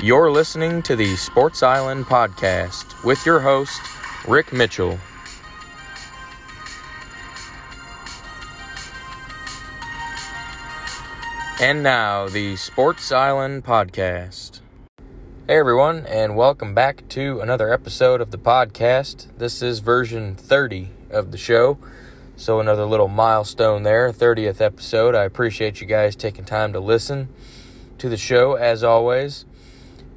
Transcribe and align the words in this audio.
You're 0.00 0.30
listening 0.30 0.82
to 0.82 0.94
the 0.94 1.16
Sports 1.16 1.60
Island 1.60 2.04
podcast 2.04 3.04
with 3.04 3.26
your 3.26 3.40
host, 3.40 3.80
Rick 4.28 4.52
Mitchell. 4.52 4.96
And 11.60 11.82
now, 11.82 12.28
the 12.28 12.54
Sports 12.54 13.10
Island 13.10 13.64
podcast. 13.64 14.60
Hey, 15.48 15.58
everyone, 15.58 16.06
and 16.06 16.36
welcome 16.36 16.74
back 16.74 17.08
to 17.08 17.40
another 17.40 17.72
episode 17.72 18.20
of 18.20 18.30
the 18.30 18.38
podcast. 18.38 19.26
This 19.36 19.62
is 19.62 19.80
version 19.80 20.36
30 20.36 20.90
of 21.10 21.32
the 21.32 21.38
show. 21.38 21.76
So, 22.36 22.60
another 22.60 22.84
little 22.84 23.08
milestone 23.08 23.82
there, 23.82 24.12
30th 24.12 24.60
episode. 24.60 25.16
I 25.16 25.24
appreciate 25.24 25.80
you 25.80 25.88
guys 25.88 26.14
taking 26.14 26.44
time 26.44 26.72
to 26.72 26.78
listen 26.78 27.30
to 27.98 28.08
the 28.08 28.16
show 28.16 28.54
as 28.54 28.84
always. 28.84 29.44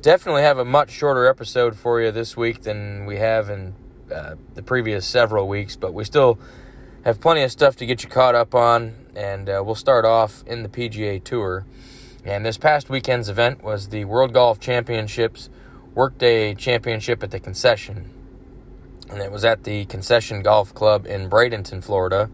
Definitely 0.01 0.41
have 0.41 0.57
a 0.57 0.65
much 0.65 0.91
shorter 0.91 1.27
episode 1.27 1.75
for 1.75 2.01
you 2.01 2.11
this 2.11 2.35
week 2.35 2.61
than 2.61 3.05
we 3.05 3.17
have 3.17 3.49
in 3.49 3.75
uh, 4.13 4.35
the 4.55 4.63
previous 4.63 5.05
several 5.05 5.47
weeks, 5.47 5.75
but 5.75 5.93
we 5.93 6.03
still 6.03 6.39
have 7.05 7.21
plenty 7.21 7.43
of 7.43 7.51
stuff 7.51 7.75
to 7.77 7.85
get 7.85 8.03
you 8.03 8.09
caught 8.09 8.33
up 8.33 8.55
on, 8.55 8.95
and 9.15 9.47
uh, 9.47 9.61
we'll 9.63 9.75
start 9.75 10.03
off 10.03 10.43
in 10.47 10.63
the 10.63 10.69
PGA 10.69 11.23
Tour. 11.23 11.65
And 12.25 12.45
this 12.45 12.57
past 12.57 12.89
weekend's 12.89 13.29
event 13.29 13.63
was 13.63 13.89
the 13.89 14.05
World 14.05 14.33
Golf 14.33 14.59
Championships 14.59 15.49
Workday 15.93 16.55
Championship 16.55 17.21
at 17.21 17.31
the 17.31 17.39
Concession 17.39 18.09
and 19.11 19.21
it 19.21 19.31
was 19.31 19.43
at 19.43 19.65
the 19.65 19.85
Concession 19.85 20.41
Golf 20.41 20.73
Club 20.73 21.05
in 21.05 21.29
Bradenton, 21.29 21.83
Florida. 21.83 22.29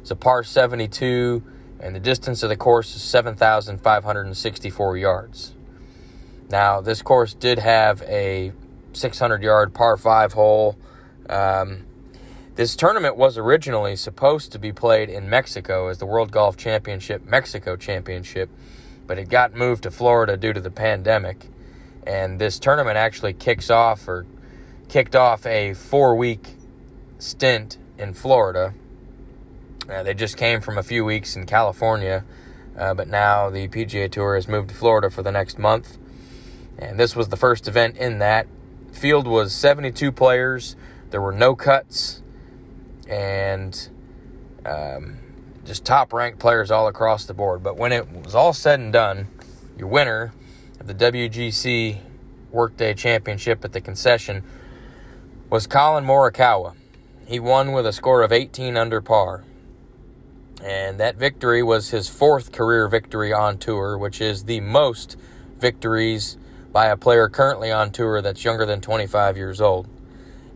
It's 0.00 0.10
a 0.10 0.16
par 0.16 0.42
72, 0.42 1.42
and 1.78 1.94
the 1.94 2.00
distance 2.00 2.42
of 2.42 2.48
the 2.48 2.56
course 2.56 2.94
is 2.96 3.02
7,564 3.02 4.96
yards. 4.96 5.55
Now, 6.48 6.80
this 6.80 7.02
course 7.02 7.34
did 7.34 7.58
have 7.58 8.02
a 8.02 8.52
600 8.92 9.42
yard 9.42 9.74
par 9.74 9.96
5 9.96 10.32
hole. 10.32 10.76
Um, 11.28 11.84
this 12.54 12.74
tournament 12.76 13.16
was 13.16 13.36
originally 13.36 13.96
supposed 13.96 14.52
to 14.52 14.58
be 14.58 14.72
played 14.72 15.10
in 15.10 15.28
Mexico 15.28 15.88
as 15.88 15.98
the 15.98 16.06
World 16.06 16.30
Golf 16.30 16.56
Championship 16.56 17.26
Mexico 17.26 17.76
Championship, 17.76 18.48
but 19.06 19.18
it 19.18 19.28
got 19.28 19.54
moved 19.54 19.82
to 19.82 19.90
Florida 19.90 20.36
due 20.36 20.52
to 20.52 20.60
the 20.60 20.70
pandemic. 20.70 21.48
And 22.06 22.38
this 22.38 22.58
tournament 22.58 22.96
actually 22.96 23.34
kicks 23.34 23.68
off 23.68 24.08
or 24.08 24.24
kicked 24.88 25.16
off 25.16 25.44
a 25.44 25.74
four 25.74 26.14
week 26.14 26.54
stint 27.18 27.76
in 27.98 28.14
Florida. 28.14 28.72
Uh, 29.90 30.02
they 30.02 30.14
just 30.14 30.36
came 30.36 30.60
from 30.60 30.78
a 30.78 30.82
few 30.82 31.04
weeks 31.04 31.36
in 31.36 31.46
California, 31.46 32.24
uh, 32.78 32.94
but 32.94 33.08
now 33.08 33.50
the 33.50 33.68
PGA 33.68 34.10
Tour 34.10 34.34
has 34.36 34.48
moved 34.48 34.70
to 34.70 34.74
Florida 34.74 35.10
for 35.10 35.22
the 35.22 35.32
next 35.32 35.58
month. 35.58 35.98
And 36.78 36.98
this 36.98 37.16
was 37.16 37.28
the 37.28 37.36
first 37.36 37.68
event 37.68 37.96
in 37.96 38.18
that. 38.18 38.46
Field 38.92 39.26
was 39.26 39.52
72 39.54 40.12
players. 40.12 40.76
There 41.10 41.20
were 41.20 41.32
no 41.32 41.54
cuts, 41.54 42.22
and 43.08 43.88
um, 44.64 45.18
just 45.64 45.84
top 45.84 46.12
ranked 46.12 46.38
players 46.38 46.70
all 46.70 46.88
across 46.88 47.24
the 47.24 47.34
board. 47.34 47.62
But 47.62 47.76
when 47.76 47.92
it 47.92 48.10
was 48.10 48.34
all 48.34 48.52
said 48.52 48.80
and 48.80 48.92
done, 48.92 49.28
your 49.78 49.88
winner 49.88 50.32
of 50.80 50.86
the 50.86 50.94
WGC 50.94 51.98
Workday 52.50 52.94
Championship 52.94 53.64
at 53.64 53.72
the 53.72 53.80
concession 53.80 54.42
was 55.50 55.66
Collin 55.66 56.04
Morikawa. 56.04 56.74
He 57.26 57.40
won 57.40 57.72
with 57.72 57.86
a 57.86 57.92
score 57.92 58.22
of 58.22 58.32
18 58.32 58.76
under 58.76 59.00
par. 59.00 59.44
And 60.62 60.98
that 60.98 61.16
victory 61.16 61.62
was 61.62 61.90
his 61.90 62.08
fourth 62.08 62.50
career 62.50 62.88
victory 62.88 63.32
on 63.32 63.58
tour, 63.58 63.98
which 63.98 64.20
is 64.20 64.44
the 64.44 64.60
most 64.60 65.16
victories 65.58 66.38
by 66.76 66.88
a 66.88 66.96
player 66.98 67.26
currently 67.26 67.72
on 67.72 67.90
tour 67.90 68.20
that's 68.20 68.44
younger 68.44 68.66
than 68.66 68.82
25 68.82 69.38
years 69.38 69.62
old. 69.62 69.88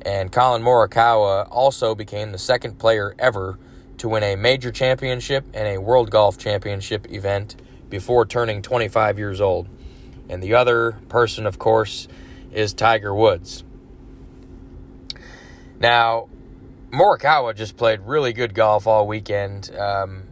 And 0.02 0.30
Collin 0.30 0.62
Morikawa 0.62 1.48
also 1.50 1.94
became 1.94 2.30
the 2.30 2.36
second 2.36 2.78
player 2.78 3.14
ever 3.18 3.58
to 3.96 4.06
win 4.06 4.22
a 4.22 4.36
major 4.36 4.70
championship 4.70 5.46
and 5.54 5.66
a 5.66 5.80
World 5.80 6.10
Golf 6.10 6.36
Championship 6.36 7.10
event 7.10 7.56
before 7.88 8.26
turning 8.26 8.60
25 8.60 9.18
years 9.18 9.40
old. 9.40 9.66
And 10.28 10.42
the 10.42 10.52
other 10.52 10.98
person, 11.08 11.46
of 11.46 11.58
course, 11.58 12.06
is 12.52 12.74
Tiger 12.74 13.14
Woods. 13.14 13.64
Now, 15.78 16.28
Morikawa 16.90 17.56
just 17.56 17.78
played 17.78 18.00
really 18.00 18.34
good 18.34 18.52
golf 18.52 18.86
all 18.86 19.06
weekend. 19.06 19.74
Um, 19.74 20.24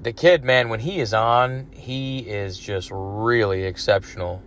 the 0.00 0.14
kid, 0.14 0.42
man, 0.42 0.70
when 0.70 0.80
he 0.80 1.00
is 1.00 1.12
on, 1.12 1.66
he 1.72 2.20
is 2.20 2.58
just 2.58 2.88
really 2.90 3.64
exceptional. 3.64 4.42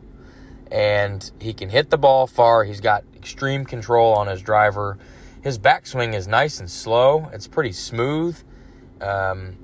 And 0.71 1.31
he 1.39 1.53
can 1.53 1.69
hit 1.69 1.89
the 1.89 1.97
ball 1.97 2.27
far. 2.27 2.63
He's 2.63 2.81
got 2.81 3.03
extreme 3.15 3.65
control 3.65 4.13
on 4.13 4.27
his 4.27 4.41
driver. 4.41 4.97
His 5.41 5.57
backswing 5.57 6.13
is 6.13 6.27
nice 6.27 6.59
and 6.59 6.69
slow. 6.69 7.29
It's 7.33 7.47
pretty 7.47 7.71
smooth. 7.71 8.37
Um, 8.99 9.57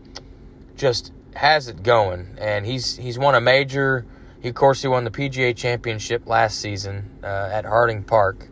just 0.76 1.12
has 1.36 1.68
it 1.68 1.84
going. 1.84 2.36
And 2.38 2.66
he's 2.66 2.98
he's 2.98 3.20
won 3.20 3.36
a 3.36 3.42
major. 3.42 4.06
He, 4.42 4.50
of 4.50 4.56
course, 4.56 4.82
he 4.82 4.88
won 4.88 5.04
the 5.04 5.12
PGA 5.12 5.56
Championship 5.56 6.28
last 6.28 6.60
season 6.60 7.10
uh, 7.24 7.50
at 7.52 7.66
Harding 7.66 8.04
Park. 8.04 8.50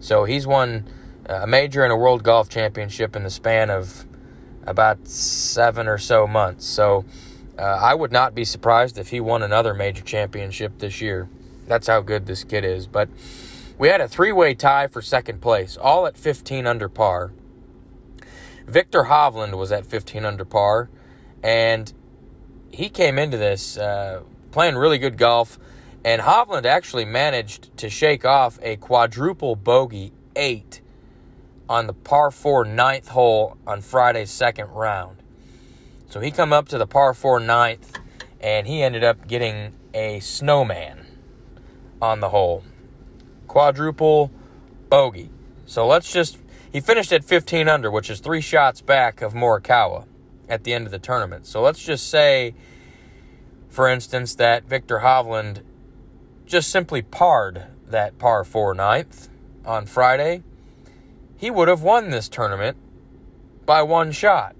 So 0.00 0.24
he's 0.24 0.46
won 0.46 0.86
a 1.26 1.46
major 1.46 1.82
and 1.82 1.92
a 1.92 1.96
world 1.96 2.22
golf 2.22 2.48
championship 2.48 3.16
in 3.16 3.22
the 3.22 3.30
span 3.30 3.70
of 3.70 4.06
about 4.66 5.08
seven 5.08 5.88
or 5.88 5.98
so 5.98 6.26
months. 6.26 6.66
So 6.66 7.04
uh, 7.58 7.62
I 7.62 7.94
would 7.94 8.12
not 8.12 8.34
be 8.34 8.44
surprised 8.44 8.98
if 8.98 9.08
he 9.08 9.20
won 9.20 9.42
another 9.42 9.74
major 9.74 10.02
championship 10.02 10.78
this 10.78 11.00
year. 11.00 11.28
That's 11.66 11.86
how 11.86 12.00
good 12.00 12.26
this 12.26 12.44
kid 12.44 12.64
is. 12.64 12.86
But 12.86 13.08
we 13.78 13.88
had 13.88 14.00
a 14.00 14.08
three 14.08 14.32
way 14.32 14.54
tie 14.54 14.86
for 14.86 15.02
second 15.02 15.40
place, 15.40 15.76
all 15.76 16.06
at 16.06 16.16
15 16.16 16.66
under 16.66 16.88
par. 16.88 17.32
Viktor 18.66 19.04
Hovland 19.04 19.56
was 19.58 19.72
at 19.72 19.84
15 19.84 20.24
under 20.24 20.44
par, 20.44 20.88
and 21.42 21.92
he 22.70 22.88
came 22.88 23.18
into 23.18 23.36
this 23.36 23.76
uh, 23.76 24.22
playing 24.52 24.76
really 24.76 24.98
good 24.98 25.18
golf. 25.18 25.58
And 26.04 26.22
Hovland 26.22 26.66
actually 26.66 27.06
managed 27.06 27.76
to 27.78 27.88
shake 27.88 28.24
off 28.24 28.58
a 28.62 28.76
quadruple 28.76 29.56
bogey 29.56 30.12
eight 30.36 30.82
on 31.68 31.86
the 31.86 31.94
par 31.94 32.30
4 32.30 32.64
ninth 32.66 33.08
hole 33.08 33.56
on 33.66 33.80
Friday's 33.80 34.30
second 34.30 34.68
round. 34.68 35.22
So 36.10 36.20
he 36.20 36.30
come 36.30 36.52
up 36.52 36.68
to 36.68 36.78
the 36.78 36.86
par 36.86 37.14
4 37.14 37.40
ninth 37.40 37.98
and 38.40 38.66
he 38.66 38.82
ended 38.82 39.02
up 39.02 39.26
getting 39.26 39.72
a 39.94 40.20
snowman 40.20 41.03
on 42.04 42.20
the 42.20 42.28
hole. 42.28 42.62
Quadruple 43.48 44.30
bogey. 44.88 45.30
So 45.66 45.86
let's 45.86 46.12
just 46.12 46.38
he 46.70 46.80
finished 46.80 47.12
at 47.12 47.24
15 47.24 47.68
under, 47.68 47.90
which 47.90 48.10
is 48.10 48.20
3 48.20 48.40
shots 48.40 48.80
back 48.80 49.22
of 49.22 49.32
Morikawa 49.32 50.06
at 50.48 50.64
the 50.64 50.74
end 50.74 50.86
of 50.86 50.92
the 50.92 50.98
tournament. 50.98 51.46
So 51.46 51.62
let's 51.62 51.82
just 51.82 52.08
say 52.10 52.54
for 53.68 53.88
instance 53.88 54.34
that 54.36 54.68
Viktor 54.68 54.98
Hovland 54.98 55.62
just 56.46 56.70
simply 56.70 57.00
parred 57.02 57.66
that 57.88 58.18
par 58.18 58.44
4 58.44 58.74
ninth 58.74 59.28
on 59.64 59.86
Friday 59.86 60.42
he 61.36 61.50
would 61.50 61.68
have 61.68 61.82
won 61.82 62.10
this 62.10 62.28
tournament 62.28 62.76
by 63.64 63.82
one 63.82 64.12
shot. 64.12 64.54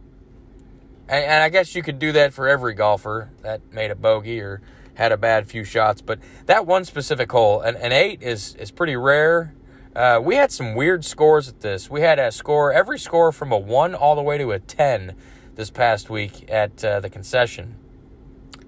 And, 1.07 1.25
and, 1.25 1.43
I 1.43 1.51
guess 1.51 1.75
you 1.75 1.83
could 1.83 1.99
do 1.99 2.13
that 2.13 2.33
for 2.33 2.49
every 2.49 2.73
golfer 2.73 3.31
that 3.43 3.61
made 3.73 3.91
a 3.91 3.95
bogey 3.95 4.41
or 4.41 4.63
had 4.95 5.13
a 5.13 5.17
bad 5.17 5.47
few 5.47 5.65
shots. 5.65 6.01
But 6.01 6.19
that 6.47 6.67
one 6.67 6.85
specific 6.85 7.31
hole, 7.31 7.61
an, 7.61 7.77
an 7.77 7.93
eight 7.93 8.23
is, 8.23 8.55
is 8.57 8.71
pretty 8.71 8.97
rare. 8.97 9.55
Uh, 9.95 10.21
we 10.23 10.37
had 10.37 10.51
some 10.51 10.75
weird 10.75 11.05
scores 11.05 11.49
at 11.49 11.61
this. 11.61 11.89
We 11.89 12.01
had 12.01 12.19
a 12.19 12.33
score, 12.33 12.73
every 12.73 12.99
score 12.99 13.31
from 13.31 13.53
a 13.53 13.59
1 13.59 13.95
all 13.95 14.17
the 14.17 14.23
way 14.23 14.39
to 14.39 14.51
a 14.51 14.59
10 14.59 15.15
this 15.55 15.71
past 15.71 16.11
week 16.11 16.51
at 16.51 16.85
uh, 16.85 17.01
the 17.01 17.09
concession. 17.09 17.77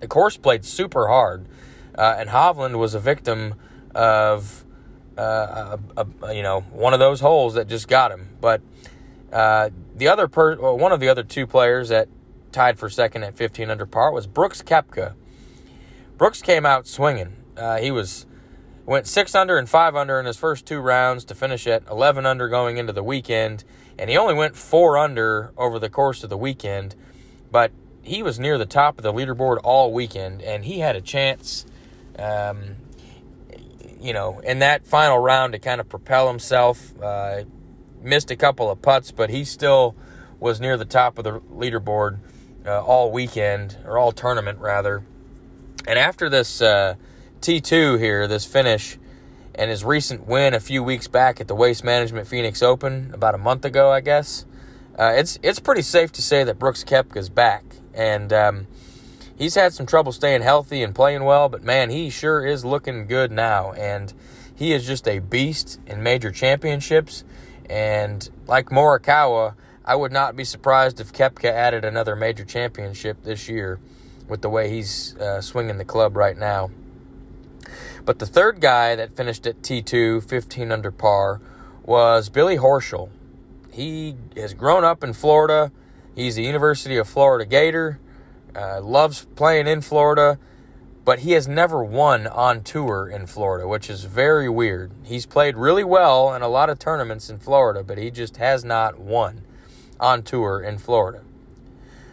The 0.01 0.07
course 0.07 0.37
played 0.37 0.65
super 0.65 1.09
hard, 1.09 1.47
uh, 1.97 2.17
and 2.19 2.29
Hovland 2.29 2.79
was 2.79 2.95
a 2.95 3.01
victim 3.01 3.55
of 3.95 4.65
uh, 5.19 5.79
a, 5.97 6.07
a, 6.23 6.35
you 6.35 6.43
know, 6.43 6.61
one 6.61 6.93
of 6.93 7.01
those 7.01 7.21
holes 7.21 7.55
that 7.55 7.67
just 7.69 7.89
got 7.89 8.13
him. 8.13 8.29
But 8.41 8.61
uh, 9.33 9.71
the 9.97 10.09
other 10.09 10.29
per, 10.29 10.57
well, 10.57 10.79
one 10.79 10.93
of 10.93 11.01
the 11.01 11.09
other 11.09 11.23
two 11.23 11.47
players 11.47 11.89
that 11.89 12.09
tied 12.53 12.79
for 12.79 12.89
second 12.89 13.25
at 13.25 13.37
15 13.37 13.71
under 13.71 13.87
par 13.87 14.13
was 14.13 14.27
Brooks 14.27 14.63
Koepka. 14.63 15.15
Brooks 16.17 16.43
came 16.43 16.65
out 16.67 16.87
swinging. 16.87 17.37
Uh, 17.57 17.79
he 17.79 17.91
was 17.91 18.27
Went 18.87 19.09
6 19.09 19.35
under 19.35 19.59
and 19.59 19.69
5 19.69 19.97
under 19.97 20.21
in 20.21 20.27
his 20.27 20.37
first 20.37 20.65
two 20.65 20.79
rounds 20.79 21.25
to 21.25 21.35
finish 21.35 21.67
at 21.67 21.83
11 21.91 22.25
under 22.25 22.49
going 22.49 22.77
into 22.77 22.93
the 22.93 23.03
weekend. 23.03 23.65
And 23.99 24.09
he 24.09 24.17
only 24.17 24.35
went 24.35 24.55
4 24.55 24.97
under 24.97 25.53
over 25.57 25.81
the 25.81 25.91
course 25.91 26.23
of 26.23 26.31
the 26.31 26.37
weekend. 26.39 26.95
But 27.51 27.73
he 28.03 28.23
was 28.23 28.39
near 28.39 28.59
the 28.59 28.67
top 28.67 28.97
of 28.97 29.03
the 29.03 29.13
leaderboard 29.13 29.59
all 29.65 29.93
weekend. 29.93 30.41
And 30.41 30.65
he 30.65 30.79
had 30.79 30.95
a 30.95 31.01
chance, 31.01 31.67
um, 32.17 32.77
you 34.01 34.13
know, 34.13 34.39
in 34.39 34.61
that 34.61 34.87
final 34.87 35.19
round 35.19 35.55
to 35.55 35.59
kind 35.59 35.81
of 35.81 35.89
propel 35.89 36.29
himself. 36.29 36.95
Uh, 37.03 37.43
missed 38.01 38.31
a 38.31 38.37
couple 38.37 38.71
of 38.71 38.81
putts, 38.81 39.11
but 39.11 39.31
he 39.31 39.45
still 39.45 39.97
was 40.39 40.61
near 40.61 40.77
the 40.77 40.85
top 40.85 41.19
of 41.19 41.25
the 41.25 41.41
leaderboard 41.41 42.21
uh, 42.65 42.85
all 42.85 43.11
weekend, 43.11 43.79
or 43.85 43.99
all 43.99 44.13
tournament, 44.13 44.61
rather. 44.61 45.03
And 45.87 45.99
after 45.99 46.29
this. 46.29 46.61
Uh, 46.61 46.97
T2 47.41 48.01
here, 48.01 48.27
this 48.27 48.45
finish, 48.45 48.99
and 49.55 49.71
his 49.71 49.85
recent 49.85 50.27
win 50.27 50.55
a 50.55 50.59
few 50.59 50.83
weeks 50.83 51.07
back 51.07 51.41
at 51.41 51.49
the 51.49 51.55
Waste 51.55 51.85
Management 51.85 52.27
Phoenix 52.27 52.63
Open 52.63 53.13
about 53.15 53.35
a 53.35 53.39
month 53.39 53.65
ago, 53.65 53.91
I 53.91 54.01
guess. 54.01 54.45
Uh, 54.99 55.13
it's 55.17 55.39
it's 55.43 55.61
pretty 55.61 55.83
safe 55.83 56.11
to 56.13 56.23
say 56.23 56.43
that 56.45 56.59
Brooks 56.59 56.83
Koepka's 56.83 57.29
back, 57.29 57.65
and 57.95 58.33
um, 58.33 58.67
he's 59.39 59.55
had 59.55 59.75
some 59.75 59.87
trouble 59.87 60.11
staying 60.11 60.43
healthy 60.43 60.83
and 60.83 60.95
playing 60.95 61.23
well, 61.25 61.49
but 61.49 61.63
man, 61.63 61.91
he 61.91 62.11
sure 62.11 62.45
is 62.45 62.65
looking 62.65 63.07
good 63.07 63.31
now, 63.31 63.73
and 63.73 64.13
he 64.55 64.73
is 64.73 64.87
just 64.87 65.07
a 65.07 65.21
beast 65.21 65.79
in 65.87 66.03
major 66.03 66.33
championships. 66.33 67.23
And 67.69 68.29
like 68.49 68.71
Morikawa, 68.71 69.55
I 69.85 69.95
would 69.95 70.13
not 70.13 70.35
be 70.35 70.45
surprised 70.45 71.01
if 71.01 71.13
Koepka 71.13 71.51
added 71.51 71.85
another 71.85 72.17
major 72.17 72.45
championship 72.45 73.23
this 73.23 73.49
year 73.49 73.79
with 74.29 74.43
the 74.43 74.51
way 74.51 74.71
he's 74.71 75.17
uh, 75.17 75.41
swinging 75.41 75.79
the 75.79 75.85
club 75.85 76.17
right 76.17 76.37
now. 76.37 76.71
But 78.05 78.21
the 78.21 78.27
third 78.27 78.61
guy 78.61 78.95
that 78.95 79.17
finished 79.17 79.47
at 79.47 79.63
T2, 79.63 80.29
15 80.29 80.71
under 80.71 80.93
par, 80.93 81.41
was 81.85 82.29
Billy 82.29 82.57
Horschel. 82.57 83.11
He 83.73 84.15
has 84.37 84.55
grown 84.55 84.85
up 84.85 85.03
in 85.03 85.13
Florida. 85.13 85.73
He's 86.15 86.39
a 86.39 86.43
University 86.43 86.97
of 86.97 87.09
Florida 87.09 87.45
Gator, 87.45 87.99
uh, 88.55 88.81
loves 88.81 89.27
playing 89.35 89.67
in 89.67 89.81
Florida, 89.81 90.39
but 91.05 91.21
he 91.21 91.33
has 91.33 91.47
never 91.47 91.85
won 91.85 92.27
on 92.27 92.63
tour 92.63 93.09
in 93.09 93.27
Florida, 93.27 93.69
which 93.69 93.91
is 93.91 94.05
very 94.05 94.49
weird. 94.49 94.93
He's 95.05 95.27
played 95.27 95.57
really 95.57 95.85
well 95.85 96.33
in 96.33 96.43
a 96.43 96.49
lot 96.49 96.71
of 96.71 96.79
tournaments 96.79 97.29
in 97.29 97.39
Florida, 97.39 97.83
but 97.83 97.99
he 97.99 98.11
just 98.11 98.39
has 98.39 98.65
not 98.65 98.99
won 98.99 99.43
on 100.01 100.23
tour 100.23 100.61
in 100.61 100.79
Florida. 100.79 101.23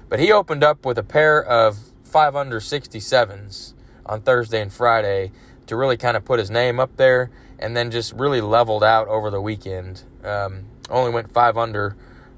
But 0.10 0.20
he 0.20 0.32
opened 0.32 0.64
up 0.64 0.86
with 0.86 0.98
a 0.98 1.04
pair 1.04 1.44
of 1.44 1.93
5 2.14 2.36
under 2.36 2.60
67s 2.60 3.74
on 4.06 4.22
Thursday 4.22 4.62
and 4.62 4.72
Friday 4.72 5.32
to 5.66 5.76
really 5.76 5.98
kind 5.98 6.16
of 6.16 6.24
put 6.24 6.38
his 6.38 6.52
name 6.52 6.80
up 6.80 6.96
there, 6.98 7.32
and 7.58 7.76
then 7.76 7.90
just 7.90 8.14
really 8.14 8.40
leveled 8.40 8.84
out 8.84 9.08
over 9.08 9.32
the 9.32 9.42
weekend. 9.42 10.04
Um, 10.24 10.66
only 10.92 11.12
went 11.12 11.32
five 11.32 11.58
under 11.58 11.96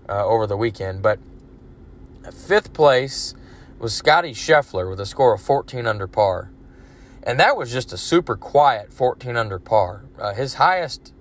uh, 0.08 0.26
over 0.26 0.48
the 0.48 0.56
weekend, 0.56 1.02
but 1.02 1.20
fifth 2.34 2.72
place 2.72 3.34
was 3.78 3.94
Scottie 3.94 4.34
Scheffler 4.34 4.90
with 4.90 5.02
a 5.02 5.06
score 5.06 5.34
of 5.34 5.42
14 5.42 5.86
under 5.86 6.08
par. 6.08 6.52
And 7.22 7.38
that 7.42 7.58
was 7.58 7.70
just 7.70 7.92
a 7.92 7.98
super 7.98 8.38
quiet 8.38 8.94
14 8.94 9.36
under 9.36 9.60
par. 9.60 10.06
Uh, 10.18 10.34
his 10.34 10.54
highest 10.54 11.12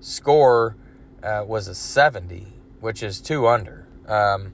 score 0.00 0.76
uh, 1.22 1.44
was 1.46 1.68
a 1.68 1.76
70, 1.76 2.54
which 2.80 3.04
is 3.04 3.20
two 3.20 3.46
under. 3.46 3.86
Um, 4.08 4.52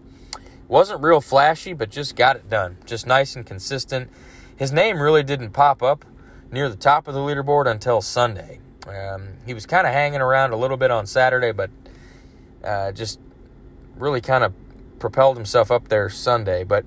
wasn't 0.71 1.03
real 1.03 1.21
flashy, 1.21 1.73
but 1.73 1.91
just 1.91 2.15
got 2.15 2.37
it 2.37 2.49
done. 2.49 2.77
Just 2.87 3.07
nice 3.07 3.35
and 3.35 3.45
consistent. 3.45 4.09
His 4.57 4.71
name 4.71 5.03
really 5.03 5.25
didn't 5.25 5.51
pop 5.51 5.83
up 5.83 6.05
near 6.53 6.69
the 6.69 6.77
top 6.77 7.09
of 7.09 7.15
the 7.15 7.21
leaderboard 7.21 7.67
until 7.67 8.01
Sunday. 8.01 8.61
Um, 8.87 9.31
he 9.45 9.53
was 9.53 9.67
kind 9.67 9.87
of 9.87 9.93
hanging 9.93 10.21
around 10.21 10.53
a 10.53 10.57
little 10.57 10.77
bit 10.77 10.93
on 10.93 11.07
Saturday, 11.07 11.51
but 11.51 11.71
uh, 12.63 12.93
just 12.93 13.19
really 13.97 14.21
kind 14.21 14.45
of 14.45 14.55
propelled 15.01 15.37
himself 15.37 15.73
up 15.73 15.89
there 15.89 16.09
Sunday. 16.09 16.63
But 16.63 16.85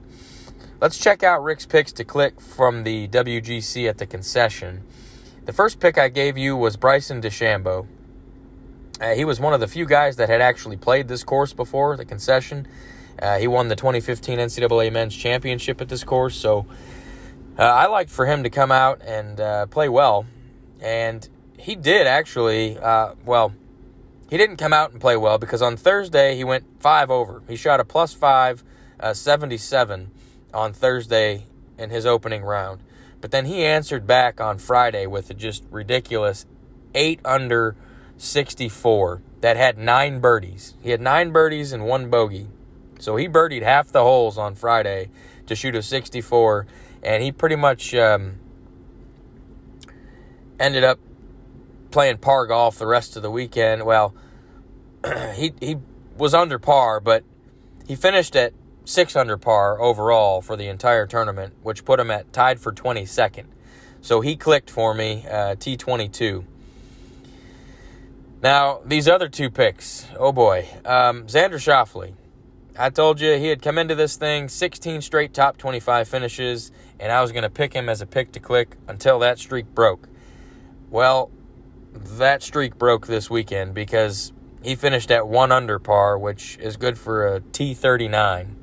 let's 0.80 0.98
check 0.98 1.22
out 1.22 1.44
Rick's 1.44 1.66
picks 1.66 1.92
to 1.94 2.06
click 2.06 2.40
from 2.40 2.84
the 2.84 3.10
WGC 3.10 3.90
at 3.90 3.98
the 3.98 4.06
concession. 4.06 4.84
The 5.44 5.54
first 5.54 5.82
pick 5.82 5.98
I 5.98 6.08
gave 6.08 6.38
you 6.38 6.56
was 6.56 6.78
Bryson 6.78 7.22
DeChambeau. 7.22 7.88
Uh, 9.02 9.14
he 9.14 9.26
was 9.26 9.42
one 9.42 9.54
of 9.54 9.60
the 9.60 9.68
few 9.68 9.86
guys 9.86 10.16
that 10.16 10.30
had 10.30 10.40
actually 10.40 10.78
played 10.78 11.10
this 11.10 11.26
course 11.26 11.52
before, 11.52 11.98
the 11.98 12.06
concession. 12.06 12.66
Uh, 13.20 13.38
he 13.38 13.48
won 13.48 13.68
the 13.68 13.76
2015 13.76 14.40
NCAA 14.40 14.92
Men's 14.92 15.16
Championship 15.16 15.82
at 15.82 15.90
this 15.90 16.04
course, 16.04 16.36
so 16.36 16.66
uh, 17.58 17.62
I 17.62 17.88
liked 17.88 18.10
for 18.10 18.26
him 18.26 18.44
to 18.44 18.50
come 18.50 18.72
out 18.72 19.02
and 19.04 19.40
uh, 19.40 19.66
play 19.68 19.88
well, 19.88 20.26
and 20.82 21.28
he 21.58 21.76
did 21.76 22.08
actually. 22.08 22.78
Uh, 22.78 23.14
well, 23.26 23.54
he 24.30 24.38
didn't 24.38 24.58
come 24.58 24.74
out 24.74 24.92
and 24.92 25.00
play 25.00 25.16
well 25.16 25.38
because 25.38 25.62
on 25.62 25.78
Thursday 25.78 26.36
he 26.36 26.44
went 26.44 26.66
five 26.80 27.12
over. 27.12 27.44
He 27.48 27.56
shot 27.56 27.80
a 27.80 27.86
plus 27.86 28.14
five, 28.14 28.64
uh, 29.00 29.14
77 29.14 30.10
on 30.54 30.74
Thursday 30.74 31.46
in 31.78 31.90
his 31.92 32.06
opening 32.06 32.44
round, 32.44 32.82
but 33.22 33.32
then 33.32 33.46
he 33.46 33.64
answered 33.64 34.08
back 34.08 34.42
on 34.42 34.58
Friday 34.58 35.06
with 35.06 35.30
a 35.30 35.34
just 35.34 35.64
ridiculous 35.70 36.46
eight 36.96 37.20
under 37.24 37.76
64 38.18 39.22
that 39.42 39.58
had 39.58 39.78
nine 39.78 40.20
birdies. 40.20 40.76
He 40.82 40.92
had 40.92 41.02
nine 41.02 41.32
birdies 41.32 41.72
and 41.72 41.86
one 41.86 42.10
bogey. 42.10 42.48
So 43.04 43.18
he 43.18 43.28
birdied 43.28 43.64
half 43.64 43.92
the 43.92 44.02
holes 44.02 44.38
on 44.38 44.56
Friday 44.56 45.10
to 45.48 45.56
shoot 45.56 45.76
a 45.76 45.84
64 45.84 46.66
and 47.04 47.22
he 47.22 47.34
pretty 47.34 47.58
much 47.58 47.94
um, 47.94 48.36
ended 50.58 50.86
up 50.86 51.00
playing 51.92 52.18
par 52.20 52.48
golf 52.48 52.80
the 52.80 52.88
rest 52.88 53.18
of 53.18 53.22
the 53.22 53.30
weekend. 53.30 53.86
Well, 53.86 54.16
he 55.36 55.54
he 55.60 55.78
was 56.18 56.34
under 56.34 56.58
par, 56.58 57.02
but 57.02 57.26
he 57.88 57.96
finished 57.98 58.38
at 58.38 58.54
six 58.86 59.18
under 59.18 59.38
par 59.38 59.82
overall 59.82 60.42
for 60.42 60.56
the 60.56 60.70
entire 60.70 61.06
tournament, 61.06 61.56
which 61.62 61.84
put 61.84 62.00
him 62.00 62.10
at 62.10 62.32
tied 62.32 62.62
for 62.62 62.72
22nd. 62.72 63.46
So 64.02 64.22
he 64.22 64.38
clicked 64.38 64.70
for 64.70 64.94
me, 64.94 65.26
uh, 65.30 65.56
T22. 65.56 66.46
Now, 68.42 68.82
these 68.86 69.08
other 69.08 69.28
two 69.28 69.50
picks, 69.50 70.08
oh 70.18 70.32
boy. 70.32 70.68
Um, 70.86 71.28
Xander 71.28 71.56
Schauffele. 71.56 72.14
I 72.78 72.90
told 72.90 73.22
you 73.22 73.38
he 73.38 73.50
had 73.50 73.62
come 73.62 73.78
into 73.78 73.94
this 73.94 74.16
thing 74.16 74.50
16 74.50 75.02
straight 75.02 75.32
top 75.32 75.58
25 75.58 76.08
finishes 76.08 76.72
and 77.00 77.12
I 77.12 77.22
was 77.22 77.32
going 77.32 77.44
to 77.44 77.50
pick 77.50 77.74
him 77.74 77.88
as 77.88 78.02
a 78.02 78.08
pick 78.08 78.32
to 78.32 78.40
click 78.40 78.78
until 78.88 79.20
that 79.20 79.38
streak 79.38 79.68
broke. 79.76 80.10
Well, 80.90 81.30
that 81.94 82.42
streak 82.42 82.80
broke 82.80 83.06
this 83.06 83.30
weekend 83.30 83.76
because 83.76 84.34
he 84.64 84.76
finished 84.76 85.12
at 85.12 85.28
one 85.28 85.52
under 85.52 85.78
par, 85.78 86.18
which 86.18 86.58
is 86.60 86.76
good 86.76 86.98
for 86.98 87.36
a 87.36 87.42
T39. 87.42 88.56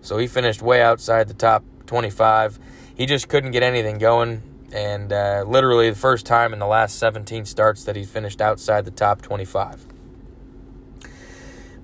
So 0.00 0.16
he 0.16 0.26
finished 0.26 0.62
way 0.62 0.82
outside 0.82 1.28
the 1.28 1.34
top 1.34 1.64
25. 1.86 2.58
He 2.94 3.04
just 3.04 3.28
couldn't 3.28 3.50
get 3.50 3.62
anything 3.62 3.98
going, 3.98 4.42
and 4.72 5.12
uh, 5.12 5.44
literally 5.46 5.90
the 5.90 5.96
first 5.96 6.24
time 6.24 6.52
in 6.52 6.60
the 6.60 6.66
last 6.66 6.98
17 6.98 7.44
starts 7.44 7.84
that 7.84 7.96
he 7.96 8.04
finished 8.04 8.40
outside 8.40 8.84
the 8.84 8.90
top 8.90 9.20
25. 9.20 9.93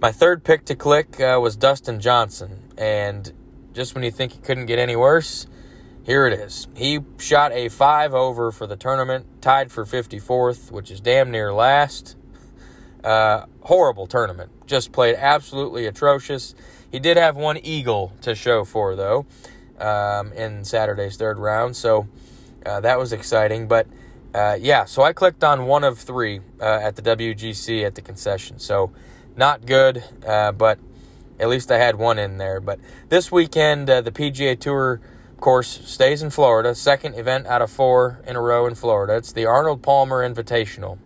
My 0.00 0.12
third 0.12 0.44
pick 0.44 0.64
to 0.64 0.74
click 0.74 1.20
uh, 1.20 1.38
was 1.42 1.56
Dustin 1.56 2.00
Johnson, 2.00 2.72
and 2.78 3.30
just 3.74 3.94
when 3.94 4.02
you 4.02 4.10
think 4.10 4.34
it 4.34 4.42
couldn't 4.42 4.64
get 4.64 4.78
any 4.78 4.96
worse, 4.96 5.46
here 6.04 6.26
it 6.26 6.32
is. 6.32 6.68
He 6.74 7.00
shot 7.18 7.52
a 7.52 7.68
five 7.68 8.14
over 8.14 8.50
for 8.50 8.66
the 8.66 8.76
tournament, 8.76 9.26
tied 9.42 9.70
for 9.70 9.84
54th, 9.84 10.70
which 10.70 10.90
is 10.90 11.00
damn 11.00 11.30
near 11.30 11.52
last. 11.52 12.16
Uh, 13.02 13.46
horrible 13.62 14.06
tournament. 14.06 14.50
Just 14.66 14.92
played 14.92 15.14
absolutely 15.14 15.86
atrocious. 15.86 16.54
He 16.92 16.98
did 16.98 17.16
have 17.16 17.34
one 17.34 17.56
eagle 17.56 18.12
to 18.20 18.34
show 18.34 18.62
for, 18.62 18.94
though, 18.94 19.24
um, 19.78 20.34
in 20.34 20.66
Saturday's 20.66 21.16
third 21.16 21.38
round. 21.38 21.76
So 21.76 22.08
uh, 22.66 22.80
that 22.80 22.98
was 22.98 23.14
exciting. 23.14 23.68
But 23.68 23.86
uh, 24.34 24.58
yeah, 24.60 24.84
so 24.84 25.02
I 25.02 25.14
clicked 25.14 25.42
on 25.42 25.64
one 25.64 25.82
of 25.82 25.98
three 25.98 26.40
uh, 26.60 26.80
at 26.82 26.96
the 26.96 27.00
WGC 27.00 27.86
at 27.86 27.94
the 27.94 28.02
concession. 28.02 28.58
So 28.58 28.92
not 29.36 29.66
good, 29.66 30.04
uh, 30.26 30.52
but 30.52 30.78
at 31.38 31.48
least 31.48 31.70
I 31.70 31.78
had 31.78 31.96
one 31.96 32.18
in 32.18 32.38
there. 32.38 32.60
But 32.60 32.78
this 33.08 33.32
weekend, 33.32 33.88
uh, 33.88 34.00
the 34.00 34.12
PGA 34.12 34.58
Tour 34.58 35.00
course, 35.40 35.80
stays 35.84 36.22
in 36.22 36.30
Florida. 36.30 36.74
Second 36.74 37.14
event 37.14 37.46
out 37.46 37.62
of 37.62 37.70
four 37.70 38.20
in 38.26 38.36
a 38.36 38.40
row 38.40 38.66
in 38.66 38.74
Florida. 38.74 39.16
It's 39.16 39.32
the 39.32 39.46
Arnold 39.46 39.82
Palmer 39.82 40.26
Invitational. 40.28 40.98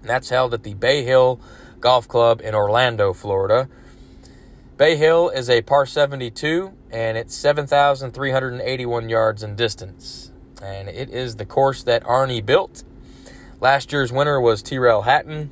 And 0.00 0.08
that's 0.08 0.28
held 0.28 0.54
at 0.54 0.62
the 0.62 0.74
Bay 0.74 1.02
Hill 1.02 1.40
Golf 1.80 2.06
Club 2.06 2.40
in 2.42 2.54
Orlando, 2.54 3.12
Florida. 3.12 3.68
Bay 4.76 4.96
Hill 4.96 5.30
is 5.30 5.50
a 5.50 5.62
par 5.62 5.86
72 5.86 6.72
and 6.90 7.18
it's 7.18 7.34
7,381 7.34 9.08
yards 9.08 9.42
in 9.42 9.56
distance. 9.56 10.30
And 10.62 10.88
it 10.88 11.10
is 11.10 11.36
the 11.36 11.44
course 11.44 11.82
that 11.82 12.04
Arnie 12.04 12.44
built. 12.44 12.84
Last 13.60 13.92
year's 13.92 14.12
winner 14.12 14.40
was 14.40 14.62
Tyrrell 14.62 15.02
Hatton. 15.02 15.50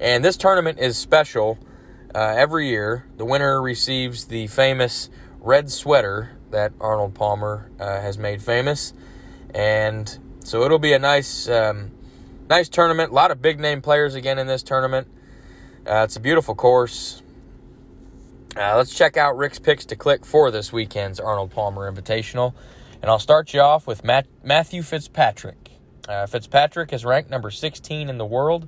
And 0.00 0.24
this 0.24 0.36
tournament 0.36 0.78
is 0.78 0.96
special. 0.96 1.58
Uh, 2.14 2.34
every 2.36 2.68
year, 2.68 3.06
the 3.16 3.24
winner 3.24 3.60
receives 3.60 4.26
the 4.26 4.46
famous 4.46 5.10
red 5.40 5.70
sweater 5.70 6.38
that 6.50 6.72
Arnold 6.80 7.14
Palmer 7.14 7.70
uh, 7.80 8.00
has 8.00 8.16
made 8.16 8.42
famous. 8.42 8.92
And 9.54 10.18
So 10.44 10.62
it'll 10.62 10.78
be 10.78 10.92
a 10.92 10.98
nice, 10.98 11.48
um, 11.48 11.90
nice 12.48 12.68
tournament. 12.68 13.10
A 13.10 13.14
lot 13.14 13.30
of 13.30 13.42
big 13.42 13.58
name 13.60 13.82
players 13.82 14.14
again 14.14 14.38
in 14.38 14.46
this 14.46 14.62
tournament. 14.62 15.08
Uh, 15.86 16.04
it's 16.04 16.16
a 16.16 16.20
beautiful 16.20 16.54
course. 16.54 17.22
Uh, 18.56 18.76
let's 18.76 18.94
check 18.94 19.16
out 19.16 19.36
Rick's 19.36 19.58
picks 19.58 19.84
to 19.86 19.96
click 19.96 20.24
for 20.24 20.50
this 20.50 20.72
weekend's 20.72 21.20
Arnold 21.20 21.50
Palmer 21.50 21.90
Invitational. 21.90 22.54
And 23.02 23.10
I'll 23.10 23.18
start 23.18 23.52
you 23.52 23.60
off 23.60 23.86
with 23.86 24.04
Matt, 24.04 24.26
Matthew 24.42 24.82
Fitzpatrick. 24.82 25.70
Uh, 26.08 26.26
Fitzpatrick 26.26 26.92
is 26.92 27.04
ranked 27.04 27.30
number 27.30 27.50
16 27.50 28.08
in 28.08 28.18
the 28.18 28.26
world. 28.26 28.66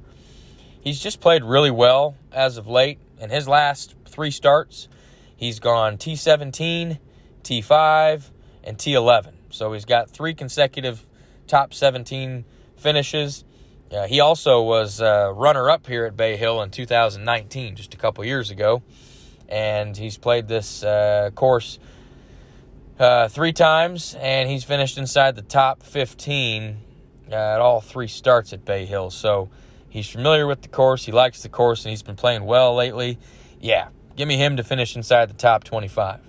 He's 0.81 0.99
just 0.99 1.21
played 1.21 1.45
really 1.45 1.71
well 1.71 2.17
as 2.33 2.57
of 2.57 2.67
late. 2.67 2.99
In 3.19 3.29
his 3.29 3.47
last 3.47 3.95
three 4.07 4.31
starts, 4.31 4.89
he's 5.37 5.61
gone 5.61 5.99
T17, 5.99 6.99
T5, 7.43 8.31
and 8.65 8.79
T11. 8.79 9.33
So 9.51 9.73
he's 9.73 9.85
got 9.85 10.09
three 10.09 10.35
consecutive 10.35 11.07
top 11.47 11.75
17 11.75 12.45
finishes. 12.77 13.45
Uh, 13.93 14.07
he 14.07 14.21
also 14.21 14.63
was 14.63 15.03
uh, 15.03 15.33
runner 15.35 15.69
up 15.69 15.87
here 15.87 16.07
at 16.07 16.17
Bay 16.17 16.37
Hill 16.37 16.63
in 16.63 16.71
2019, 16.71 17.77
just 17.77 17.93
a 17.93 17.97
couple 17.97 18.25
years 18.25 18.51
ago. 18.51 18.83
And 19.49 19.97
he's 19.97 20.17
played 20.17 20.49
this 20.49 20.83
uh, 20.83 21.31
course 21.35 21.79
uh, 22.99 23.29
three 23.29 23.53
times, 23.53 24.15
and 24.19 24.49
he's 24.49 24.65
finished 24.65 24.97
inside 24.97 25.35
the 25.35 25.43
top 25.43 25.83
15 25.83 26.79
uh, 27.31 27.35
at 27.35 27.61
all 27.61 27.81
three 27.81 28.07
starts 28.07 28.53
at 28.53 28.65
Bay 28.65 28.87
Hill. 28.87 29.11
So 29.11 29.51
he's 29.91 30.09
familiar 30.09 30.47
with 30.47 30.63
the 30.63 30.69
course. 30.69 31.05
He 31.05 31.13
likes 31.13 31.43
the 31.43 31.51
course, 31.51 31.85
and 31.85 31.91
he's 31.91 32.03
been 32.03 32.17
playing 32.17 32.45
well 32.45 32.75
lately. 32.75 33.19
Yeah, 33.61 33.89
give 34.17 34.27
me 34.27 34.37
him 34.37 34.57
to 34.57 34.65
finish 34.65 34.97
inside 34.97 35.29
the 35.29 35.35
top 35.35 35.65
25. 35.65 36.21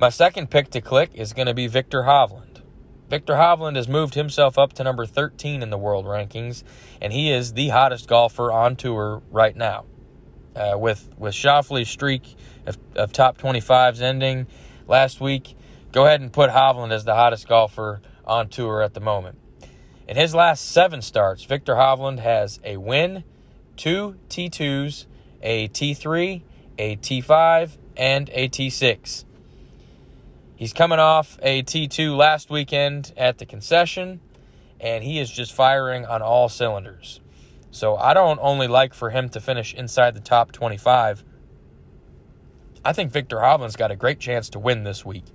My 0.00 0.10
second 0.10 0.48
pick 0.48 0.70
to 0.70 0.80
click 0.80 1.10
is 1.14 1.32
going 1.32 1.48
to 1.48 1.54
be 1.54 1.66
Viktor 1.66 2.02
Hovland. 2.02 2.62
Viktor 3.08 3.34
Hovland 3.34 3.74
has 3.74 3.88
moved 3.88 4.14
himself 4.14 4.58
up 4.58 4.74
to 4.74 4.84
number 4.84 5.06
13 5.06 5.62
in 5.62 5.70
the 5.70 5.78
world 5.78 6.04
rankings, 6.04 6.62
and 7.00 7.12
he 7.12 7.32
is 7.32 7.54
the 7.54 7.70
hottest 7.70 8.06
golfer 8.06 8.52
on 8.52 8.76
tour 8.76 9.22
right 9.30 9.56
now. 9.56 9.86
Uh, 10.54 10.76
with 10.76 11.10
with 11.16 11.34
Schauffele's 11.34 11.88
streak 11.88 12.36
of, 12.66 12.78
of 12.94 13.12
top 13.12 13.38
25s 13.38 14.00
ending, 14.00 14.46
last 14.86 15.20
week, 15.20 15.56
go 15.90 16.04
ahead 16.04 16.20
and 16.20 16.32
put 16.32 16.50
Hovland 16.50 16.92
as 16.92 17.04
the 17.04 17.14
hottest 17.14 17.48
golfer 17.48 18.02
on 18.24 18.48
tour 18.48 18.82
at 18.82 18.94
the 18.94 19.00
moment. 19.00 19.38
In 20.08 20.16
his 20.16 20.34
last 20.34 20.70
seven 20.70 21.02
starts, 21.02 21.44
Viktor 21.44 21.74
Hovland 21.74 22.20
has 22.20 22.60
a 22.64 22.78
win, 22.78 23.24
two 23.76 24.16
T2s, 24.30 25.04
a 25.42 25.68
T3, 25.68 26.40
a 26.78 26.96
T5, 26.96 27.76
and 27.94 28.30
a 28.32 28.48
T6. 28.48 29.24
He's 30.56 30.72
coming 30.72 30.98
off 30.98 31.38
a 31.42 31.62
T2 31.62 32.16
last 32.16 32.48
weekend 32.48 33.12
at 33.18 33.36
the 33.36 33.44
concession, 33.44 34.20
and 34.80 35.04
he 35.04 35.18
is 35.18 35.30
just 35.30 35.52
firing 35.52 36.06
on 36.06 36.22
all 36.22 36.48
cylinders. 36.48 37.20
So 37.70 37.94
I 37.96 38.14
don't 38.14 38.40
only 38.40 38.66
like 38.66 38.94
for 38.94 39.10
him 39.10 39.28
to 39.28 39.42
finish 39.42 39.74
inside 39.74 40.14
the 40.14 40.20
top 40.20 40.52
25, 40.52 41.22
I 42.82 42.94
think 42.94 43.12
Viktor 43.12 43.36
Hovland's 43.36 43.76
got 43.76 43.90
a 43.90 43.96
great 43.96 44.20
chance 44.20 44.48
to 44.50 44.58
win 44.58 44.84
this 44.84 45.04
week. 45.04 45.26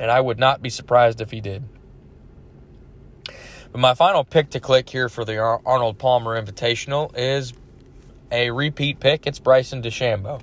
And 0.00 0.10
I 0.10 0.20
would 0.20 0.40
not 0.40 0.62
be 0.62 0.70
surprised 0.70 1.20
if 1.20 1.30
he 1.30 1.40
did. 1.40 1.62
But 3.74 3.80
my 3.80 3.94
final 3.94 4.22
pick 4.22 4.50
to 4.50 4.60
click 4.60 4.88
here 4.88 5.08
for 5.08 5.24
the 5.24 5.36
Arnold 5.36 5.98
Palmer 5.98 6.40
Invitational 6.40 7.10
is 7.18 7.52
a 8.30 8.52
repeat 8.52 9.00
pick. 9.00 9.26
It's 9.26 9.40
Bryson 9.40 9.82
DeChambeau. 9.82 10.42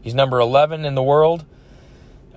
He's 0.00 0.14
number 0.14 0.38
11 0.38 0.84
in 0.84 0.94
the 0.94 1.02
world. 1.02 1.44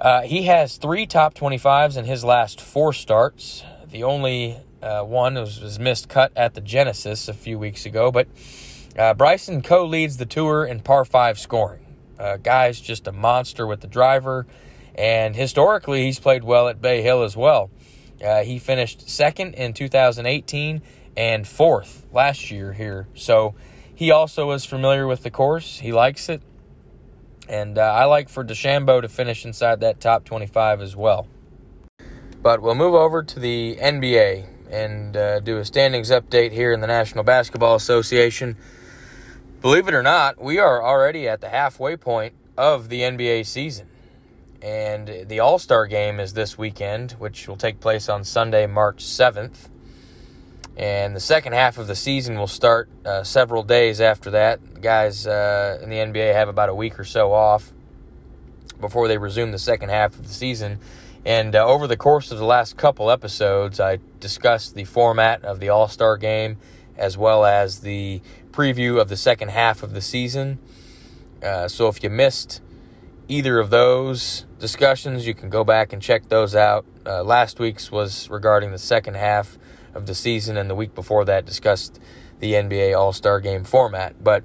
Uh, 0.02 0.24
he 0.24 0.46
has 0.46 0.78
three 0.78 1.06
top 1.06 1.36
25s 1.36 1.98
in 1.98 2.06
his 2.06 2.24
last 2.26 2.60
four 2.60 2.94
starts. 2.94 3.64
The 3.92 4.04
only 4.04 4.58
uh, 4.82 5.04
one 5.04 5.36
was, 5.36 5.62
was 5.62 5.78
missed 5.78 6.10
cut 6.10 6.32
at 6.36 6.56
the 6.56 6.62
Genesis 6.62 7.28
a 7.28 7.34
few 7.36 7.60
weeks 7.60 7.86
ago. 7.86 8.12
But 8.12 8.28
uh, 8.98 9.14
Bryson 9.14 9.62
co 9.62 9.86
leads 9.86 10.18
the 10.18 10.26
tour 10.26 10.66
in 10.66 10.80
par 10.80 11.06
5 11.06 11.38
scoring. 11.38 11.86
Uh, 12.18 12.38
guy's 12.38 12.82
just 12.82 13.06
a 13.08 13.12
monster 13.12 13.68
with 13.68 13.82
the 13.82 13.88
driver, 13.88 14.48
and 14.96 15.36
historically, 15.36 16.06
he's 16.06 16.18
played 16.18 16.44
well 16.44 16.68
at 16.70 16.82
Bay 16.82 17.04
Hill 17.04 17.22
as 17.22 17.38
well. 17.38 17.70
Uh, 18.24 18.44
he 18.44 18.58
finished 18.58 19.10
second 19.10 19.54
in 19.56 19.74
2018 19.74 20.82
and 21.18 21.48
fourth 21.48 22.06
last 22.12 22.52
year 22.52 22.74
here. 22.74 23.08
So 23.14 23.56
he 23.94 24.12
also 24.12 24.52
is 24.52 24.66
familiar 24.66 25.06
with 25.06 25.24
the 25.24 25.32
course. 25.32 25.80
He 25.80 25.92
likes 25.92 26.30
it. 26.30 26.42
And 27.50 27.78
uh, 27.78 27.82
I 27.82 28.06
like 28.06 28.30
for 28.30 28.44
DeChambeau 28.44 29.02
to 29.02 29.10
finish 29.10 29.46
inside 29.46 29.82
that 29.82 30.00
top 30.00 30.24
25 30.24 30.82
as 30.82 30.96
well. 30.96 31.28
But 32.42 32.62
we'll 32.62 32.76
move 32.76 32.94
over 32.94 33.24
to 33.24 33.40
the 33.40 33.78
NBA 33.82 34.48
and 34.70 35.16
uh, 35.16 35.40
do 35.40 35.58
a 35.58 35.66
standings 35.66 36.10
update 36.10 36.52
here 36.52 36.74
in 36.74 36.82
the 36.82 36.88
National 36.88 37.24
Basketball 37.24 37.76
Association. 37.76 38.58
Believe 39.62 39.88
it 39.88 39.94
or 39.94 40.04
not, 40.04 40.42
we 40.42 40.58
are 40.58 40.84
already 40.84 41.28
at 41.28 41.42
the 41.42 41.50
halfway 41.50 41.96
point 41.96 42.34
of 42.58 42.90
the 42.90 43.02
NBA 43.02 43.46
season. 43.46 43.88
And 44.64 45.28
the 45.28 45.42
All 45.42 45.60
Star 45.60 45.88
game 45.88 46.22
is 46.22 46.34
this 46.34 46.58
weekend, 46.58 47.12
which 47.20 47.50
will 47.50 47.58
take 47.58 47.82
place 47.82 48.08
on 48.08 48.24
Sunday, 48.24 48.66
March 48.66 49.04
7th. 49.04 49.68
And 50.78 51.14
the 51.14 51.20
second 51.20 51.52
half 51.52 51.78
of 51.78 51.88
the 51.88 51.98
season 51.98 52.40
will 52.40 52.48
start 52.48 52.90
uh, 53.06 53.26
several 53.26 53.64
days 53.64 54.00
after 54.00 54.32
that. 54.32 54.62
The 54.74 54.80
guys 54.80 55.28
uh, 55.28 55.80
in 55.84 55.90
the 55.90 55.98
NBA 55.98 56.34
have 56.34 56.48
about 56.48 56.70
a 56.70 56.74
week 56.74 56.98
or 56.98 57.04
so 57.04 57.34
off 57.34 57.74
before 58.80 59.10
they 59.10 59.18
resume 59.18 59.52
the 59.52 59.60
second 59.60 59.90
half 59.90 60.14
of 60.14 60.26
the 60.26 60.34
season. 60.34 60.80
And 61.26 61.58
uh, 61.58 61.66
over 61.66 61.86
the 61.86 61.98
course 61.98 62.32
of 62.32 62.38
the 62.38 62.46
last 62.46 62.78
couple 62.78 63.12
episodes, 63.12 63.82
I 63.82 64.00
discussed 64.22 64.76
the 64.76 64.86
format 64.86 65.44
of 65.44 65.60
the 65.60 65.68
All 65.68 65.90
Star 65.90 66.16
game 66.16 66.58
as 66.98 67.18
well 67.18 67.44
as 67.44 67.82
the 67.82 68.22
preview 68.52 68.98
of 69.00 69.10
the 69.10 69.18
second 69.18 69.50
half 69.50 69.84
of 69.84 69.94
the 69.94 70.02
season. 70.02 70.60
Uh, 71.44 71.68
so 71.68 71.90
if 71.90 72.02
you 72.02 72.10
missed 72.10 72.62
either 73.28 73.60
of 73.60 73.70
those 73.70 74.46
discussions, 74.64 75.28
you 75.28 75.34
can 75.34 75.50
go 75.50 75.66
back 75.66 75.92
and 75.92 76.02
check 76.02 76.30
those 76.30 76.56
out. 76.56 76.86
Uh, 77.06 77.22
last 77.22 77.60
week's 77.60 77.92
was 77.92 78.30
regarding 78.30 78.72
the 78.72 78.78
second 78.78 79.18
half 79.18 79.58
of 79.94 80.06
the 80.06 80.16
season, 80.16 80.56
and 80.56 80.70
the 80.70 80.74
week 80.74 80.96
before 80.96 81.26
that 81.26 81.46
discussed 81.46 82.00
the 82.40 82.54
NBA 82.54 82.98
All 82.98 83.12
Star 83.12 83.42
Game 83.42 83.66
format. 83.66 84.24
But 84.24 84.42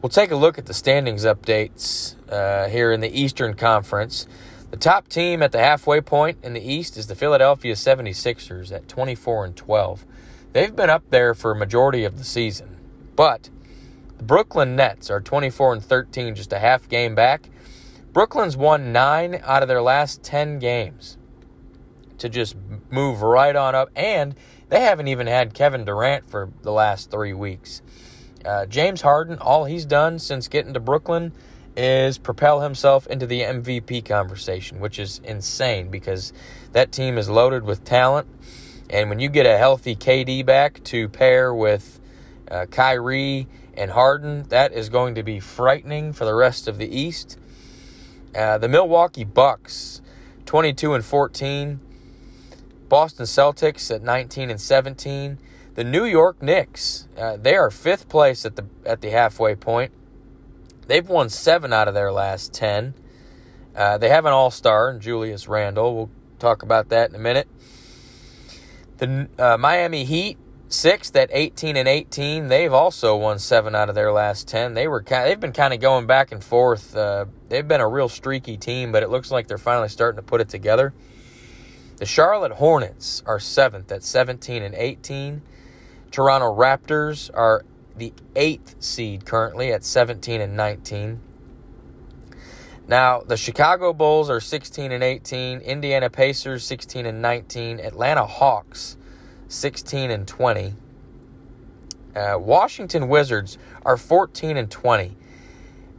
we'll 0.00 0.08
take 0.08 0.30
a 0.30 0.36
look 0.36 0.56
at 0.56 0.64
the 0.64 0.72
standings 0.72 1.26
updates 1.26 2.16
uh, 2.32 2.70
here 2.70 2.92
in 2.92 3.00
the 3.00 3.10
Eastern 3.10 3.52
Conference. 3.52 4.26
The 4.70 4.78
top 4.78 5.06
team 5.06 5.42
at 5.42 5.52
the 5.52 5.58
halfway 5.58 6.00
point 6.00 6.38
in 6.42 6.54
the 6.54 6.62
East 6.62 6.96
is 6.96 7.06
the 7.06 7.14
Philadelphia 7.14 7.74
76ers 7.74 8.72
at 8.72 8.88
24 8.88 9.44
and 9.44 9.54
12. 9.54 10.06
They've 10.54 10.74
been 10.74 10.88
up 10.88 11.04
there 11.10 11.34
for 11.34 11.50
a 11.50 11.56
majority 11.56 12.04
of 12.04 12.16
the 12.16 12.24
season. 12.24 12.78
But 13.16 13.50
the 14.16 14.24
Brooklyn 14.24 14.76
Nets 14.76 15.10
are 15.10 15.20
24 15.20 15.74
and 15.74 15.84
13, 15.84 16.34
just 16.34 16.54
a 16.54 16.58
half 16.58 16.88
game 16.88 17.14
back. 17.14 17.50
Brooklyn's 18.12 18.56
won 18.56 18.92
nine 18.92 19.40
out 19.44 19.62
of 19.62 19.68
their 19.68 19.82
last 19.82 20.22
10 20.22 20.58
games 20.58 21.16
to 22.18 22.28
just 22.28 22.56
move 22.90 23.22
right 23.22 23.54
on 23.54 23.74
up. 23.74 23.90
And 23.94 24.34
they 24.68 24.80
haven't 24.80 25.08
even 25.08 25.26
had 25.26 25.54
Kevin 25.54 25.84
Durant 25.84 26.28
for 26.28 26.50
the 26.62 26.72
last 26.72 27.10
three 27.10 27.32
weeks. 27.32 27.82
Uh, 28.44 28.66
James 28.66 29.02
Harden, 29.02 29.38
all 29.38 29.64
he's 29.64 29.84
done 29.84 30.18
since 30.18 30.48
getting 30.48 30.74
to 30.74 30.80
Brooklyn 30.80 31.32
is 31.76 32.18
propel 32.18 32.60
himself 32.60 33.06
into 33.06 33.26
the 33.26 33.42
MVP 33.42 34.04
conversation, 34.04 34.80
which 34.80 34.98
is 34.98 35.20
insane 35.22 35.90
because 35.90 36.32
that 36.72 36.92
team 36.92 37.16
is 37.16 37.28
loaded 37.28 37.64
with 37.64 37.84
talent. 37.84 38.26
And 38.88 39.08
when 39.08 39.20
you 39.20 39.28
get 39.28 39.46
a 39.46 39.56
healthy 39.56 39.94
KD 39.94 40.44
back 40.44 40.82
to 40.84 41.08
pair 41.08 41.54
with 41.54 42.00
uh, 42.50 42.66
Kyrie 42.66 43.46
and 43.74 43.92
Harden. 43.92 44.44
That 44.48 44.72
is 44.72 44.88
going 44.88 45.14
to 45.14 45.22
be 45.22 45.40
frightening 45.40 46.12
for 46.12 46.24
the 46.24 46.34
rest 46.34 46.66
of 46.66 46.78
the 46.78 46.88
East. 46.88 47.38
Uh, 48.34 48.58
the 48.58 48.68
Milwaukee 48.68 49.24
Bucks, 49.24 50.00
22 50.46 50.94
and 50.94 51.04
14. 51.04 51.80
Boston 52.88 53.26
Celtics 53.26 53.94
at 53.94 54.02
19 54.02 54.50
and 54.50 54.60
17. 54.60 55.38
The 55.74 55.84
New 55.84 56.04
York 56.04 56.42
Knicks, 56.42 57.08
uh, 57.16 57.36
they 57.36 57.54
are 57.54 57.70
fifth 57.70 58.08
place 58.08 58.44
at 58.44 58.56
the 58.56 58.66
at 58.84 59.00
the 59.00 59.10
halfway 59.10 59.54
point. 59.54 59.92
They've 60.88 61.08
won 61.08 61.28
seven 61.28 61.72
out 61.72 61.86
of 61.86 61.94
their 61.94 62.10
last 62.10 62.52
ten. 62.52 62.94
Uh, 63.76 63.96
they 63.96 64.08
have 64.08 64.26
an 64.26 64.32
All 64.32 64.50
Star, 64.50 64.90
in 64.90 65.00
Julius 65.00 65.46
Randle. 65.46 65.94
We'll 65.94 66.10
talk 66.40 66.62
about 66.62 66.88
that 66.88 67.08
in 67.08 67.14
a 67.14 67.20
minute. 67.20 67.48
The 68.98 69.28
uh, 69.38 69.56
Miami 69.56 70.04
Heat 70.04 70.36
Sixth 70.72 71.16
at 71.16 71.30
18 71.32 71.76
and 71.76 71.88
18, 71.88 72.46
they've 72.46 72.72
also 72.72 73.16
won 73.16 73.40
seven 73.40 73.74
out 73.74 73.88
of 73.88 73.96
their 73.96 74.12
last 74.12 74.46
10. 74.46 74.74
They 74.74 74.86
were 74.86 75.02
kind; 75.02 75.28
they've 75.28 75.40
been 75.40 75.52
kind 75.52 75.74
of 75.74 75.80
going 75.80 76.06
back 76.06 76.30
and 76.30 76.44
forth. 76.44 76.94
Uh, 76.94 77.24
they've 77.48 77.66
been 77.66 77.80
a 77.80 77.88
real 77.88 78.08
streaky 78.08 78.56
team, 78.56 78.92
but 78.92 79.02
it 79.02 79.10
looks 79.10 79.32
like 79.32 79.48
they're 79.48 79.58
finally 79.58 79.88
starting 79.88 80.14
to 80.14 80.22
put 80.22 80.40
it 80.40 80.48
together. 80.48 80.94
The 81.96 82.06
Charlotte 82.06 82.52
Hornets 82.52 83.20
are 83.26 83.40
seventh 83.40 83.90
at 83.90 84.04
17 84.04 84.62
and 84.62 84.76
18. 84.76 85.42
Toronto 86.12 86.54
Raptors 86.54 87.30
are 87.34 87.64
the 87.96 88.12
eighth 88.36 88.76
seed 88.78 89.26
currently 89.26 89.72
at 89.72 89.82
17 89.82 90.40
and 90.40 90.56
19. 90.56 91.20
Now, 92.86 93.22
the 93.22 93.36
Chicago 93.36 93.92
Bulls 93.92 94.30
are 94.30 94.40
16 94.40 94.92
and 94.92 95.02
18, 95.02 95.58
Indiana 95.62 96.10
Pacers 96.10 96.64
16 96.64 97.06
and 97.06 97.20
19, 97.20 97.80
Atlanta 97.80 98.24
Hawks 98.24 98.96
16 99.50 100.12
and 100.12 100.28
20. 100.28 100.74
Uh, 102.14 102.38
Washington 102.38 103.08
Wizards 103.08 103.58
are 103.84 103.96
14 103.96 104.56
and 104.56 104.70
20. 104.70 105.16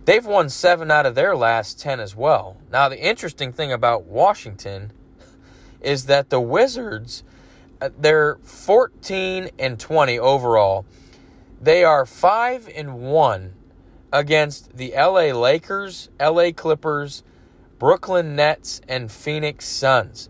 They've 0.05 0.25
won 0.25 0.49
seven 0.49 0.89
out 0.89 1.05
of 1.05 1.15
their 1.15 1.35
last 1.35 1.79
10 1.79 1.99
as 1.99 2.15
well. 2.15 2.57
Now, 2.71 2.87
the 2.87 2.99
interesting 2.99 3.51
thing 3.51 3.71
about 3.71 4.05
Washington 4.05 4.93
is 5.81 6.05
that 6.05 6.29
the 6.29 6.39
Wizards, 6.39 7.23
uh, 7.81 7.89
they're 7.99 8.35
14 8.43 9.49
and 9.59 9.79
20 9.79 10.17
overall. 10.17 10.85
They 11.61 11.83
are 11.83 12.05
5 12.05 12.69
and 12.73 12.99
1 13.01 13.53
against 14.13 14.77
the 14.77 14.93
LA 14.95 15.37
Lakers, 15.37 16.09
LA 16.19 16.51
Clippers, 16.55 17.23
Brooklyn 17.77 18.33
Nets, 18.35 18.79
and 18.87 19.11
Phoenix 19.11 19.65
Suns. 19.67 20.29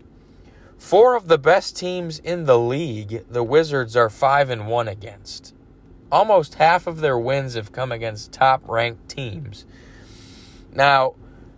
Four 0.82 1.14
of 1.14 1.28
the 1.28 1.38
best 1.38 1.74
teams 1.76 2.18
in 2.18 2.44
the 2.44 2.58
league, 2.58 3.24
the 3.30 3.44
Wizards 3.44 3.96
are 3.96 4.10
5 4.10 4.50
and 4.50 4.66
1 4.66 4.88
against. 4.88 5.54
Almost 6.10 6.56
half 6.56 6.86
of 6.86 7.00
their 7.00 7.16
wins 7.16 7.54
have 7.54 7.72
come 7.72 7.92
against 7.92 8.32
top 8.32 8.68
ranked 8.68 9.08
teams. 9.08 9.64
Now, 10.74 11.14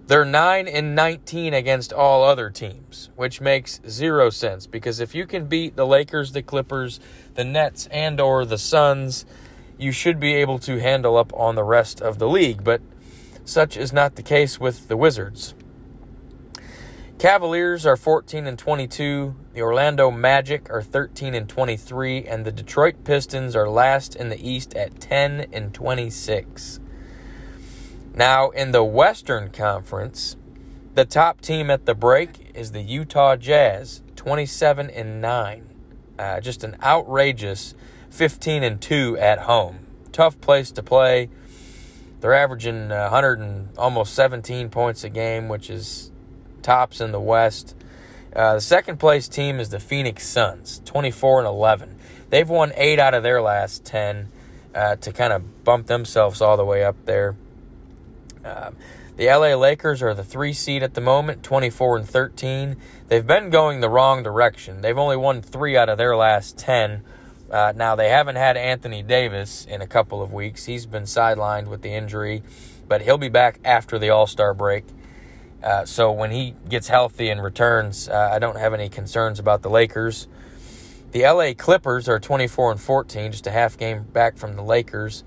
they're 0.06 0.26
9 0.26 0.68
and 0.68 0.94
19 0.94 1.52
against 1.52 1.92
all 1.92 2.22
other 2.22 2.48
teams, 2.48 3.08
which 3.16 3.40
makes 3.40 3.80
zero 3.88 4.30
sense 4.30 4.68
because 4.68 5.00
if 5.00 5.16
you 5.16 5.26
can 5.26 5.46
beat 5.46 5.74
the 5.74 5.86
Lakers, 5.86 6.30
the 6.30 6.42
Clippers, 6.42 7.00
the 7.34 7.44
Nets 7.44 7.88
and 7.90 8.20
or 8.20 8.44
the 8.44 8.58
Suns, 8.58 9.24
you 9.78 9.90
should 9.90 10.20
be 10.20 10.34
able 10.34 10.58
to 10.60 10.78
handle 10.78 11.16
up 11.16 11.32
on 11.32 11.56
the 11.56 11.64
rest 11.64 12.00
of 12.00 12.18
the 12.18 12.28
league, 12.28 12.62
but 12.62 12.82
such 13.44 13.76
is 13.76 13.92
not 13.92 14.14
the 14.14 14.22
case 14.22 14.60
with 14.60 14.86
the 14.86 14.98
Wizards. 14.98 15.54
Cavaliers 17.24 17.86
are 17.86 17.96
14 17.96 18.46
and 18.46 18.58
22, 18.58 19.34
the 19.54 19.62
Orlando 19.62 20.10
Magic 20.10 20.68
are 20.68 20.82
13 20.82 21.34
and 21.34 21.48
23, 21.48 22.24
and 22.24 22.44
the 22.44 22.52
Detroit 22.52 22.96
Pistons 23.02 23.56
are 23.56 23.66
last 23.66 24.14
in 24.14 24.28
the 24.28 24.46
East 24.46 24.74
at 24.74 25.00
10 25.00 25.46
and 25.50 25.72
26. 25.72 26.80
Now, 28.14 28.50
in 28.50 28.72
the 28.72 28.84
Western 28.84 29.48
Conference, 29.48 30.36
the 30.94 31.06
top 31.06 31.40
team 31.40 31.70
at 31.70 31.86
the 31.86 31.94
break 31.94 32.50
is 32.52 32.72
the 32.72 32.82
Utah 32.82 33.36
Jazz, 33.36 34.02
27 34.16 34.90
and 34.90 35.22
9. 35.22 35.66
Uh, 36.18 36.40
just 36.40 36.62
an 36.62 36.76
outrageous 36.82 37.74
15 38.10 38.62
and 38.62 38.82
2 38.82 39.16
at 39.16 39.38
home. 39.38 39.86
Tough 40.12 40.38
place 40.42 40.70
to 40.72 40.82
play. 40.82 41.30
They're 42.20 42.34
averaging 42.34 42.90
100 42.90 43.38
and 43.38 43.70
almost 43.78 44.12
17 44.12 44.68
points 44.68 45.04
a 45.04 45.08
game, 45.08 45.48
which 45.48 45.70
is 45.70 46.10
tops 46.64 47.00
in 47.00 47.12
the 47.12 47.20
West. 47.20 47.76
Uh, 48.34 48.54
the 48.54 48.60
second 48.60 48.98
place 48.98 49.28
team 49.28 49.60
is 49.60 49.68
the 49.68 49.78
Phoenix 49.78 50.26
Suns, 50.26 50.82
24 50.84 51.40
and 51.40 51.46
11. 51.46 51.96
They've 52.30 52.48
won 52.48 52.72
eight 52.74 52.98
out 52.98 53.14
of 53.14 53.22
their 53.22 53.40
last 53.40 53.84
10 53.84 54.28
uh, 54.74 54.96
to 54.96 55.12
kind 55.12 55.32
of 55.32 55.62
bump 55.62 55.86
themselves 55.86 56.40
all 56.40 56.56
the 56.56 56.64
way 56.64 56.82
up 56.82 56.96
there. 57.04 57.36
Um, 58.44 58.76
the 59.16 59.26
LA 59.26 59.54
Lakers 59.54 60.02
are 60.02 60.12
the 60.12 60.24
three 60.24 60.52
seed 60.52 60.82
at 60.82 60.94
the 60.94 61.00
moment, 61.00 61.44
24 61.44 61.98
and 61.98 62.08
13. 62.08 62.76
They've 63.06 63.24
been 63.24 63.50
going 63.50 63.80
the 63.80 63.88
wrong 63.88 64.24
direction. 64.24 64.80
They've 64.80 64.98
only 64.98 65.16
won 65.16 65.40
three 65.40 65.76
out 65.76 65.88
of 65.88 65.98
their 65.98 66.16
last 66.16 66.58
10. 66.58 67.04
Uh, 67.48 67.72
now, 67.76 67.94
they 67.94 68.08
haven't 68.08 68.34
had 68.34 68.56
Anthony 68.56 69.04
Davis 69.04 69.64
in 69.66 69.80
a 69.80 69.86
couple 69.86 70.20
of 70.20 70.32
weeks. 70.32 70.64
He's 70.64 70.86
been 70.86 71.04
sidelined 71.04 71.68
with 71.68 71.82
the 71.82 71.90
injury, 71.90 72.42
but 72.88 73.02
he'll 73.02 73.18
be 73.18 73.28
back 73.28 73.60
after 73.64 73.96
the 74.00 74.10
All 74.10 74.26
Star 74.26 74.52
break. 74.52 74.84
Uh, 75.64 75.86
so 75.86 76.12
when 76.12 76.30
he 76.30 76.54
gets 76.68 76.88
healthy 76.88 77.30
and 77.30 77.42
returns, 77.42 78.06
uh, 78.10 78.28
I 78.30 78.38
don't 78.38 78.58
have 78.58 78.74
any 78.74 78.90
concerns 78.90 79.38
about 79.38 79.62
the 79.62 79.70
Lakers. 79.70 80.28
The 81.12 81.22
LA 81.22 81.54
Clippers 81.56 82.06
are 82.06 82.20
24 82.20 82.72
and 82.72 82.80
14, 82.80 83.32
just 83.32 83.46
a 83.46 83.50
half 83.50 83.78
game 83.78 84.02
back 84.02 84.36
from 84.36 84.56
the 84.56 84.62
Lakers. 84.62 85.24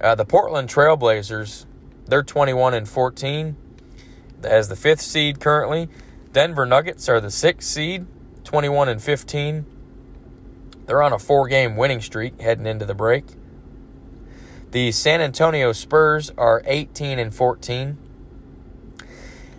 Uh, 0.00 0.16
the 0.16 0.24
Portland 0.24 0.68
Trailblazers, 0.68 1.66
they're 2.04 2.24
21 2.24 2.74
and 2.74 2.88
14 2.88 3.56
as 4.42 4.68
the 4.68 4.74
fifth 4.74 5.02
seed 5.02 5.38
currently. 5.38 5.88
Denver 6.32 6.66
Nuggets 6.66 7.08
are 7.08 7.20
the 7.20 7.30
sixth 7.30 7.68
seed, 7.68 8.06
21 8.42 8.88
and 8.88 9.00
15. 9.00 9.66
They're 10.86 11.02
on 11.02 11.12
a 11.12 11.18
four 11.18 11.46
game 11.46 11.76
winning 11.76 12.00
streak 12.00 12.40
heading 12.40 12.66
into 12.66 12.86
the 12.86 12.94
break. 12.94 13.24
The 14.72 14.90
San 14.90 15.20
Antonio 15.20 15.70
Spurs 15.72 16.32
are 16.36 16.60
18 16.66 17.20
and 17.20 17.32
14. 17.32 17.98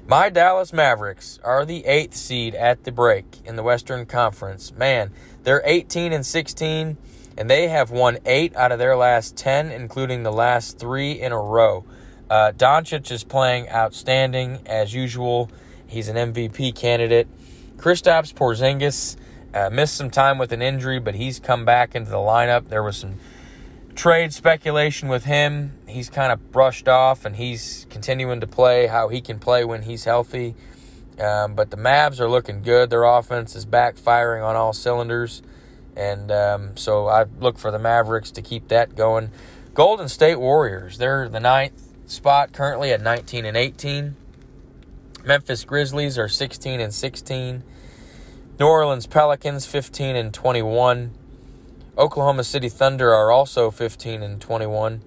My 0.10 0.30
Dallas 0.30 0.72
Mavericks 0.72 1.38
are 1.44 1.66
the 1.66 1.84
eighth 1.86 2.16
seed 2.16 2.56
at 2.56 2.86
the 2.86 2.94
break 2.94 3.26
in 3.44 3.58
the 3.58 3.64
Western 3.64 4.06
Conference. 4.06 4.72
Man, 4.72 5.12
they're 5.44 5.62
18 5.66 6.14
and 6.14 6.26
16, 6.26 6.96
and 7.38 7.50
they 7.50 7.68
have 7.68 7.92
won 7.92 8.18
eight 8.26 8.56
out 8.56 8.72
of 8.72 8.80
their 8.80 8.96
last 8.96 9.36
10, 9.36 9.70
including 9.70 10.24
the 10.24 10.32
last 10.32 10.80
three 10.80 11.20
in 11.20 11.34
a 11.34 11.38
row. 11.38 11.84
Uh, 12.30 12.54
Doncic 12.56 13.12
is 13.12 13.26
playing 13.26 13.68
outstanding 13.68 14.60
as 14.66 14.94
usual. 14.94 15.52
He's 15.88 16.08
an 16.08 16.16
MVP 16.16 16.74
candidate. 16.74 17.28
Kristaps 17.76 18.34
Porzingis 18.34 19.18
uh, 19.54 19.70
missed 19.70 19.96
some 19.96 20.10
time 20.10 20.38
with 20.38 20.54
an 20.54 20.62
injury, 20.62 21.00
but 21.00 21.16
he's 21.16 21.38
come 21.38 21.66
back 21.66 21.96
into 21.96 22.12
the 22.12 22.16
lineup. 22.16 22.70
There 22.70 22.82
was 22.82 22.96
some 22.96 23.20
trade 23.98 24.32
speculation 24.32 25.10
with 25.10 25.26
him. 25.26 25.74
He's 25.88 26.10
kind 26.10 26.32
of 26.32 26.52
brushed 26.52 26.88
off, 26.88 27.26
and 27.26 27.36
he's 27.36 27.88
continuing 27.90 28.40
to 28.40 28.48
play 28.48 28.88
how 28.88 29.10
he 29.10 29.20
can 29.20 29.40
play 29.40 29.66
when 29.66 29.82
he's 29.82 30.06
healthy. 30.06 30.56
Um, 31.20 31.56
but 31.56 31.72
the 31.72 31.78
Mavs 31.78 32.20
are 32.20 32.30
looking 32.30 32.62
good. 32.62 32.92
Their 32.92 33.04
offense 33.04 33.56
is 33.56 33.66
backfiring 33.66 34.46
on 34.46 34.56
all 34.56 34.72
cylinders. 34.72 35.42
And 35.96 36.32
um, 36.32 36.78
so 36.78 37.08
I 37.08 37.26
look 37.40 37.58
for 37.58 37.72
the 37.72 37.80
Mavericks 37.80 38.30
to 38.32 38.42
keep 38.44 38.68
that 38.68 38.96
going. 38.96 39.32
Golden 39.74 40.08
State 40.08 40.40
Warriors, 40.40 41.00
they're 41.00 41.28
the 41.28 41.40
ninth 41.40 41.82
spot 42.06 42.54
currently 42.54 42.92
at 42.92 43.02
19 43.02 43.46
and 43.46 43.58
18. 43.58 44.16
Memphis 45.26 45.66
Grizzlies 45.66 46.20
are 46.20 46.30
16 46.30 46.80
and 46.80 46.94
16. 46.94 47.64
New 48.60 48.66
Orleans 48.66 49.08
Pelicans 49.08 49.66
15 49.66 50.16
and 50.16 50.34
21. 50.34 51.12
Oklahoma 51.98 52.44
City 52.44 52.70
Thunder 52.70 53.12
are 53.12 53.32
also 53.32 53.72
15 53.72 54.22
and 54.22 54.40
21. 54.40 55.02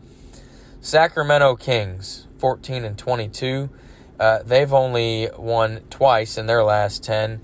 Sacramento 0.81 1.55
Kings 1.55 2.27
14 2.39 2.85
and 2.85 2.99
22. 2.99 3.71
Uh, 4.19 4.43
they've 4.43 4.73
only 4.73 5.29
won 5.39 5.83
twice 5.89 6.37
in 6.37 6.47
their 6.47 6.65
last 6.65 7.05
10. 7.05 7.41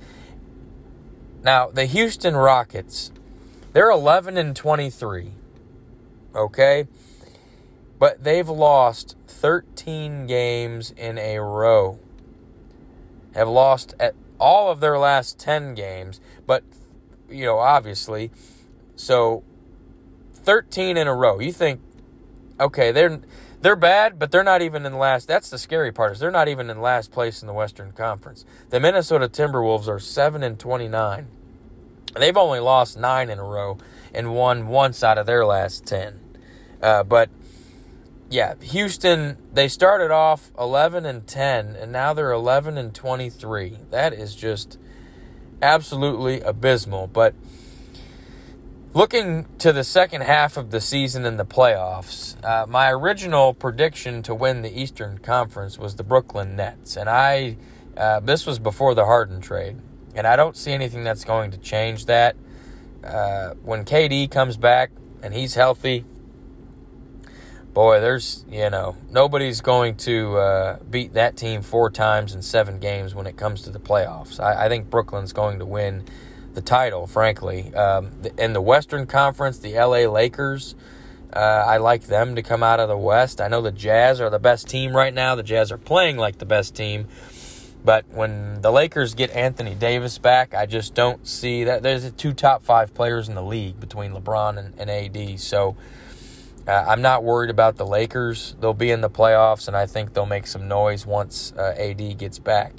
Now, 1.44 1.70
the 1.70 1.86
Houston 1.86 2.36
Rockets, 2.36 3.12
they're 3.72 3.90
11 3.90 4.36
and 4.36 4.56
23. 4.56 5.30
Okay? 6.34 6.88
But 8.00 8.24
they've 8.24 8.48
lost 8.48 9.16
13 9.28 10.26
games 10.26 10.92
in 10.96 11.18
a 11.18 11.38
row. 11.38 12.00
Have 13.34 13.48
lost 13.48 13.94
at 14.00 14.14
all 14.40 14.72
of 14.72 14.80
their 14.80 14.98
last 14.98 15.38
10 15.38 15.74
games, 15.74 16.20
but, 16.46 16.64
you 17.30 17.44
know, 17.44 17.58
obviously, 17.58 18.30
so 18.96 19.44
13 20.32 20.96
in 20.96 21.06
a 21.06 21.14
row. 21.14 21.38
You 21.38 21.52
think, 21.52 21.80
okay, 22.58 22.92
they're. 22.92 23.20
They're 23.62 23.74
bad, 23.74 24.18
but 24.18 24.30
they're 24.30 24.44
not 24.44 24.62
even 24.62 24.86
in 24.86 24.96
last. 24.96 25.26
That's 25.26 25.50
the 25.50 25.58
scary 25.58 25.90
part 25.90 26.12
is 26.12 26.18
they're 26.20 26.30
not 26.30 26.46
even 26.46 26.70
in 26.70 26.80
last 26.80 27.10
place 27.10 27.40
in 27.40 27.48
the 27.48 27.54
Western 27.54 27.90
Conference. 27.90 28.44
The 28.68 28.78
Minnesota 28.78 29.28
Timberwolves 29.28 29.88
are 29.88 29.98
seven 29.98 30.44
and 30.44 30.56
twenty 30.56 30.86
nine. 30.86 31.26
They've 32.14 32.36
only 32.36 32.60
lost 32.60 32.98
nine 32.98 33.28
in 33.28 33.38
a 33.38 33.42
row 33.42 33.78
and 34.14 34.34
won 34.34 34.68
once 34.68 35.02
out 35.02 35.18
of 35.18 35.26
their 35.26 35.44
last 35.44 35.84
ten. 35.86 36.20
Uh, 36.82 37.02
but 37.02 37.30
yeah, 38.28 38.54
Houston, 38.60 39.36
they 39.52 39.68
started 39.68 40.10
off 40.10 40.50
11 40.58 41.06
and 41.06 41.26
10, 41.26 41.76
and 41.76 41.92
now 41.92 42.12
they're 42.12 42.32
11 42.32 42.76
and 42.76 42.94
23. 42.94 43.78
That 43.90 44.12
is 44.12 44.34
just 44.34 44.78
absolutely 45.62 46.40
abysmal. 46.40 47.06
But 47.06 47.34
looking 48.96 49.44
to 49.58 49.74
the 49.74 49.84
second 49.84 50.22
half 50.22 50.56
of 50.56 50.70
the 50.70 50.80
season 50.80 51.26
in 51.26 51.36
the 51.36 51.44
playoffs, 51.44 52.42
uh, 52.42 52.64
my 52.66 52.90
original 52.90 53.52
prediction 53.52 54.22
to 54.22 54.34
win 54.34 54.62
the 54.62 54.80
Eastern 54.80 55.18
Conference 55.18 55.78
was 55.78 55.96
the 55.96 56.02
Brooklyn 56.02 56.56
Nets. 56.56 56.96
And 56.96 57.06
I, 57.06 57.58
uh, 57.94 58.20
this 58.20 58.46
was 58.46 58.58
before 58.58 58.94
the 58.94 59.04
Harden 59.04 59.42
trade. 59.42 59.76
And 60.14 60.26
I 60.26 60.34
don't 60.34 60.56
see 60.56 60.72
anything 60.72 61.04
that's 61.04 61.24
going 61.24 61.50
to 61.50 61.58
change 61.58 62.06
that. 62.06 62.36
Uh, 63.04 63.50
when 63.62 63.84
KD 63.84 64.30
comes 64.30 64.56
back 64.56 64.92
and 65.22 65.34
he's 65.34 65.52
healthy, 65.52 66.06
boy, 67.74 68.00
there's, 68.00 68.46
you 68.50 68.70
know, 68.70 68.96
nobody's 69.10 69.60
going 69.60 69.96
to 69.96 70.38
uh, 70.38 70.78
beat 70.88 71.12
that 71.12 71.36
team 71.36 71.60
four 71.60 71.90
times 71.90 72.34
in 72.34 72.40
seven 72.40 72.78
games 72.78 73.14
when 73.14 73.26
it 73.26 73.36
comes 73.36 73.60
to 73.60 73.70
the 73.70 73.78
playoffs. 73.78 74.40
I, 74.40 74.64
I 74.64 74.68
think 74.70 74.88
Brooklyn's 74.88 75.34
going 75.34 75.58
to 75.58 75.66
win 75.66 76.06
the 76.56 76.62
title, 76.62 77.06
frankly. 77.06 77.72
Um, 77.74 78.10
in 78.36 78.54
the 78.54 78.60
Western 78.62 79.06
Conference, 79.06 79.58
the 79.58 79.74
LA 79.74 80.10
Lakers, 80.10 80.74
Uh, 81.32 81.64
I 81.66 81.76
like 81.76 82.04
them 82.06 82.36
to 82.36 82.42
come 82.42 82.62
out 82.62 82.80
of 82.80 82.88
the 82.88 82.96
West. 82.96 83.42
I 83.42 83.48
know 83.48 83.60
the 83.60 83.72
Jazz 83.72 84.22
are 84.22 84.30
the 84.30 84.38
best 84.38 84.68
team 84.68 84.96
right 84.96 85.12
now. 85.12 85.34
The 85.34 85.42
Jazz 85.42 85.70
are 85.70 85.76
playing 85.76 86.16
like 86.16 86.38
the 86.38 86.46
best 86.46 86.74
team. 86.74 87.08
But 87.84 88.06
when 88.10 88.62
the 88.62 88.70
Lakers 88.72 89.12
get 89.14 89.30
Anthony 89.32 89.74
Davis 89.74 90.16
back, 90.18 90.54
I 90.54 90.64
just 90.64 90.94
don't 90.94 91.26
see 91.26 91.64
that. 91.64 91.82
There's 91.82 92.10
two 92.12 92.32
top 92.32 92.64
five 92.64 92.94
players 92.94 93.28
in 93.28 93.34
the 93.34 93.42
league 93.42 93.78
between 93.78 94.12
LeBron 94.12 94.56
and, 94.56 94.72
and 94.78 94.88
AD. 94.88 95.38
So 95.40 95.76
uh, 96.66 96.84
I'm 96.88 97.02
not 97.02 97.22
worried 97.22 97.50
about 97.50 97.76
the 97.76 97.86
Lakers. 97.86 98.56
They'll 98.60 98.72
be 98.72 98.90
in 98.90 99.02
the 99.02 99.10
playoffs, 99.10 99.68
and 99.68 99.76
I 99.76 99.84
think 99.84 100.14
they'll 100.14 100.26
make 100.26 100.46
some 100.46 100.68
noise 100.68 101.04
once 101.04 101.52
uh, 101.58 101.74
AD 101.76 102.16
gets 102.16 102.38
back. 102.38 102.72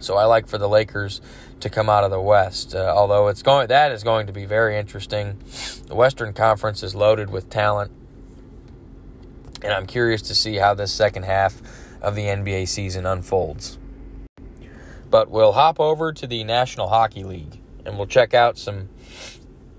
So 0.00 0.16
I 0.16 0.26
like 0.26 0.46
for 0.46 0.58
the 0.58 0.68
Lakers 0.68 1.20
to 1.60 1.70
come 1.70 1.88
out 1.88 2.04
of 2.04 2.10
the 2.10 2.20
West. 2.20 2.74
Uh, 2.74 2.92
although 2.94 3.28
it's 3.28 3.42
going, 3.42 3.68
that 3.68 3.92
is 3.92 4.02
going 4.02 4.26
to 4.26 4.32
be 4.32 4.44
very 4.44 4.76
interesting. 4.76 5.38
The 5.86 5.94
Western 5.94 6.32
Conference 6.32 6.82
is 6.82 6.94
loaded 6.94 7.30
with 7.30 7.50
talent, 7.50 7.90
and 9.62 9.72
I'm 9.72 9.86
curious 9.86 10.22
to 10.22 10.34
see 10.34 10.56
how 10.56 10.74
this 10.74 10.92
second 10.92 11.24
half 11.24 11.60
of 12.00 12.14
the 12.14 12.22
NBA 12.22 12.68
season 12.68 13.06
unfolds. 13.06 13.78
But 15.10 15.30
we'll 15.30 15.52
hop 15.52 15.80
over 15.80 16.12
to 16.12 16.26
the 16.26 16.44
National 16.44 16.88
Hockey 16.88 17.24
League, 17.24 17.58
and 17.84 17.96
we'll 17.96 18.06
check 18.06 18.34
out 18.34 18.58
some 18.58 18.88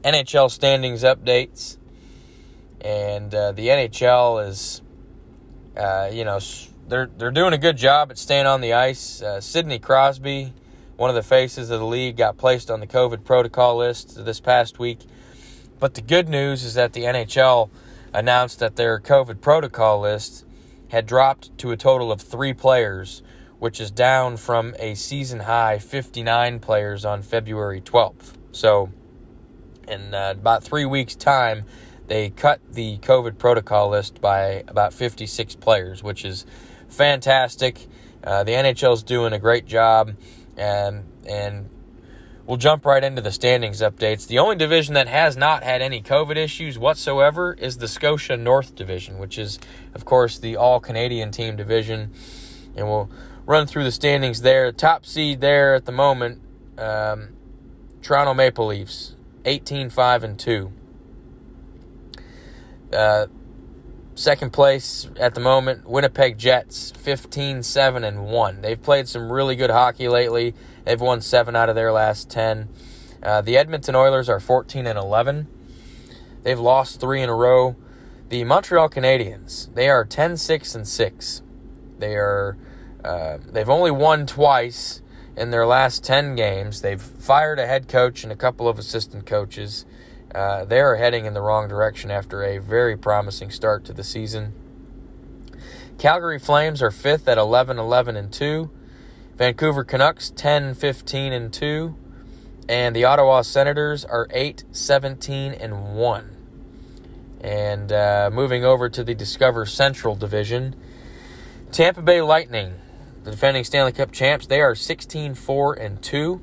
NHL 0.04 0.50
standings 0.50 1.04
updates 1.04 1.78
and 2.82 3.34
uh, 3.34 3.52
the 3.52 3.68
NHL 3.68 4.48
is, 4.48 4.82
uh, 5.76 6.10
you 6.12 6.24
know, 6.24 6.40
they're 6.88 7.10
they're 7.18 7.32
doing 7.32 7.54
a 7.54 7.58
good 7.58 7.78
job 7.78 8.12
at 8.12 8.18
staying 8.18 8.48
on 8.48 8.62
the 8.62 8.74
ice. 8.74 9.22
Uh, 9.22 9.42
Sidney 9.42 9.80
Crosby, 9.80 10.54
one 11.00 11.10
of 11.10 11.16
the 11.16 11.24
faces 11.24 11.70
of 11.70 11.80
the 11.80 11.86
league, 11.86 12.18
got 12.18 12.38
placed 12.38 12.70
on 12.70 12.82
the 12.82 12.88
COVID 12.88 13.24
protocol 13.24 13.78
list 13.78 14.26
this 14.26 14.42
past 14.42 14.80
week. 14.80 15.00
But 15.80 15.94
the 15.94 16.02
good 16.02 16.28
news 16.28 16.66
is 16.66 16.74
that 16.74 16.92
the 16.92 17.04
NHL 17.04 17.70
announced 18.14 18.60
that 18.60 18.76
their 18.76 19.00
COVID 19.00 19.40
protocol 19.40 20.02
list 20.02 20.46
had 20.90 21.06
dropped 21.06 21.58
to 21.60 21.72
a 21.72 21.78
total 21.78 22.12
of 22.12 22.20
three 22.20 22.52
players, 22.52 23.24
which 23.60 23.80
is 23.80 23.92
down 23.92 24.36
from 24.36 24.76
a 24.78 24.94
season 24.94 25.40
high 25.40 25.80
59 25.80 26.60
players 26.60 27.06
on 27.06 27.22
February 27.22 27.80
12th. 27.80 28.34
So, 28.52 28.90
in 29.88 30.14
uh, 30.14 30.32
about 30.32 30.66
three 30.66 30.86
weeks' 30.86 31.16
time, 31.16 31.64
they 32.08 32.30
cut 32.30 32.60
the 32.70 32.98
COVID 32.98 33.38
protocol 33.38 33.90
list 33.90 34.20
by 34.20 34.66
about 34.68 34.94
56 34.94 35.56
players, 35.56 36.04
which 36.04 36.26
is 36.26 36.46
fantastic. 36.90 37.88
Uh, 38.22 38.44
the 38.44 38.52
NHL 38.52 38.94
is 38.94 39.04
doing 39.04 39.32
a 39.32 39.40
great 39.40 39.66
job, 39.66 40.14
and 40.60 41.06
and 41.28 41.70
we'll 42.46 42.58
jump 42.58 42.86
right 42.86 43.04
into 43.04 43.22
the 43.22 43.32
standings 43.32 43.82
updates. 43.82 44.28
The 44.28 44.40
only 44.40 44.56
division 44.56 44.94
that 44.96 45.08
has 45.08 45.38
not 45.38 45.64
had 45.64 45.82
any 45.82 46.02
COVID 46.02 46.36
issues 46.36 46.78
whatsoever 46.78 47.54
is 47.54 47.78
the 47.78 47.88
Scotia 47.88 48.36
North 48.36 48.76
Division, 48.76 49.18
which 49.18 49.38
is, 49.38 49.60
of 49.94 50.04
course, 50.04 50.38
the 50.38 50.58
All 50.58 50.80
Canadian 50.80 51.32
Team 51.32 51.56
division, 51.56 52.12
and 52.76 52.88
we'll 52.88 53.10
run 53.46 53.66
through 53.66 53.84
the 53.84 53.92
standings 53.92 54.42
there. 54.42 54.72
Top 54.72 55.06
seed 55.06 55.42
there 55.42 55.76
at 55.76 55.86
the 55.86 55.92
moment, 55.92 56.42
um, 56.78 57.30
Toronto 58.02 58.34
Maple 58.34 58.68
Leafs, 58.68 59.16
18 59.46 59.90
5 59.90 60.24
and 60.24 60.40
2. 60.40 60.72
Uh, 62.92 63.28
second 64.20 64.52
place 64.52 65.10
at 65.18 65.34
the 65.34 65.40
moment, 65.40 65.90
Winnipeg 65.90 66.38
Jets, 66.38 66.92
15 66.92 67.64
7 67.64 68.04
and 68.04 68.26
1. 68.26 68.62
They've 68.62 68.82
played 68.82 69.08
some 69.08 69.32
really 69.32 69.56
good 69.56 69.70
hockey 69.70 70.10
lately. 70.10 70.54
They've 70.84 71.00
won 71.00 71.22
seven 71.22 71.56
out 71.56 71.70
of 71.70 71.76
their 71.76 71.92
last 71.92 72.30
10. 72.30 72.68
Uh, 73.24 73.42
the 73.42 73.58
Edmonton 73.58 73.96
Oilers 73.96 74.28
are 74.30 74.40
14 74.40 74.86
and 74.86 75.00
11. 75.00 75.48
They've 76.44 76.60
lost 76.60 77.00
three 77.00 77.22
in 77.22 77.30
a 77.30 77.36
row. 77.36 77.76
The 78.28 78.44
Montreal 78.44 78.90
Canadiens, 78.90 79.74
they 79.74 79.90
are 79.90 80.06
10 80.06 80.38
6 80.38 80.76
and 80.76 80.88
6. 80.88 81.42
They 81.98 82.16
are, 82.16 82.58
uh, 83.04 83.38
they've 83.46 83.70
only 83.70 83.92
won 83.92 84.28
twice 84.28 85.02
in 85.36 85.52
their 85.52 85.66
last 85.66 86.04
10 86.04 86.36
games. 86.36 86.82
They've 86.82 87.02
fired 87.02 87.60
a 87.60 87.66
head 87.66 87.88
coach 87.88 88.24
and 88.24 88.32
a 88.32 88.36
couple 88.36 88.68
of 88.68 88.78
assistant 88.78 89.26
coaches. 89.26 89.86
Uh, 90.34 90.64
they 90.66 90.80
are 90.80 90.96
heading 90.96 91.26
in 91.26 91.34
the 91.34 91.42
wrong 91.42 91.68
direction 91.68 92.12
after 92.12 92.44
a 92.44 92.60
very 92.60 92.96
promising 92.96 93.50
start 93.50 93.84
to 93.86 93.94
the 93.94 94.04
season. 94.04 94.54
Calgary 95.98 96.40
Flames 96.40 96.82
are 96.82 96.92
fifth 96.92 97.28
at 97.28 97.38
11 97.38 97.80
11 97.80 98.16
and 98.16 98.32
2. 98.32 98.70
Vancouver 99.38 99.84
Canucks 99.84 100.30
10 100.30 100.76
15 100.76 101.34
and 101.34 101.52
2. 101.52 101.96
And 102.68 102.96
the 102.96 103.04
Ottawa 103.06 103.42
Senators 103.42 104.06
are 104.06 104.28
8 104.32 104.64
17 104.72 105.54
and 105.54 105.96
1. 105.96 106.38
And 107.42 107.92
uh, 107.92 108.30
moving 108.32 108.64
over 108.64 108.88
to 108.90 109.04
the 109.04 109.16
Discover 109.16 109.66
Central 109.66 110.16
Division, 110.16 110.76
Tampa 111.72 112.02
Bay 112.02 112.22
Lightning, 112.22 112.76
the 113.24 113.32
defending 113.32 113.64
Stanley 113.64 113.92
Cup 113.92 114.12
champs, 114.12 114.46
they 114.46 114.62
are 114.62 114.76
16 114.76 115.34
4 115.34 115.74
and 115.74 116.02
2 116.02 116.42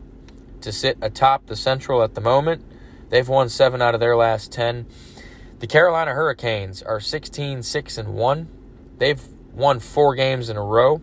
to 0.61 0.73
sit 0.73 0.99
atop 1.01 1.47
the 1.47 1.57
Central 1.57 2.03
at 2.03 2.15
the 2.15 2.21
moment. 2.21 2.65
They've 3.09 3.29
won 3.29 3.49
seven 3.49 3.81
out 3.81 3.95
of 3.95 4.01
their 4.01 4.17
last 4.17 4.53
10. 4.53 4.87
The 5.59 5.67
Carolina 5.67 6.13
Hurricanes 6.13 6.83
are 6.83 7.01
16 7.01 7.63
6 7.63 7.99
and 7.99 8.15
1. 8.15 8.49
They've 8.99 9.23
won 9.53 9.81
four 9.81 10.15
games 10.15 10.49
in 10.49 10.57
a 10.57 10.63
row. 10.63 11.01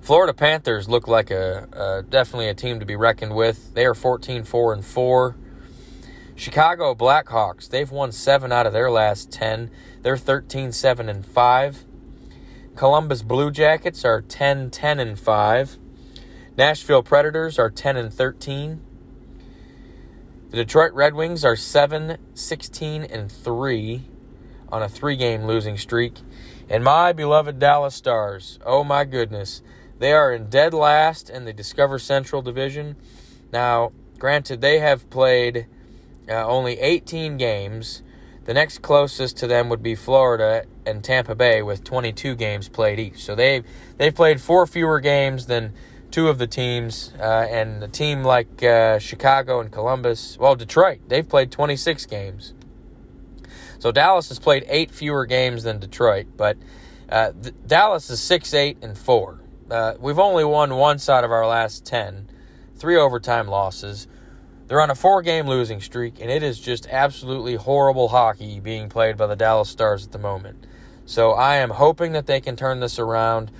Florida 0.00 0.32
Panthers 0.32 0.88
look 0.88 1.08
like 1.08 1.30
a, 1.30 1.68
a 1.72 2.02
definitely 2.08 2.48
a 2.48 2.54
team 2.54 2.78
to 2.80 2.86
be 2.86 2.96
reckoned 2.96 3.34
with. 3.34 3.74
They 3.74 3.84
are 3.84 3.94
14 3.94 4.44
4 4.44 4.72
and 4.72 4.84
4. 4.84 5.36
Chicago 6.36 6.94
Blackhawks, 6.94 7.68
they've 7.68 7.90
won 7.90 8.12
7 8.12 8.52
out 8.52 8.66
of 8.66 8.72
their 8.72 8.90
last 8.90 9.32
10. 9.32 9.70
They're 10.02 10.16
13 10.16 10.70
7 10.70 11.08
and 11.08 11.26
5. 11.26 11.84
Columbus 12.76 13.22
Blue 13.22 13.50
Jackets 13.50 14.04
are 14.04 14.20
10 14.20 14.70
10 14.70 15.00
and 15.00 15.18
5. 15.18 15.78
Nashville 16.56 17.02
Predators 17.02 17.58
are 17.58 17.70
10 17.70 17.96
and 17.96 18.12
13. 18.12 18.82
The 20.50 20.58
Detroit 20.58 20.92
Red 20.92 21.14
Wings 21.14 21.44
are 21.44 21.56
7 21.56 22.18
16 22.34 23.02
and 23.02 23.30
3 23.30 24.04
on 24.68 24.80
a 24.80 24.88
three 24.88 25.16
game 25.16 25.44
losing 25.44 25.76
streak. 25.76 26.20
And 26.68 26.84
my 26.84 27.12
beloved 27.12 27.58
Dallas 27.58 27.96
Stars, 27.96 28.60
oh 28.64 28.84
my 28.84 29.04
goodness, 29.04 29.60
they 29.98 30.12
are 30.12 30.32
in 30.32 30.48
dead 30.48 30.72
last 30.72 31.28
in 31.28 31.46
the 31.46 31.52
Discover 31.52 31.98
Central 31.98 32.42
Division. 32.42 32.94
Now, 33.52 33.90
granted, 34.20 34.60
they 34.60 34.78
have 34.78 35.10
played 35.10 35.66
uh, 36.28 36.46
only 36.46 36.78
18 36.78 37.36
games. 37.38 38.04
The 38.44 38.54
next 38.54 38.82
closest 38.82 39.36
to 39.38 39.48
them 39.48 39.68
would 39.68 39.82
be 39.82 39.96
Florida 39.96 40.64
and 40.86 41.02
Tampa 41.02 41.34
Bay 41.34 41.60
with 41.60 41.82
22 41.82 42.36
games 42.36 42.68
played 42.68 43.00
each. 43.00 43.24
So 43.24 43.34
they've, 43.34 43.64
they've 43.96 44.14
played 44.14 44.40
four 44.40 44.64
fewer 44.68 45.00
games 45.00 45.46
than 45.46 45.72
two 46.10 46.28
of 46.28 46.38
the 46.38 46.46
teams, 46.46 47.12
uh, 47.18 47.46
and 47.50 47.82
a 47.82 47.88
team 47.88 48.22
like 48.22 48.62
uh, 48.62 48.98
Chicago 48.98 49.60
and 49.60 49.70
Columbus, 49.70 50.38
well, 50.38 50.54
Detroit, 50.54 51.00
they've 51.08 51.28
played 51.28 51.50
26 51.50 52.06
games. 52.06 52.54
So 53.78 53.92
Dallas 53.92 54.28
has 54.28 54.38
played 54.38 54.64
eight 54.68 54.90
fewer 54.90 55.26
games 55.26 55.62
than 55.62 55.78
Detroit, 55.78 56.26
but 56.36 56.56
uh, 57.08 57.32
th- 57.40 57.54
Dallas 57.66 58.10
is 58.10 58.20
6 58.20 58.54
8 58.54 58.78
and 58.82 58.96
4. 58.96 59.40
Uh, 59.70 59.94
we've 59.98 60.18
only 60.18 60.44
won 60.44 60.76
once 60.76 61.08
out 61.08 61.24
of 61.24 61.30
our 61.30 61.46
last 61.46 61.84
10, 61.84 62.28
three 62.76 62.96
overtime 62.96 63.48
losses. 63.48 64.06
They're 64.68 64.80
on 64.80 64.90
a 64.90 64.94
four 64.96 65.22
game 65.22 65.46
losing 65.46 65.80
streak, 65.80 66.20
and 66.20 66.30
it 66.30 66.42
is 66.42 66.58
just 66.58 66.88
absolutely 66.88 67.54
horrible 67.54 68.08
hockey 68.08 68.58
being 68.58 68.88
played 68.88 69.16
by 69.16 69.26
the 69.26 69.36
Dallas 69.36 69.68
Stars 69.68 70.04
at 70.04 70.12
the 70.12 70.18
moment. 70.18 70.66
So 71.04 71.32
I 71.32 71.56
am 71.56 71.70
hoping 71.70 72.12
that 72.12 72.26
they 72.26 72.40
can 72.40 72.56
turn 72.56 72.80
this 72.80 72.98
around 72.98 73.52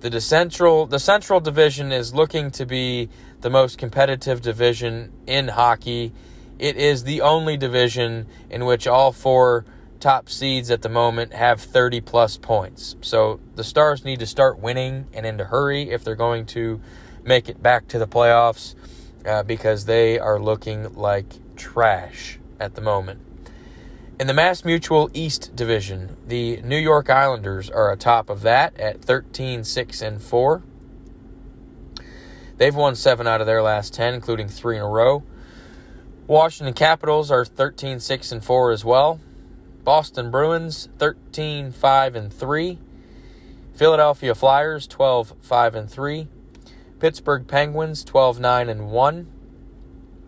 the 0.00 0.20
central 0.20 0.86
the 0.86 0.98
central 0.98 1.40
division 1.40 1.92
is 1.92 2.14
looking 2.14 2.50
to 2.52 2.64
be 2.64 3.08
the 3.40 3.50
most 3.50 3.78
competitive 3.78 4.40
division 4.40 5.12
in 5.26 5.48
hockey. 5.48 6.12
It 6.58 6.76
is 6.76 7.04
the 7.04 7.20
only 7.20 7.56
division 7.56 8.26
in 8.50 8.64
which 8.64 8.86
all 8.86 9.12
four 9.12 9.64
top 10.00 10.28
seeds 10.28 10.70
at 10.70 10.82
the 10.82 10.88
moment 10.88 11.32
have 11.32 11.60
30 11.60 12.00
plus 12.00 12.36
points. 12.36 12.96
So 13.00 13.40
the 13.56 13.64
Stars 13.64 14.04
need 14.04 14.20
to 14.20 14.26
start 14.26 14.58
winning 14.58 15.06
and 15.12 15.26
in 15.26 15.40
a 15.40 15.44
hurry 15.44 15.90
if 15.90 16.04
they're 16.04 16.14
going 16.14 16.46
to 16.46 16.80
make 17.24 17.48
it 17.48 17.62
back 17.62 17.88
to 17.88 17.98
the 17.98 18.06
playoffs 18.06 18.74
uh, 19.26 19.42
because 19.42 19.84
they 19.84 20.18
are 20.18 20.38
looking 20.38 20.94
like 20.94 21.26
trash 21.56 22.38
at 22.60 22.74
the 22.74 22.80
moment. 22.80 23.20
In 24.20 24.26
the 24.26 24.34
Mass 24.34 24.64
Mutual 24.64 25.08
East 25.14 25.54
Division, 25.54 26.16
the 26.26 26.60
New 26.62 26.76
York 26.76 27.08
Islanders 27.08 27.70
are 27.70 27.92
atop 27.92 28.28
of 28.28 28.42
that 28.42 28.76
at 28.76 29.00
13 29.00 29.62
6 29.62 30.02
and 30.02 30.20
4. 30.20 30.60
They've 32.56 32.74
won 32.74 32.96
7 32.96 33.28
out 33.28 33.40
of 33.40 33.46
their 33.46 33.62
last 33.62 33.94
10, 33.94 34.14
including 34.14 34.48
3 34.48 34.78
in 34.78 34.82
a 34.82 34.88
row. 34.88 35.22
Washington 36.26 36.74
Capitals 36.74 37.30
are 37.30 37.44
13 37.44 38.00
6 38.00 38.32
and 38.32 38.44
4 38.44 38.72
as 38.72 38.84
well. 38.84 39.20
Boston 39.84 40.32
Bruins 40.32 40.88
13 40.98 41.70
5 41.70 42.16
and 42.16 42.32
3. 42.32 42.78
Philadelphia 43.76 44.34
Flyers 44.34 44.88
12 44.88 45.34
5 45.40 45.74
and 45.76 45.88
3. 45.88 46.26
Pittsburgh 46.98 47.46
Penguins 47.46 48.02
12 48.02 48.40
9 48.40 48.68
and 48.68 48.90
1. 48.90 49.28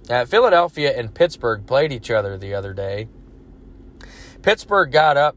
Uh, 0.08 0.24
Philadelphia 0.26 0.96
and 0.96 1.12
Pittsburgh 1.12 1.66
played 1.66 1.90
each 1.90 2.08
other 2.12 2.38
the 2.38 2.54
other 2.54 2.72
day 2.72 3.08
Pittsburgh 4.42 4.90
got 4.90 5.16
up 5.16 5.36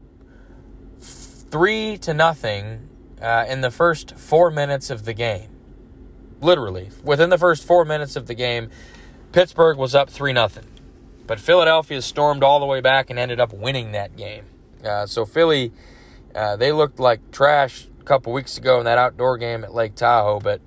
three 0.98 1.98
to 1.98 2.14
nothing 2.14 2.88
uh, 3.20 3.44
in 3.48 3.60
the 3.60 3.70
first 3.70 4.16
four 4.16 4.50
minutes 4.50 4.90
of 4.90 5.04
the 5.04 5.12
game. 5.12 5.50
Literally, 6.40 6.90
within 7.02 7.30
the 7.30 7.38
first 7.38 7.64
four 7.64 7.84
minutes 7.84 8.16
of 8.16 8.26
the 8.26 8.34
game, 8.34 8.70
Pittsburgh 9.32 9.78
was 9.78 9.94
up 9.94 10.10
three 10.10 10.32
nothing. 10.32 10.66
But 11.26 11.40
Philadelphia 11.40 12.02
stormed 12.02 12.42
all 12.42 12.60
the 12.60 12.66
way 12.66 12.80
back 12.80 13.08
and 13.08 13.18
ended 13.18 13.40
up 13.40 13.52
winning 13.52 13.92
that 13.92 14.16
game. 14.16 14.44
Uh, 14.84 15.06
so 15.06 15.24
Philly, 15.24 15.72
uh, 16.34 16.56
they 16.56 16.72
looked 16.72 16.98
like 16.98 17.30
trash 17.30 17.86
a 18.00 18.04
couple 18.04 18.32
weeks 18.32 18.58
ago 18.58 18.78
in 18.78 18.84
that 18.84 18.98
outdoor 18.98 19.38
game 19.38 19.64
at 19.64 19.74
Lake 19.74 19.94
Tahoe, 19.94 20.40
but 20.40 20.60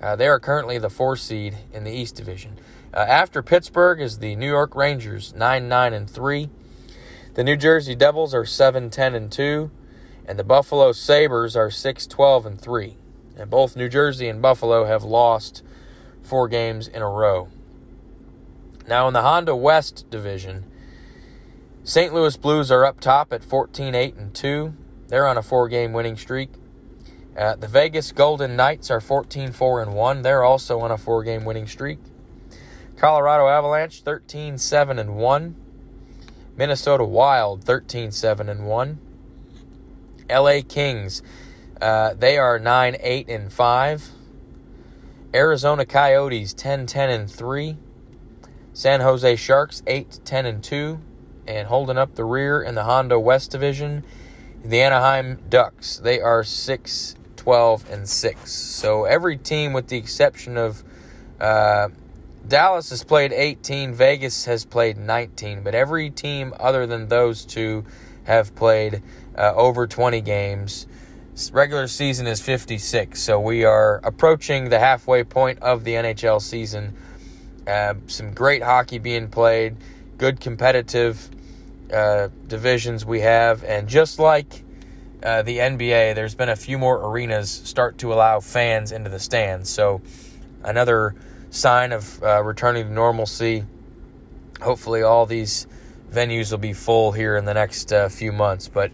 uh, 0.00 0.16
they 0.16 0.26
are 0.26 0.40
currently 0.40 0.78
the 0.78 0.90
four 0.90 1.16
seed 1.16 1.56
in 1.72 1.84
the 1.84 1.92
East 1.92 2.16
Division. 2.16 2.58
Uh, 2.92 2.98
after 2.98 3.42
Pittsburgh 3.42 4.00
is 4.00 4.18
the 4.18 4.34
New 4.34 4.48
York 4.48 4.74
Rangers, 4.74 5.32
nine 5.34 5.68
nine 5.68 5.92
and 5.92 6.10
three. 6.10 6.48
The 7.34 7.44
New 7.44 7.56
Jersey 7.56 7.94
Devils 7.94 8.34
are 8.34 8.44
7 8.44 8.90
10 8.90 9.14
and 9.14 9.32
two, 9.32 9.70
and 10.26 10.38
the 10.38 10.44
Buffalo 10.44 10.92
Sabres 10.92 11.56
are 11.56 11.70
6 11.70 12.06
12 12.06 12.44
and 12.44 12.60
three. 12.60 12.98
And 13.38 13.48
both 13.48 13.74
New 13.74 13.88
Jersey 13.88 14.28
and 14.28 14.42
Buffalo 14.42 14.84
have 14.84 15.02
lost 15.02 15.62
four 16.22 16.46
games 16.46 16.86
in 16.86 17.00
a 17.00 17.08
row. 17.08 17.48
Now 18.86 19.08
in 19.08 19.14
the 19.14 19.22
Honda 19.22 19.56
West 19.56 20.10
division, 20.10 20.66
St. 21.84 22.12
Louis 22.12 22.36
Blues 22.36 22.70
are 22.70 22.84
up 22.84 23.00
top 23.00 23.32
at 23.32 23.42
14 23.42 23.94
8 23.94 24.14
and 24.14 24.34
2. 24.34 24.74
They're 25.08 25.26
on 25.26 25.38
a 25.38 25.42
four 25.42 25.68
game 25.68 25.94
winning 25.94 26.18
streak. 26.18 26.50
Uh, 27.34 27.56
the 27.56 27.66
Vegas 27.66 28.12
Golden 28.12 28.56
Knights 28.56 28.90
are 28.90 29.00
14 29.00 29.52
4 29.52 29.80
and 29.80 29.94
1. 29.94 30.20
They're 30.20 30.44
also 30.44 30.80
on 30.80 30.90
a 30.90 30.98
four 30.98 31.24
game 31.24 31.46
winning 31.46 31.66
streak. 31.66 31.98
Colorado 32.98 33.48
Avalanche 33.48 34.02
13 34.02 34.58
7 34.58 34.98
and 34.98 35.16
1. 35.16 35.56
Minnesota 36.56 37.04
Wild 37.04 37.64
13 37.64 38.10
7 38.12 38.48
and 38.48 38.66
1. 38.66 38.98
LA 40.30 40.60
Kings 40.66 41.22
uh, 41.82 42.14
they 42.14 42.38
are 42.38 42.60
9 42.60 42.96
8 43.00 43.28
and 43.28 43.52
5. 43.52 44.10
Arizona 45.34 45.84
Coyotes 45.84 46.54
10 46.54 46.86
10 46.86 47.10
and 47.10 47.30
3. 47.30 47.76
San 48.72 49.00
Jose 49.00 49.36
Sharks 49.36 49.82
8 49.86 50.20
10 50.24 50.46
and 50.46 50.62
2 50.62 51.00
and 51.46 51.68
holding 51.68 51.98
up 51.98 52.14
the 52.14 52.24
rear 52.24 52.62
in 52.62 52.74
the 52.74 52.84
Honda 52.84 53.18
West 53.18 53.50
division 53.50 54.04
the 54.64 54.80
Anaheim 54.80 55.40
Ducks 55.48 55.96
they 55.96 56.20
are 56.20 56.44
6 56.44 57.16
12 57.36 57.90
and 57.90 58.08
6 58.08 58.52
so 58.52 59.04
every 59.04 59.36
team 59.36 59.72
with 59.72 59.88
the 59.88 59.96
exception 59.96 60.56
of 60.56 60.84
uh, 61.40 61.88
Dallas 62.46 62.90
has 62.90 63.04
played 63.04 63.32
18 63.32 63.94
Vegas 63.94 64.44
has 64.46 64.64
played 64.64 64.96
19 64.96 65.62
but 65.62 65.74
every 65.74 66.10
team 66.10 66.52
other 66.58 66.86
than 66.86 67.08
those 67.08 67.44
two 67.44 67.84
have 68.24 68.54
played 68.54 69.02
uh, 69.36 69.52
over 69.54 69.86
20 69.86 70.20
games 70.20 70.86
regular 71.52 71.86
season 71.86 72.26
is 72.26 72.40
56 72.42 73.20
so 73.20 73.40
we 73.40 73.64
are 73.64 74.00
approaching 74.04 74.68
the 74.68 74.78
halfway 74.78 75.24
point 75.24 75.58
of 75.60 75.84
the 75.84 75.92
NHL 75.92 76.40
season 76.40 76.94
uh, 77.66 77.94
some 78.06 78.32
great 78.32 78.62
hockey 78.62 78.98
being 78.98 79.28
played, 79.28 79.76
good 80.18 80.40
competitive 80.40 81.30
uh, 81.92 82.28
divisions 82.48 83.04
we 83.04 83.20
have, 83.20 83.62
and 83.64 83.88
just 83.88 84.18
like 84.18 84.64
uh, 85.22 85.42
the 85.42 85.58
NBA, 85.58 86.14
there's 86.14 86.34
been 86.34 86.48
a 86.48 86.56
few 86.56 86.78
more 86.78 86.96
arenas 86.96 87.50
start 87.50 87.98
to 87.98 88.12
allow 88.12 88.40
fans 88.40 88.90
into 88.90 89.10
the 89.10 89.20
stands. 89.20 89.70
So 89.70 90.00
another 90.64 91.14
sign 91.52 91.92
of 91.92 92.20
uh, 92.22 92.42
returning 92.42 92.88
to 92.88 92.92
normalcy. 92.92 93.64
Hopefully, 94.60 95.02
all 95.02 95.26
these 95.26 95.68
venues 96.10 96.50
will 96.50 96.58
be 96.58 96.72
full 96.72 97.12
here 97.12 97.36
in 97.36 97.44
the 97.44 97.54
next 97.54 97.92
uh, 97.92 98.08
few 98.08 98.32
months. 98.32 98.66
But 98.66 98.90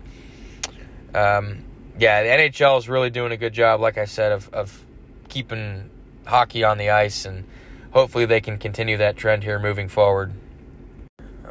um, 1.14 1.64
yeah, 1.98 2.22
the 2.22 2.28
NHL 2.28 2.78
is 2.78 2.88
really 2.88 3.10
doing 3.10 3.32
a 3.32 3.36
good 3.38 3.54
job, 3.54 3.80
like 3.80 3.96
I 3.96 4.04
said, 4.04 4.32
of, 4.32 4.52
of 4.52 4.84
keeping 5.28 5.88
hockey 6.26 6.62
on 6.62 6.76
the 6.76 6.90
ice 6.90 7.24
and 7.24 7.44
hopefully 7.92 8.26
they 8.26 8.40
can 8.40 8.58
continue 8.58 8.96
that 8.98 9.16
trend 9.16 9.44
here 9.44 9.58
moving 9.58 9.88
forward. 9.88 10.32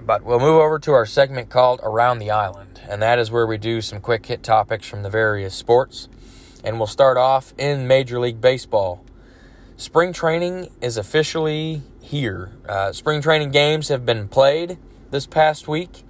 But 0.02 0.24
we'll 0.24 0.40
move 0.40 0.62
over 0.62 0.80
to 0.80 0.94
our 0.94 1.06
segment 1.06 1.50
called 1.50 1.80
Around 1.84 2.20
the 2.20 2.32
Island, 2.32 2.82
and 2.88 3.02
that 3.02 3.20
is 3.20 3.32
where 3.32 3.48
we 3.48 3.58
do 3.58 3.82
some 3.82 4.00
quick 4.00 4.26
hit 4.28 4.44
topics 4.44 4.88
from 4.88 5.04
the 5.04 5.10
various 5.10 5.56
sports. 5.56 6.08
And 6.64 6.78
we'll 6.78 6.88
start 6.88 7.18
off 7.18 7.54
in 7.58 7.88
Major 7.88 8.20
League 8.20 8.40
Baseball. 8.40 9.04
Spring 9.80 10.12
training 10.12 10.72
is 10.82 10.98
officially 10.98 11.84
here. 12.02 12.52
Uh, 12.68 12.92
spring 12.92 13.22
training 13.22 13.52
games 13.52 13.90
have 13.90 14.08
been 14.08 14.28
played 14.28 14.80
this 15.12 15.28
past 15.28 15.68
week, 15.68 16.02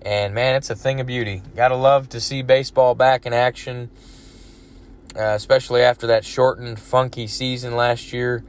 and 0.00 0.32
man, 0.32 0.54
it's 0.54 0.70
a 0.70 0.76
thing 0.76 1.00
of 1.00 1.08
beauty. 1.08 1.42
Gotta 1.56 1.74
love 1.74 2.08
to 2.10 2.20
see 2.20 2.42
baseball 2.42 2.94
back 2.94 3.26
in 3.26 3.32
action, 3.32 3.90
uh, 5.16 5.34
especially 5.34 5.82
after 5.82 6.06
that 6.06 6.24
shortened, 6.24 6.78
funky 6.78 7.26
season 7.26 7.74
last 7.74 8.12
year. 8.12 8.44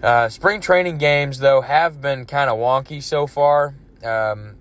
Uh, 0.00 0.28
spring 0.28 0.60
training 0.60 0.98
games, 0.98 1.40
though, 1.40 1.62
have 1.62 2.00
been 2.00 2.26
kind 2.26 2.48
of 2.48 2.56
wonky 2.56 3.02
so 3.02 3.26
far. 3.26 3.74
Um, 4.04 4.54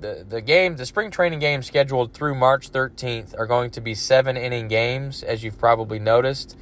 the 0.00 0.24
the 0.26 0.40
game, 0.40 0.76
the 0.76 0.86
spring 0.86 1.10
training 1.10 1.40
games 1.40 1.66
scheduled 1.66 2.14
through 2.14 2.36
March 2.36 2.70
13th 2.70 3.36
are 3.36 3.46
going 3.46 3.72
to 3.72 3.80
be 3.80 3.92
seven 3.92 4.36
inning 4.36 4.68
games, 4.68 5.24
as 5.24 5.42
you've 5.42 5.58
probably 5.58 5.98
noticed. 5.98 6.56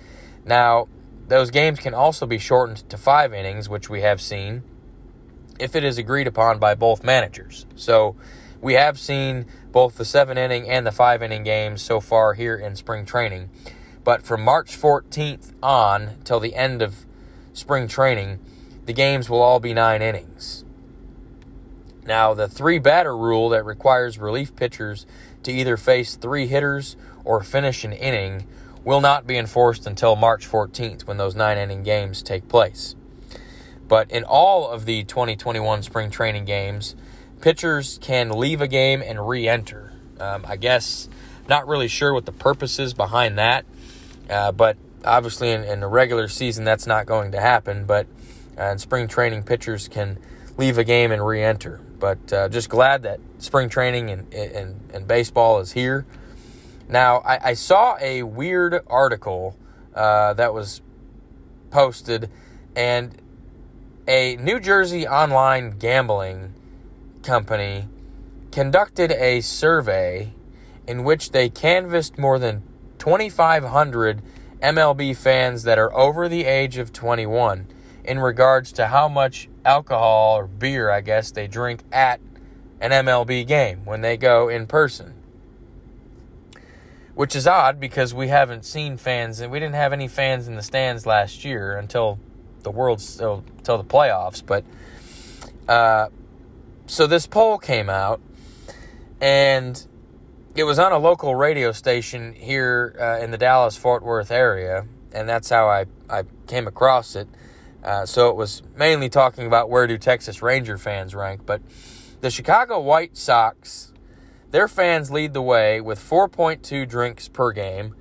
Now, 0.46 0.88
those 1.28 1.50
games 1.50 1.78
can 1.78 1.94
also 1.94 2.26
be 2.26 2.38
shortened 2.38 2.88
to 2.90 2.96
five 2.96 3.32
innings, 3.32 3.68
which 3.68 3.88
we 3.88 4.00
have 4.00 4.20
seen, 4.20 4.62
if 5.58 5.76
it 5.76 5.84
is 5.84 5.98
agreed 5.98 6.26
upon 6.26 6.58
by 6.58 6.74
both 6.74 7.04
managers. 7.04 7.66
So, 7.76 8.16
we 8.60 8.74
have 8.74 8.98
seen 8.98 9.46
both 9.70 9.96
the 9.96 10.04
seven 10.04 10.36
inning 10.36 10.68
and 10.68 10.86
the 10.86 10.92
five 10.92 11.22
inning 11.22 11.44
games 11.44 11.80
so 11.82 12.00
far 12.00 12.34
here 12.34 12.56
in 12.56 12.74
spring 12.74 13.04
training. 13.04 13.50
But 14.02 14.22
from 14.22 14.42
March 14.42 14.76
14th 14.76 15.52
on 15.62 16.16
till 16.24 16.40
the 16.40 16.54
end 16.54 16.82
of 16.82 17.06
spring 17.52 17.86
training, 17.86 18.40
the 18.86 18.92
games 18.92 19.28
will 19.28 19.42
all 19.42 19.60
be 19.60 19.74
nine 19.74 20.02
innings. 20.02 20.64
Now, 22.04 22.32
the 22.32 22.48
three 22.48 22.78
batter 22.78 23.16
rule 23.16 23.50
that 23.50 23.66
requires 23.66 24.18
relief 24.18 24.56
pitchers 24.56 25.04
to 25.42 25.52
either 25.52 25.76
face 25.76 26.16
three 26.16 26.46
hitters 26.46 26.96
or 27.22 27.42
finish 27.42 27.84
an 27.84 27.92
inning 27.92 28.46
will 28.84 29.00
not 29.00 29.26
be 29.26 29.36
enforced 29.36 29.86
until 29.86 30.16
March 30.16 30.48
14th 30.48 31.06
when 31.06 31.16
those 31.16 31.34
nine 31.34 31.58
inning 31.58 31.82
games 31.82 32.22
take 32.22 32.48
place. 32.48 32.94
But 33.86 34.10
in 34.10 34.24
all 34.24 34.68
of 34.68 34.84
the 34.84 35.04
2021 35.04 35.82
spring 35.82 36.10
training 36.10 36.44
games, 36.44 36.94
pitchers 37.40 37.98
can 38.00 38.30
leave 38.30 38.60
a 38.60 38.68
game 38.68 39.02
and 39.02 39.28
re 39.28 39.48
enter. 39.48 39.92
Um, 40.20 40.44
I 40.46 40.56
guess 40.56 41.08
not 41.48 41.66
really 41.66 41.88
sure 41.88 42.12
what 42.12 42.26
the 42.26 42.32
purpose 42.32 42.78
is 42.78 42.92
behind 42.92 43.38
that, 43.38 43.64
uh, 44.28 44.52
but 44.52 44.76
obviously 45.04 45.50
in, 45.50 45.64
in, 45.64 45.80
the 45.80 45.86
regular 45.86 46.28
season 46.28 46.64
that's 46.64 46.86
not 46.86 47.06
going 47.06 47.32
to 47.32 47.40
happen 47.40 47.84
but 47.84 48.06
uh, 48.58 48.64
in 48.64 48.78
spring 48.78 49.08
training 49.08 49.42
pitchers 49.42 49.88
can 49.88 50.18
leave 50.56 50.78
a 50.78 50.84
game 50.84 51.12
and 51.12 51.24
re-enter 51.24 51.80
but 51.98 52.32
uh, 52.32 52.48
just 52.48 52.68
glad 52.68 53.02
that 53.02 53.20
spring 53.38 53.68
training 53.68 54.10
and, 54.10 54.32
and, 54.34 54.80
and 54.92 55.06
baseball 55.06 55.60
is 55.60 55.72
here 55.72 56.04
now 56.88 57.18
i, 57.18 57.50
I 57.50 57.54
saw 57.54 57.96
a 58.00 58.22
weird 58.22 58.80
article 58.88 59.56
uh, 59.94 60.34
that 60.34 60.54
was 60.54 60.80
posted 61.70 62.30
and 62.76 63.20
a 64.06 64.36
new 64.36 64.58
jersey 64.58 65.06
online 65.06 65.78
gambling 65.78 66.54
company 67.22 67.88
conducted 68.50 69.12
a 69.12 69.40
survey 69.40 70.32
in 70.86 71.04
which 71.04 71.32
they 71.32 71.50
canvassed 71.50 72.18
more 72.18 72.38
than 72.38 72.62
2500 72.98 74.22
MLB 74.60 75.16
fans 75.16 75.62
that 75.64 75.78
are 75.78 75.94
over 75.94 76.28
the 76.28 76.44
age 76.44 76.78
of 76.78 76.92
21 76.92 77.66
in 78.04 78.18
regards 78.18 78.72
to 78.72 78.86
how 78.86 79.08
much 79.08 79.48
alcohol 79.64 80.38
or 80.38 80.46
beer, 80.46 80.90
I 80.90 81.02
guess, 81.02 81.30
they 81.30 81.46
drink 81.46 81.82
at 81.92 82.20
an 82.80 82.90
MLB 82.90 83.46
game 83.46 83.84
when 83.84 84.00
they 84.00 84.16
go 84.16 84.48
in 84.48 84.66
person. 84.66 85.14
Which 87.18 87.34
is 87.34 87.48
odd 87.48 87.80
because 87.80 88.14
we 88.14 88.28
haven't 88.28 88.64
seen 88.64 88.96
fans 88.96 89.40
and 89.40 89.50
we 89.50 89.58
didn't 89.58 89.74
have 89.74 89.92
any 89.92 90.06
fans 90.06 90.46
in 90.46 90.54
the 90.54 90.62
stands 90.62 91.04
last 91.04 91.44
year 91.44 91.76
until 91.76 92.20
the 92.62 92.70
world 92.70 93.00
until 93.00 93.76
the 93.76 93.82
playoffs. 93.82 94.40
But 94.46 94.64
uh, 95.68 96.10
so 96.86 97.08
this 97.08 97.26
poll 97.26 97.58
came 97.58 97.90
out 97.90 98.20
and 99.20 99.84
it 100.54 100.62
was 100.62 100.78
on 100.78 100.92
a 100.92 100.98
local 100.98 101.34
radio 101.34 101.72
station 101.72 102.34
here 102.34 102.94
uh, 103.00 103.20
in 103.20 103.32
the 103.32 103.38
Dallas 103.38 103.76
Fort 103.76 104.04
Worth 104.04 104.30
area, 104.30 104.86
and 105.12 105.28
that's 105.28 105.50
how 105.50 105.66
I, 105.68 105.86
I 106.08 106.22
came 106.46 106.68
across 106.68 107.16
it. 107.16 107.26
Uh, 107.82 108.06
so 108.06 108.28
it 108.30 108.36
was 108.36 108.62
mainly 108.76 109.08
talking 109.08 109.44
about 109.44 109.68
where 109.68 109.88
do 109.88 109.98
Texas 109.98 110.40
Ranger 110.40 110.78
fans 110.78 111.16
rank, 111.16 111.42
but 111.44 111.62
the 112.20 112.30
Chicago 112.30 112.78
White 112.78 113.16
Sox, 113.16 113.87
their 114.50 114.68
fans 114.68 115.10
lead 115.10 115.34
the 115.34 115.42
way 115.42 115.80
with 115.80 115.98
4.2 115.98 116.88
drinks 116.88 117.28
per 117.28 117.52
game, 117.52 117.94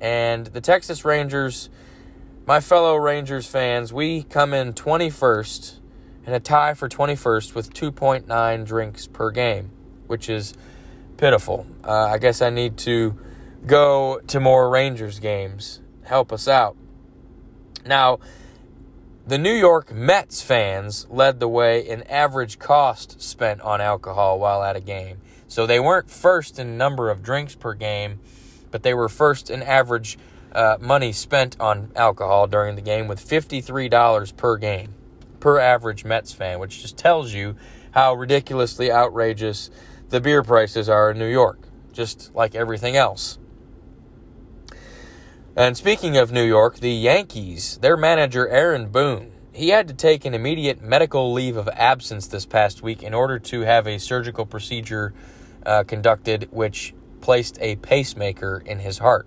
and 0.00 0.46
the 0.46 0.60
Texas 0.60 1.04
Rangers, 1.04 1.70
my 2.46 2.60
fellow 2.60 2.96
Rangers 2.96 3.46
fans, 3.46 3.92
we 3.92 4.22
come 4.24 4.52
in 4.52 4.72
21st 4.72 5.78
and 6.26 6.34
a 6.34 6.40
tie 6.40 6.74
for 6.74 6.88
21st 6.88 7.54
with 7.54 7.72
2.9 7.74 8.66
drinks 8.66 9.06
per 9.06 9.30
game 9.30 9.70
which 10.12 10.28
is 10.28 10.52
pitiful. 11.16 11.66
Uh, 11.82 11.90
I 11.90 12.18
guess 12.18 12.42
I 12.42 12.50
need 12.50 12.76
to 12.78 13.18
go 13.64 14.20
to 14.26 14.40
more 14.40 14.68
Rangers 14.68 15.20
games. 15.20 15.80
Help 16.04 16.34
us 16.34 16.46
out. 16.46 16.76
Now, 17.86 18.18
the 19.26 19.38
New 19.38 19.54
York 19.54 19.90
Mets 19.90 20.42
fans 20.42 21.06
led 21.08 21.40
the 21.40 21.48
way 21.48 21.80
in 21.80 22.02
average 22.02 22.58
cost 22.58 23.22
spent 23.22 23.62
on 23.62 23.80
alcohol 23.80 24.38
while 24.38 24.62
at 24.62 24.76
a 24.76 24.82
game. 24.82 25.22
So 25.52 25.66
they 25.66 25.78
weren't 25.78 26.10
first 26.10 26.58
in 26.58 26.78
number 26.78 27.10
of 27.10 27.22
drinks 27.22 27.54
per 27.54 27.74
game, 27.74 28.20
but 28.70 28.82
they 28.82 28.94
were 28.94 29.10
first 29.10 29.50
in 29.50 29.62
average 29.62 30.18
uh, 30.52 30.78
money 30.80 31.12
spent 31.12 31.60
on 31.60 31.92
alcohol 31.94 32.46
during 32.46 32.74
the 32.74 32.80
game 32.80 33.06
with 33.06 33.20
$53 33.20 34.34
per 34.38 34.56
game 34.56 34.94
per 35.40 35.58
average 35.58 36.06
Mets 36.06 36.32
fan, 36.32 36.58
which 36.58 36.80
just 36.80 36.96
tells 36.96 37.34
you 37.34 37.54
how 37.90 38.14
ridiculously 38.14 38.90
outrageous 38.90 39.68
the 40.08 40.22
beer 40.22 40.42
prices 40.42 40.88
are 40.88 41.10
in 41.10 41.18
New 41.18 41.28
York, 41.28 41.58
just 41.92 42.34
like 42.34 42.54
everything 42.54 42.96
else. 42.96 43.38
And 45.54 45.76
speaking 45.76 46.16
of 46.16 46.32
New 46.32 46.46
York, 46.46 46.78
the 46.78 46.92
Yankees, 46.92 47.76
their 47.82 47.98
manager 47.98 48.48
Aaron 48.48 48.88
Boone, 48.88 49.32
he 49.52 49.68
had 49.68 49.86
to 49.88 49.92
take 49.92 50.24
an 50.24 50.32
immediate 50.32 50.80
medical 50.80 51.30
leave 51.30 51.58
of 51.58 51.68
absence 51.74 52.26
this 52.26 52.46
past 52.46 52.82
week 52.82 53.02
in 53.02 53.12
order 53.12 53.38
to 53.38 53.60
have 53.60 53.86
a 53.86 53.98
surgical 53.98 54.46
procedure 54.46 55.12
uh, 55.64 55.84
conducted, 55.84 56.48
which 56.50 56.94
placed 57.20 57.58
a 57.60 57.76
pacemaker 57.76 58.62
in 58.64 58.78
his 58.78 58.98
heart. 58.98 59.26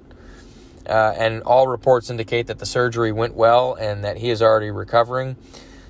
Uh, 0.87 1.13
and 1.17 1.41
all 1.43 1.67
reports 1.67 2.09
indicate 2.09 2.47
that 2.47 2.59
the 2.59 2.65
surgery 2.65 3.11
went 3.11 3.33
well 3.33 3.73
and 3.73 4.03
that 4.03 4.17
he 4.17 4.29
is 4.29 4.41
already 4.41 4.69
recovering. 4.69 5.35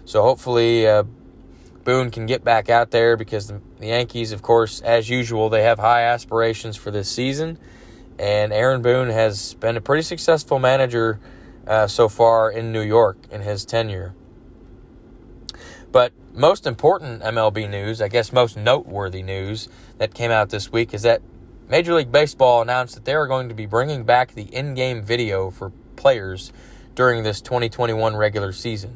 So 0.05 0.21
hopefully, 0.21 0.88
uh, 0.88 1.03
Boone 1.84 2.12
can 2.12 2.25
get 2.25 2.43
back 2.43 2.69
out 2.69 2.91
there 2.91 3.17
because 3.17 3.47
the, 3.47 3.62
the 3.79 3.88
Yankees, 3.88 4.31
of 4.31 4.41
course, 4.41 4.81
as 4.81 5.10
usual, 5.10 5.49
they 5.49 5.63
have 5.63 5.79
high 5.79 6.03
aspirations 6.03 6.75
for 6.75 6.91
this 6.91 7.10
season 7.10 7.58
and 8.17 8.53
Aaron 8.53 8.81
Boone 8.81 9.10
has 9.10 9.55
been 9.55 9.75
a 9.77 9.81
pretty 9.81 10.03
successful 10.03 10.60
manager 10.60 11.19
uh, 11.67 11.88
so 11.88 12.08
far 12.08 12.49
in 12.51 12.71
New 12.71 12.81
York 12.81 13.17
in 13.31 13.41
his 13.41 13.65
tenure. 13.65 14.13
But 15.91 16.13
most 16.34 16.67
important 16.67 17.21
MLB 17.21 17.69
news, 17.69 18.02
I 18.02 18.08
guess 18.08 18.34
most 18.34 18.58
noteworthy 18.58 19.24
news 19.24 19.69
that 19.98 20.13
came 20.13 20.32
out 20.32 20.50
this 20.50 20.71
week 20.71 20.93
is 20.93 21.04
that 21.04 21.21
Major 21.69 21.93
League 21.93 22.12
Baseball 22.12 22.62
announced 22.62 22.95
that 22.95 23.06
they 23.06 23.15
are 23.15 23.28
going 23.28 23.50
to 23.50 23.56
be 23.56 23.65
bringing 23.65 24.04
back 24.04 24.34
the 24.34 24.43
in 24.43 24.76
game 24.76 25.02
video 25.02 25.50
for 25.50 25.71
players 25.95 26.52
during 26.93 27.24
this 27.24 27.41
2021 27.41 28.15
regular 28.15 28.52
season, 28.52 28.95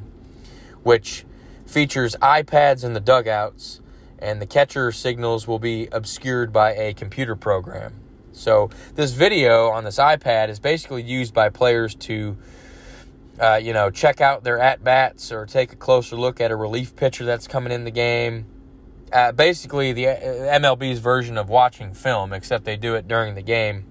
which 0.84 1.25
features 1.65 2.15
iPads 2.21 2.84
in 2.84 2.93
the 2.93 2.99
dugouts, 2.99 3.82
and 4.19 4.41
the 4.41 4.45
catcher 4.45 4.91
signals 4.91 5.47
will 5.47 5.60
be 5.60 5.88
obscured 5.91 6.52
by 6.52 6.73
a 6.73 6.93
computer 6.93 7.36
program. 7.36 7.93
So 8.32 8.69
this 8.95 9.12
video 9.12 9.69
on 9.69 9.84
this 9.84 9.97
iPad 9.97 10.49
is 10.49 10.60
basically 10.60 11.04
used 11.04 11.34
by 11.34 11.49
players 11.49 11.95
to, 11.95 12.38
uh, 13.39 13.60
you 13.62 13.71
know, 13.73 13.89
check 13.89 14.19
out 14.19 14.43
their 14.43 14.60
at 14.60 14.84
bats 14.84 15.32
or 15.32 15.45
take 15.45 15.71
a 15.71 15.75
closer 15.75 16.15
look 16.15 16.41
at 16.41 16.52
a 16.52 16.56
relief 16.56 16.95
pitcher 16.95 17.23
that's 17.23 17.47
coming 17.47 17.71
in 17.71 17.86
the 17.86 17.91
game. 17.91 18.45
Uh, 19.13 19.32
basically, 19.32 19.93
the 19.93 20.08
uh, 20.08 20.60
MLB's 20.60 20.99
version 20.99 21.38
of 21.38 21.49
watching 21.49 21.93
film, 21.93 22.34
except 22.34 22.65
they 22.65 22.75
do 22.75 22.95
it 22.95 23.08
during 23.08 23.36
the 23.36 23.41
game, 23.41 23.86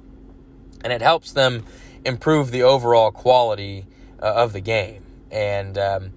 and 0.84 0.92
it 0.92 1.00
helps 1.00 1.32
them 1.32 1.64
improve 2.04 2.50
the 2.50 2.62
overall 2.62 3.10
quality 3.10 3.86
uh, 4.22 4.26
of 4.26 4.52
the 4.52 4.60
game. 4.60 5.02
And 5.30 5.76
um, 5.78 6.12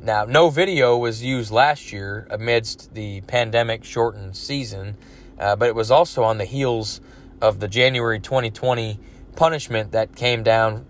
now, 0.00 0.24
no 0.24 0.48
video 0.48 0.96
was 0.96 1.22
used 1.22 1.50
last 1.50 1.92
year 1.92 2.26
amidst 2.30 2.94
the 2.94 3.20
pandemic 3.22 3.84
shortened 3.84 4.36
season, 4.36 4.96
uh, 5.38 5.56
but 5.56 5.68
it 5.68 5.74
was 5.74 5.90
also 5.90 6.22
on 6.22 6.38
the 6.38 6.44
heels 6.44 7.00
of 7.40 7.60
the 7.60 7.68
January 7.68 8.20
2020 8.20 8.98
punishment 9.34 9.92
that 9.92 10.14
came 10.14 10.42
down 10.42 10.86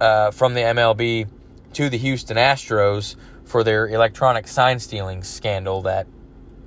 uh, 0.00 0.30
from 0.30 0.54
the 0.54 0.60
MLB 0.60 1.28
to 1.74 1.88
the 1.88 1.98
Houston 1.98 2.36
Astros 2.36 3.16
for 3.44 3.64
their 3.64 3.88
electronic 3.88 4.48
sign 4.48 4.78
stealing 4.78 5.22
scandal 5.22 5.82
that 5.82 6.06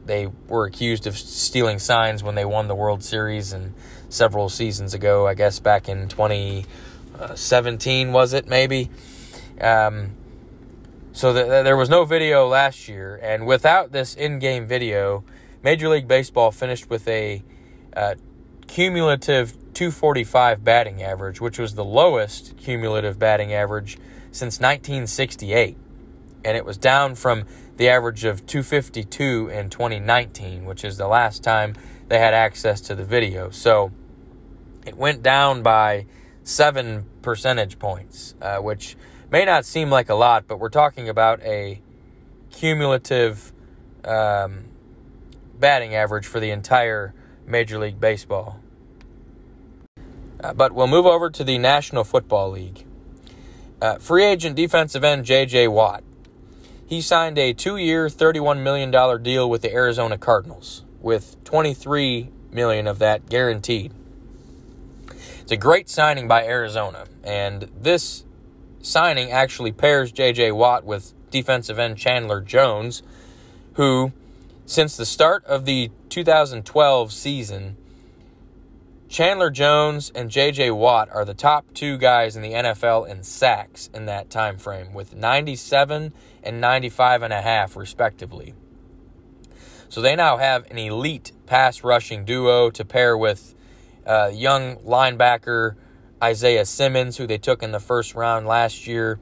they 0.05 0.27
were 0.47 0.65
accused 0.65 1.07
of 1.07 1.17
stealing 1.17 1.79
signs 1.79 2.23
when 2.23 2.35
they 2.35 2.45
won 2.45 2.67
the 2.67 2.75
World 2.75 3.03
Series 3.03 3.53
and 3.53 3.73
several 4.09 4.49
seasons 4.49 4.93
ago, 4.93 5.27
I 5.27 5.35
guess 5.35 5.59
back 5.59 5.87
in 5.87 6.09
2017 6.09 8.11
was 8.11 8.33
it 8.33 8.47
maybe. 8.47 8.89
Um, 9.59 10.11
so 11.13 11.33
the, 11.33 11.43
there 11.43 11.77
was 11.77 11.89
no 11.89 12.05
video 12.05 12.47
last 12.47 12.87
year, 12.87 13.19
and 13.21 13.45
without 13.45 13.91
this 13.91 14.15
in-game 14.15 14.65
video, 14.65 15.23
Major 15.63 15.89
League 15.89 16.07
Baseball 16.07 16.51
finished 16.51 16.89
with 16.89 17.07
a 17.07 17.43
uh, 17.95 18.15
cumulative 18.67 19.55
245 19.73 20.63
batting 20.63 21.01
average, 21.01 21.41
which 21.41 21.59
was 21.59 21.75
the 21.75 21.85
lowest 21.85 22.57
cumulative 22.57 23.17
batting 23.17 23.53
average 23.53 23.97
since 24.31 24.59
1968. 24.59 25.77
And 26.43 26.57
it 26.57 26.65
was 26.65 26.77
down 26.77 27.15
from 27.15 27.45
the 27.77 27.89
average 27.89 28.25
of 28.25 28.45
252 28.45 29.49
in 29.49 29.69
2019, 29.69 30.65
which 30.65 30.83
is 30.83 30.97
the 30.97 31.07
last 31.07 31.43
time 31.43 31.75
they 32.07 32.19
had 32.19 32.33
access 32.33 32.81
to 32.81 32.95
the 32.95 33.05
video. 33.05 33.49
So 33.49 33.91
it 34.85 34.97
went 34.97 35.23
down 35.23 35.61
by 35.61 36.05
seven 36.43 37.05
percentage 37.21 37.79
points, 37.79 38.35
uh, 38.41 38.57
which 38.57 38.95
may 39.31 39.45
not 39.45 39.65
seem 39.65 39.89
like 39.89 40.09
a 40.09 40.15
lot, 40.15 40.47
but 40.47 40.59
we're 40.59 40.69
talking 40.69 41.07
about 41.07 41.41
a 41.43 41.81
cumulative 42.51 43.53
um, 44.03 44.65
batting 45.59 45.95
average 45.95 46.25
for 46.25 46.39
the 46.39 46.49
entire 46.49 47.13
Major 47.45 47.77
League 47.79 47.99
Baseball. 47.99 48.59
Uh, 50.41 50.53
but 50.53 50.73
we'll 50.73 50.87
move 50.87 51.05
over 51.05 51.29
to 51.29 51.43
the 51.43 51.57
National 51.57 52.03
Football 52.03 52.51
League. 52.51 52.85
Uh, 53.81 53.97
free 53.97 54.23
agent 54.23 54.55
defensive 54.55 55.03
end 55.03 55.25
J.J. 55.25 55.67
Watt. 55.67 56.03
He 56.85 57.01
signed 57.01 57.37
a 57.37 57.53
two-year, 57.53 58.07
$31 58.07 58.61
million 58.61 58.91
deal 59.23 59.49
with 59.49 59.61
the 59.61 59.71
Arizona 59.71 60.17
Cardinals, 60.17 60.83
with 60.99 61.41
23 61.45 62.29
million 62.51 62.87
of 62.87 62.99
that 62.99 63.29
guaranteed. 63.29 63.93
It's 65.41 65.51
a 65.51 65.57
great 65.57 65.89
signing 65.89 66.27
by 66.27 66.45
Arizona, 66.45 67.05
and 67.23 67.69
this 67.79 68.25
signing 68.81 69.31
actually 69.31 69.71
pairs 69.71 70.11
J.J. 70.11 70.51
Watt 70.51 70.83
with 70.83 71.13
defensive 71.29 71.79
end 71.79 71.97
Chandler 71.97 72.41
Jones, 72.41 73.03
who, 73.73 74.11
since 74.65 74.97
the 74.97 75.05
start 75.05 75.45
of 75.45 75.65
the 75.65 75.91
2012 76.09 77.11
season, 77.11 77.77
Chandler 79.11 79.49
Jones 79.49 80.09
and 80.15 80.31
J.J. 80.31 80.71
Watt 80.71 81.09
are 81.11 81.25
the 81.25 81.33
top 81.33 81.65
two 81.73 81.97
guys 81.97 82.37
in 82.37 82.41
the 82.41 82.53
NFL 82.53 83.09
in 83.09 83.23
sacks 83.23 83.89
in 83.93 84.05
that 84.05 84.29
time 84.29 84.57
frame, 84.57 84.93
with 84.93 85.13
97 85.13 86.13
and 86.41 86.61
95 86.61 87.23
and 87.23 87.33
a 87.33 87.41
half, 87.41 87.75
respectively. 87.75 88.53
So 89.89 89.99
they 89.99 90.15
now 90.15 90.37
have 90.37 90.65
an 90.71 90.77
elite 90.77 91.33
pass 91.45 91.83
rushing 91.83 92.23
duo 92.23 92.69
to 92.69 92.85
pair 92.85 93.17
with 93.17 93.53
uh, 94.07 94.31
young 94.33 94.77
linebacker 94.77 95.75
Isaiah 96.23 96.65
Simmons, 96.65 97.17
who 97.17 97.27
they 97.27 97.37
took 97.37 97.61
in 97.61 97.73
the 97.73 97.81
first 97.81 98.15
round 98.15 98.47
last 98.47 98.87
year. 98.87 99.19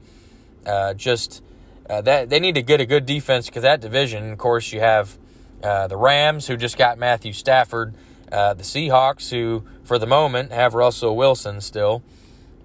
Uh, 0.64 0.94
just 0.94 1.42
uh, 1.88 2.00
that 2.02 2.30
they 2.30 2.38
need 2.38 2.54
to 2.54 2.62
get 2.62 2.80
a 2.80 2.86
good 2.86 3.06
defense 3.06 3.46
because 3.46 3.64
that 3.64 3.80
division, 3.80 4.30
of 4.30 4.38
course, 4.38 4.72
you 4.72 4.78
have 4.78 5.18
uh, 5.64 5.88
the 5.88 5.96
Rams, 5.96 6.46
who 6.46 6.56
just 6.56 6.78
got 6.78 6.96
Matthew 6.96 7.32
Stafford 7.32 7.92
uh, 8.32 8.54
the 8.54 8.62
Seahawks, 8.62 9.30
who 9.30 9.64
for 9.82 9.98
the 9.98 10.06
moment 10.06 10.52
have 10.52 10.74
Russell 10.74 11.16
Wilson 11.16 11.60
still, 11.60 12.02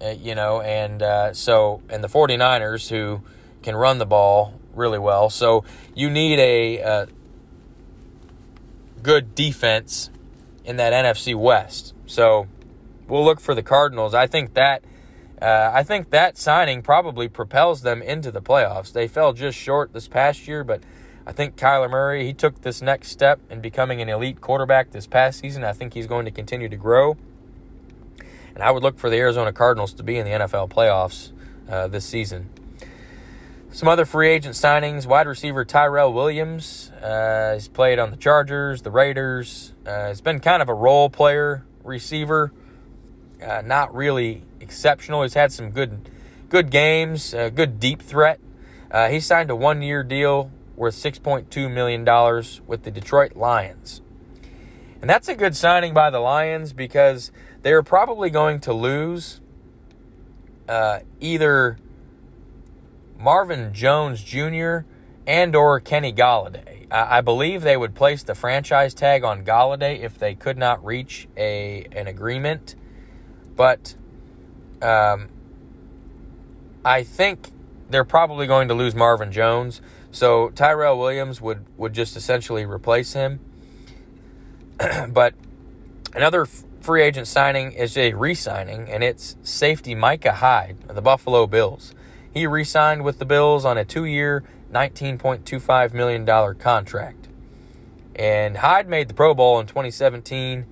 uh, 0.00 0.10
you 0.10 0.34
know, 0.34 0.60
and 0.60 1.02
uh, 1.02 1.32
so, 1.32 1.82
and 1.88 2.02
the 2.04 2.08
49ers, 2.08 2.88
who 2.88 3.22
can 3.62 3.74
run 3.74 3.98
the 3.98 4.06
ball 4.06 4.60
really 4.74 4.98
well. 4.98 5.30
So 5.30 5.64
you 5.94 6.10
need 6.10 6.38
a 6.38 6.82
uh, 6.82 7.06
good 9.02 9.34
defense 9.34 10.10
in 10.64 10.76
that 10.76 10.92
NFC 10.92 11.34
West. 11.34 11.94
So 12.06 12.46
we'll 13.08 13.24
look 13.24 13.40
for 13.40 13.54
the 13.54 13.62
Cardinals. 13.62 14.14
I 14.14 14.26
think 14.26 14.54
that. 14.54 14.82
Uh, 15.40 15.70
I 15.74 15.82
think 15.82 16.08
that 16.10 16.38
signing 16.38 16.80
probably 16.80 17.28
propels 17.28 17.82
them 17.82 18.00
into 18.00 18.30
the 18.30 18.40
playoffs. 18.40 18.90
They 18.90 19.06
fell 19.06 19.34
just 19.34 19.58
short 19.58 19.92
this 19.92 20.08
past 20.08 20.48
year, 20.48 20.64
but 20.64 20.82
I 21.26 21.32
think 21.32 21.56
Kyler 21.56 21.90
Murray, 21.90 22.24
he 22.24 22.32
took 22.32 22.62
this 22.62 22.80
next 22.80 23.08
step 23.08 23.40
in 23.50 23.60
becoming 23.60 24.00
an 24.00 24.08
elite 24.08 24.40
quarterback 24.40 24.92
this 24.92 25.08
past 25.08 25.40
season. 25.40 25.64
I 25.64 25.72
think 25.72 25.94
he's 25.94 26.06
going 26.06 26.24
to 26.24 26.30
continue 26.30 26.68
to 26.68 26.76
grow. 26.76 27.16
And 28.54 28.62
I 28.62 28.70
would 28.70 28.84
look 28.84 28.98
for 28.98 29.10
the 29.10 29.16
Arizona 29.16 29.52
Cardinals 29.52 29.92
to 29.94 30.04
be 30.04 30.18
in 30.18 30.24
the 30.24 30.30
NFL 30.30 30.70
playoffs 30.70 31.32
uh, 31.68 31.88
this 31.88 32.04
season. 32.04 32.48
Some 33.72 33.88
other 33.88 34.06
free 34.06 34.30
agent 34.30 34.54
signings 34.54 35.04
wide 35.04 35.26
receiver 35.26 35.64
Tyrell 35.64 36.12
Williams. 36.12 36.90
Uh, 37.02 37.54
he's 37.54 37.68
played 37.68 37.98
on 37.98 38.12
the 38.12 38.16
Chargers, 38.16 38.82
the 38.82 38.92
Raiders. 38.92 39.74
Uh, 39.84 40.08
he's 40.08 40.20
been 40.20 40.38
kind 40.38 40.62
of 40.62 40.68
a 40.68 40.74
role 40.74 41.10
player 41.10 41.66
receiver, 41.82 42.52
uh, 43.44 43.62
not 43.64 43.92
really 43.92 44.44
exceptional. 44.60 45.22
He's 45.22 45.34
had 45.34 45.52
some 45.52 45.70
good, 45.70 46.08
good 46.48 46.70
games, 46.70 47.34
uh, 47.34 47.48
good 47.48 47.80
deep 47.80 48.00
threat. 48.00 48.38
Uh, 48.90 49.08
he 49.08 49.18
signed 49.18 49.50
a 49.50 49.56
one 49.56 49.82
year 49.82 50.04
deal 50.04 50.50
worth 50.76 50.94
$6.2 50.94 51.72
million 51.72 52.04
with 52.66 52.82
the 52.84 52.90
Detroit 52.90 53.34
Lions. 53.34 54.02
And 55.00 55.10
that's 55.10 55.28
a 55.28 55.34
good 55.34 55.56
signing 55.56 55.94
by 55.94 56.10
the 56.10 56.20
Lions 56.20 56.72
because 56.72 57.30
they're 57.62 57.82
probably 57.82 58.30
going 58.30 58.60
to 58.60 58.72
lose 58.72 59.40
uh, 60.68 61.00
either 61.20 61.78
Marvin 63.18 63.72
Jones 63.72 64.22
Jr. 64.22 64.78
and 65.26 65.54
or 65.54 65.80
Kenny 65.80 66.12
Golladay. 66.12 66.86
I, 66.90 67.18
I 67.18 67.20
believe 67.20 67.62
they 67.62 67.76
would 67.76 67.94
place 67.94 68.22
the 68.22 68.34
franchise 68.34 68.94
tag 68.94 69.24
on 69.24 69.44
Golladay 69.44 70.00
if 70.00 70.18
they 70.18 70.34
could 70.34 70.58
not 70.58 70.84
reach 70.84 71.28
a 71.36 71.86
an 71.92 72.06
agreement, 72.06 72.74
but 73.54 73.94
um, 74.82 75.28
I 76.84 77.02
think 77.02 77.50
they're 77.88 78.04
probably 78.04 78.46
going 78.46 78.68
to 78.68 78.74
lose 78.74 78.94
Marvin 78.94 79.32
Jones. 79.32 79.80
So 80.16 80.48
Tyrell 80.48 80.98
Williams 80.98 81.42
would, 81.42 81.66
would 81.76 81.92
just 81.92 82.16
essentially 82.16 82.64
replace 82.64 83.12
him. 83.12 83.38
but 85.10 85.34
another 86.14 86.46
free 86.80 87.02
agent 87.02 87.26
signing 87.26 87.72
is 87.72 87.98
a 87.98 88.14
re 88.14 88.34
signing, 88.34 88.88
and 88.88 89.04
it's 89.04 89.36
safety 89.42 89.94
Micah 89.94 90.32
Hyde 90.32 90.78
of 90.88 90.94
the 90.94 91.02
Buffalo 91.02 91.46
Bills. 91.46 91.92
He 92.32 92.46
re 92.46 92.64
signed 92.64 93.04
with 93.04 93.18
the 93.18 93.26
Bills 93.26 93.66
on 93.66 93.76
a 93.76 93.84
two 93.84 94.06
year, 94.06 94.42
$19.25 94.72 95.92
million 95.92 96.24
contract. 96.54 97.28
And 98.14 98.56
Hyde 98.56 98.88
made 98.88 99.08
the 99.08 99.14
Pro 99.14 99.34
Bowl 99.34 99.60
in 99.60 99.66
2017, 99.66 100.64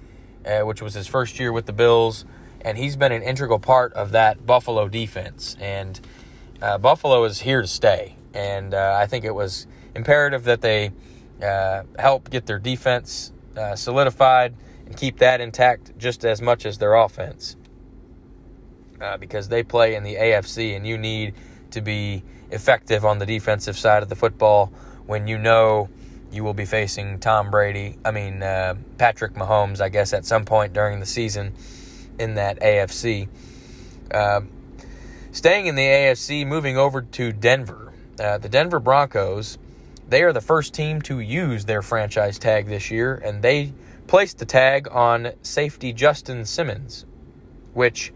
uh, 0.46 0.60
which 0.60 0.80
was 0.80 0.94
his 0.94 1.06
first 1.06 1.38
year 1.38 1.52
with 1.52 1.66
the 1.66 1.74
Bills, 1.74 2.24
and 2.62 2.78
he's 2.78 2.96
been 2.96 3.12
an 3.12 3.22
integral 3.22 3.58
part 3.58 3.92
of 3.92 4.10
that 4.12 4.46
Buffalo 4.46 4.88
defense. 4.88 5.54
And 5.60 6.00
uh, 6.62 6.78
Buffalo 6.78 7.24
is 7.24 7.42
here 7.42 7.60
to 7.60 7.68
stay, 7.68 8.16
and 8.34 8.74
uh, 8.74 8.98
I 9.00 9.06
think 9.06 9.24
it 9.24 9.34
was 9.34 9.66
imperative 9.94 10.44
that 10.44 10.60
they 10.60 10.90
uh, 11.42 11.84
help 11.98 12.30
get 12.30 12.46
their 12.46 12.58
defense 12.58 13.32
uh, 13.56 13.76
solidified 13.76 14.54
and 14.86 14.96
keep 14.96 15.18
that 15.18 15.40
intact 15.40 15.96
just 15.96 16.24
as 16.24 16.42
much 16.42 16.66
as 16.66 16.78
their 16.78 16.94
offense, 16.94 17.56
uh, 19.00 19.16
because 19.16 19.48
they 19.48 19.62
play 19.62 19.94
in 19.94 20.02
the 20.02 20.16
AFC, 20.16 20.76
and 20.76 20.86
you 20.86 20.98
need 20.98 21.34
to 21.70 21.80
be 21.80 22.22
effective 22.50 23.04
on 23.04 23.18
the 23.18 23.26
defensive 23.26 23.78
side 23.78 24.02
of 24.02 24.08
the 24.08 24.16
football 24.16 24.72
when 25.06 25.26
you 25.26 25.38
know 25.38 25.88
you 26.30 26.44
will 26.44 26.54
be 26.54 26.64
facing 26.64 27.18
Tom 27.20 27.50
Brady. 27.50 27.96
I 28.04 28.10
mean 28.10 28.42
uh, 28.42 28.74
Patrick 28.98 29.34
Mahomes, 29.34 29.80
I 29.80 29.88
guess, 29.88 30.12
at 30.12 30.26
some 30.26 30.44
point 30.44 30.72
during 30.72 31.00
the 31.00 31.06
season 31.06 31.54
in 32.18 32.34
that 32.34 32.60
AFC. 32.60 33.28
Staying 35.34 35.66
in 35.66 35.74
the 35.74 35.82
AFC, 35.82 36.46
moving 36.46 36.78
over 36.78 37.02
to 37.02 37.32
Denver. 37.32 37.92
Uh, 38.18 38.38
the 38.38 38.48
Denver 38.48 38.78
Broncos, 38.78 39.58
they 40.08 40.22
are 40.22 40.32
the 40.32 40.40
first 40.40 40.72
team 40.74 41.02
to 41.02 41.18
use 41.18 41.64
their 41.64 41.82
franchise 41.82 42.38
tag 42.38 42.66
this 42.66 42.90
year, 42.90 43.14
and 43.14 43.42
they 43.42 43.72
placed 44.06 44.38
the 44.38 44.44
tag 44.44 44.86
on 44.90 45.32
safety 45.42 45.92
Justin 45.92 46.44
Simmons, 46.44 47.06
which 47.72 48.12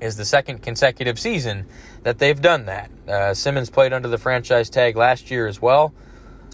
is 0.00 0.16
the 0.16 0.24
second 0.24 0.62
consecutive 0.62 1.18
season 1.18 1.66
that 2.02 2.18
they've 2.18 2.40
done 2.40 2.66
that. 2.66 2.90
Uh, 3.08 3.34
Simmons 3.34 3.70
played 3.70 3.92
under 3.92 4.08
the 4.08 4.18
franchise 4.18 4.70
tag 4.70 4.96
last 4.96 5.30
year 5.30 5.46
as 5.46 5.60
well. 5.60 5.92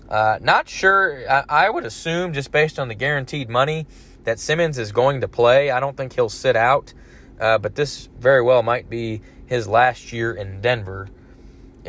Uh, 0.08 0.38
not 0.42 0.68
sure. 0.68 1.24
I, 1.30 1.44
I 1.48 1.70
would 1.70 1.84
assume, 1.84 2.32
just 2.32 2.50
based 2.50 2.78
on 2.78 2.88
the 2.88 2.94
guaranteed 2.94 3.48
money, 3.48 3.86
that 4.24 4.38
Simmons 4.38 4.78
is 4.78 4.92
going 4.92 5.20
to 5.20 5.28
play. 5.28 5.70
I 5.70 5.80
don't 5.80 5.96
think 5.96 6.14
he'll 6.14 6.28
sit 6.28 6.56
out, 6.56 6.92
uh, 7.40 7.58
but 7.58 7.74
this 7.74 8.08
very 8.18 8.42
well 8.42 8.62
might 8.62 8.90
be 8.90 9.22
his 9.46 9.68
last 9.68 10.12
year 10.12 10.32
in 10.32 10.60
Denver 10.60 11.08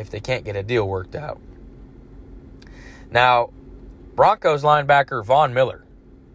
if 0.02 0.10
they 0.10 0.20
can't 0.20 0.44
get 0.44 0.54
a 0.54 0.62
deal 0.62 0.86
worked 0.86 1.14
out. 1.14 1.40
Now, 3.10 3.50
Broncos 4.14 4.62
linebacker 4.62 5.24
Von 5.24 5.54
Miller, 5.54 5.84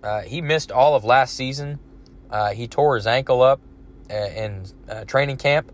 uh, 0.04 0.22
he 0.22 0.42
missed 0.42 0.72
all 0.72 0.96
of 0.96 1.04
last 1.04 1.36
season. 1.36 1.80
Uh, 2.30 2.52
he 2.52 2.68
tore 2.68 2.96
his 2.96 3.08
ankle 3.08 3.42
up 3.42 3.62
uh, 4.10 4.14
in 4.14 4.66
uh, 4.90 5.06
training 5.06 5.38
camp, 5.38 5.72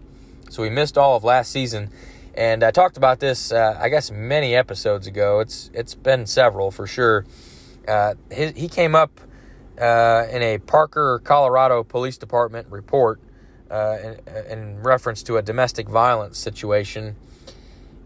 so 0.50 0.64
he 0.64 0.70
missed 0.70 0.98
all 0.98 1.16
of 1.16 1.24
last 1.24 1.52
season. 1.52 1.90
And 2.36 2.64
I 2.64 2.72
talked 2.72 2.98
about 2.98 3.20
this, 3.20 3.52
uh, 3.52 3.78
I 3.80 3.90
guess, 3.90 4.12
many 4.12 4.56
episodes 4.56 5.08
ago. 5.08 5.40
It's 5.40 5.70
it's 5.74 5.94
been 5.94 6.26
several 6.26 6.72
for 6.72 6.88
sure. 6.88 7.26
Uh, 7.88 8.16
he, 8.34 8.52
he 8.54 8.68
came 8.68 8.96
up 8.96 9.20
in 9.78 10.42
a 10.42 10.60
Parker, 10.66 11.22
Colorado 11.24 11.84
Police 11.84 12.18
Department 12.18 12.68
report 12.70 13.20
in, 13.70 14.20
in, 14.50 14.84
reference 14.84 15.24
to 15.24 15.38
a 15.38 15.42
domestic 15.42 15.90
violence 15.90 16.38
situation. 16.38 17.16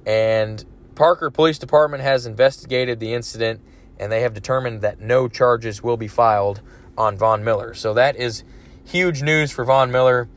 And 0.07 0.63
Parker 0.95 1.29
Police 1.29 1.59
Department 1.59 2.01
has 2.01 2.25
investigated 2.25 3.01
the 3.01 3.13
incident 3.13 3.59
and 3.99 4.09
they 4.09 4.21
have 4.21 4.33
determined 4.33 4.81
that 4.81 5.01
no 5.01 5.27
charges 5.27 5.83
will 5.83 5.97
be 5.97 6.07
filed 6.07 6.61
on 6.97 7.17
Von 7.17 7.43
Miller. 7.43 7.73
So 7.73 7.93
that 7.93 8.15
is 8.15 8.45
huge 8.85 9.21
news 9.21 9.51
for 9.51 9.65
Von 9.65 9.91
Miller 9.91 10.29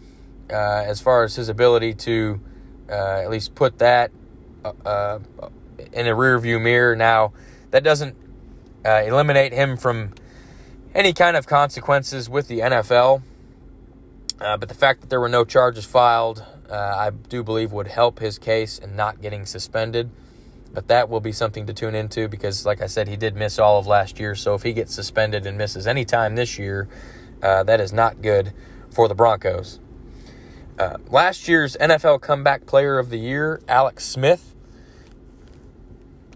uh, 0.50 0.54
as 0.54 1.00
far 1.00 1.22
as 1.22 1.36
his 1.36 1.48
ability 1.48 1.94
to 1.94 2.40
uh, 2.90 3.20
at 3.22 3.30
least 3.30 3.54
put 3.54 3.78
that 3.78 4.10
uh, 4.64 4.72
uh, 4.84 5.18
in 5.92 6.08
a 6.08 6.16
rearview 6.16 6.60
mirror. 6.60 6.96
Now, 6.96 7.32
that 7.70 7.84
doesn't 7.84 8.16
uh, 8.84 9.02
eliminate 9.06 9.52
him 9.52 9.76
from 9.76 10.14
any 10.96 11.12
kind 11.12 11.36
of 11.36 11.46
consequences 11.46 12.28
with 12.28 12.48
the 12.48 12.58
NFL. 12.58 13.22
Uh, 14.40 14.56
but 14.56 14.68
the 14.68 14.74
fact 14.74 15.02
that 15.02 15.10
there 15.10 15.20
were 15.20 15.28
no 15.28 15.44
charges 15.44 15.84
filed, 15.84 16.44
uh, 16.70 16.94
I 16.96 17.10
do 17.10 17.42
believe 17.42 17.72
would 17.72 17.88
help 17.88 18.18
his 18.18 18.38
case 18.38 18.78
in 18.78 18.96
not 18.96 19.20
getting 19.20 19.46
suspended. 19.46 20.10
But 20.72 20.86
that 20.86 21.08
will 21.08 21.20
be 21.20 21.32
something 21.32 21.66
to 21.66 21.72
tune 21.74 21.96
into 21.96 22.28
because, 22.28 22.64
like 22.64 22.80
I 22.80 22.86
said, 22.86 23.08
he 23.08 23.16
did 23.16 23.34
miss 23.34 23.58
all 23.58 23.80
of 23.80 23.88
last 23.88 24.20
year. 24.20 24.36
So 24.36 24.54
if 24.54 24.62
he 24.62 24.72
gets 24.72 24.94
suspended 24.94 25.44
and 25.44 25.58
misses 25.58 25.86
any 25.86 26.04
time 26.04 26.36
this 26.36 26.58
year, 26.58 26.88
uh, 27.42 27.64
that 27.64 27.80
is 27.80 27.92
not 27.92 28.22
good 28.22 28.52
for 28.90 29.08
the 29.08 29.14
Broncos. 29.14 29.80
Uh, 30.78 30.96
last 31.08 31.48
year's 31.48 31.76
NFL 31.80 32.20
Comeback 32.20 32.66
Player 32.66 32.98
of 32.98 33.10
the 33.10 33.18
Year, 33.18 33.60
Alex 33.68 34.04
Smith, 34.06 34.54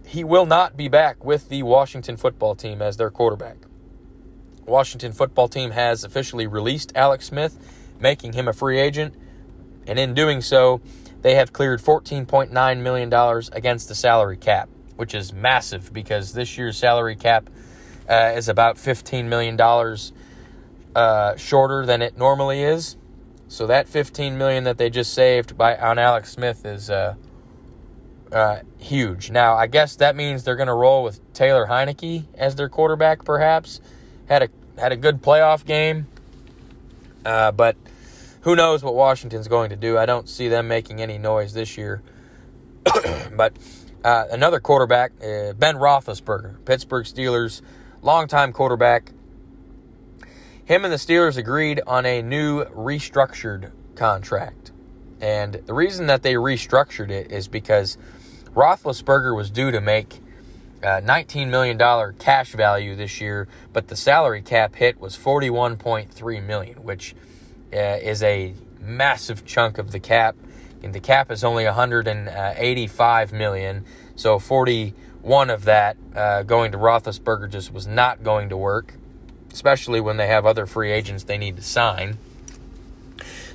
he 0.05 0.25
will 0.25 0.47
not 0.47 0.77
be 0.77 0.89
back 0.89 1.25
with 1.25 1.49
the 1.49 1.63
Washington 1.63 2.17
football 2.17 2.55
team 2.55 2.83
as 2.83 2.97
their 2.97 3.11
quarterback. 3.11 3.57
Washington 4.67 5.13
football 5.13 5.49
team 5.49 5.71
has 5.71 6.05
officially 6.05 6.47
released 6.47 6.93
Alex 6.95 7.27
Smith 7.27 7.59
making 8.01 8.33
him 8.33 8.49
a 8.49 8.53
free 8.53 8.79
agent. 8.79 9.15
And 9.87 9.99
in 9.99 10.15
doing 10.15 10.41
so, 10.41 10.81
they 11.23 11.35
have 11.37 11.53
cleared 11.53 11.81
$14.9 11.81 12.79
million 12.81 13.43
against 13.53 13.89
the 13.89 13.95
salary 13.95 14.37
cap, 14.37 14.69
which 14.97 15.15
is 15.15 15.33
massive 15.33 15.93
because 15.93 16.33
this 16.35 16.59
year's 16.59 16.77
salary 16.77 17.17
cap 17.17 17.49
uh, 18.09 18.33
is 18.35 18.49
about 18.49 18.77
$15 18.77 19.25
million 19.25 19.59
uh, 20.95 21.37
shorter 21.37 21.87
than 21.87 22.03
it 22.03 22.19
normally 22.19 22.63
is. 22.63 22.97
So 23.49 23.67
that 23.67 23.89
15 23.89 24.37
million 24.37 24.65
that 24.65 24.79
they 24.79 24.91
just 24.91 25.13
saved 25.15 25.57
by 25.57 25.77
on 25.77 25.99
Alex 25.99 26.33
Smith 26.33 26.65
is 26.65 26.91
uh, 26.91 27.15
uh, 28.33 28.61
huge. 28.79 29.31
Now, 29.31 29.55
I 29.55 29.67
guess 29.67 29.97
that 29.97 30.17
means 30.17 30.45
they're 30.45 30.57
going 30.57 30.69
to 30.69 30.75
roll 30.75 31.05
with 31.05 31.21
Taylor 31.33 31.67
Heinicke 31.67 32.25
as 32.35 32.57
their 32.57 32.69
quarterback. 32.69 33.25
Perhaps 33.25 33.81
had 34.29 34.43
a 34.43 34.49
had 34.81 34.91
a 34.91 34.97
good 34.97 35.23
playoff 35.23 35.65
game, 35.65 36.09
uh, 37.25 37.53
but 37.53 37.77
who 38.45 38.55
knows 38.55 38.85
what 38.85 38.95
Washington's 38.95 39.49
going 39.49 39.71
to 39.71 39.77
do? 39.77 39.97
I 39.97 40.05
don't 40.05 40.29
see 40.29 40.49
them 40.49 40.69
making 40.69 41.01
any 41.01 41.17
noise 41.17 41.55
this 41.55 41.79
year. 41.79 42.03
but 43.35 43.57
uh, 44.05 44.27
another 44.31 44.61
quarterback, 44.61 45.13
uh, 45.23 45.55
Ben 45.55 45.77
Roethlisberger, 45.77 46.63
Pittsburgh 46.67 47.07
Steelers, 47.07 47.63
longtime 48.03 48.53
quarterback. 48.53 49.13
Him 50.67 50.85
and 50.85 50.93
the 50.93 50.99
Steelers 50.99 51.39
agreed 51.39 51.81
on 51.87 52.05
a 52.05 52.21
new 52.21 52.65
restructured 52.67 53.73
contract. 53.97 54.73
And 55.23 55.55
the 55.65 55.73
reason 55.73 56.07
that 56.09 56.23
they 56.23 56.35
restructured 56.35 57.11
it 57.11 57.33
is 57.33 57.49
because 57.49 57.97
Roethlisberger 58.55 59.35
was 59.35 59.49
due 59.49 59.71
to 59.71 59.81
make 59.81 60.21
uh, 60.83 61.01
$19 61.01 61.49
million 61.49 61.79
cash 62.19 62.53
value 62.53 62.95
this 62.95 63.23
year, 63.23 63.49
but 63.73 63.89
the 63.89 63.97
salary 63.97 64.43
cap 64.43 64.75
hit 64.75 65.01
was 65.01 65.17
41.3 65.17 66.47
million, 66.47 66.83
which 66.83 67.15
uh, 67.75 67.99
is 68.03 68.23
a 68.23 68.55
massive 68.81 69.45
chunk 69.45 69.79
of 69.79 69.91
the 69.93 70.01
cap. 70.01 70.37
And 70.83 70.95
the 70.95 71.01
cap 71.01 71.31
is 71.31 71.43
only 71.43 71.65
185 71.65 73.33
million, 73.33 73.85
so 74.17 74.39
41 74.39 75.51
of 75.51 75.65
that 75.65 75.97
uh, 76.15 76.43
going 76.43 76.73
to 76.73 76.79
Roethlisberger 76.79 77.51
just 77.51 77.73
was 77.73 77.87
not 77.87 78.23
going 78.23 78.51
to 78.51 78.57
work, 78.57 78.95
especially 79.51 80.01
when 80.01 80.19
they 80.19 80.27
have 80.27 80.45
other 80.45 80.67
free 80.67 80.93
agents 80.93 81.25
they 81.25 81.39
need 81.39 81.57
to 81.57 81.63
sign. 81.63 82.19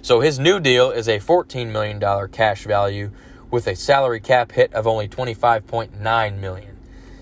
So 0.01 0.21
his 0.21 0.39
new 0.39 0.59
deal 0.59 0.89
is 0.89 1.07
a 1.07 1.19
14 1.19 1.71
million 1.71 1.99
dollar 1.99 2.27
cash 2.27 2.63
value 2.63 3.11
with 3.51 3.67
a 3.67 3.75
salary 3.75 4.19
cap 4.19 4.51
hit 4.53 4.73
of 4.73 4.87
only 4.87 5.07
25.9 5.07 6.39
million. 6.39 6.77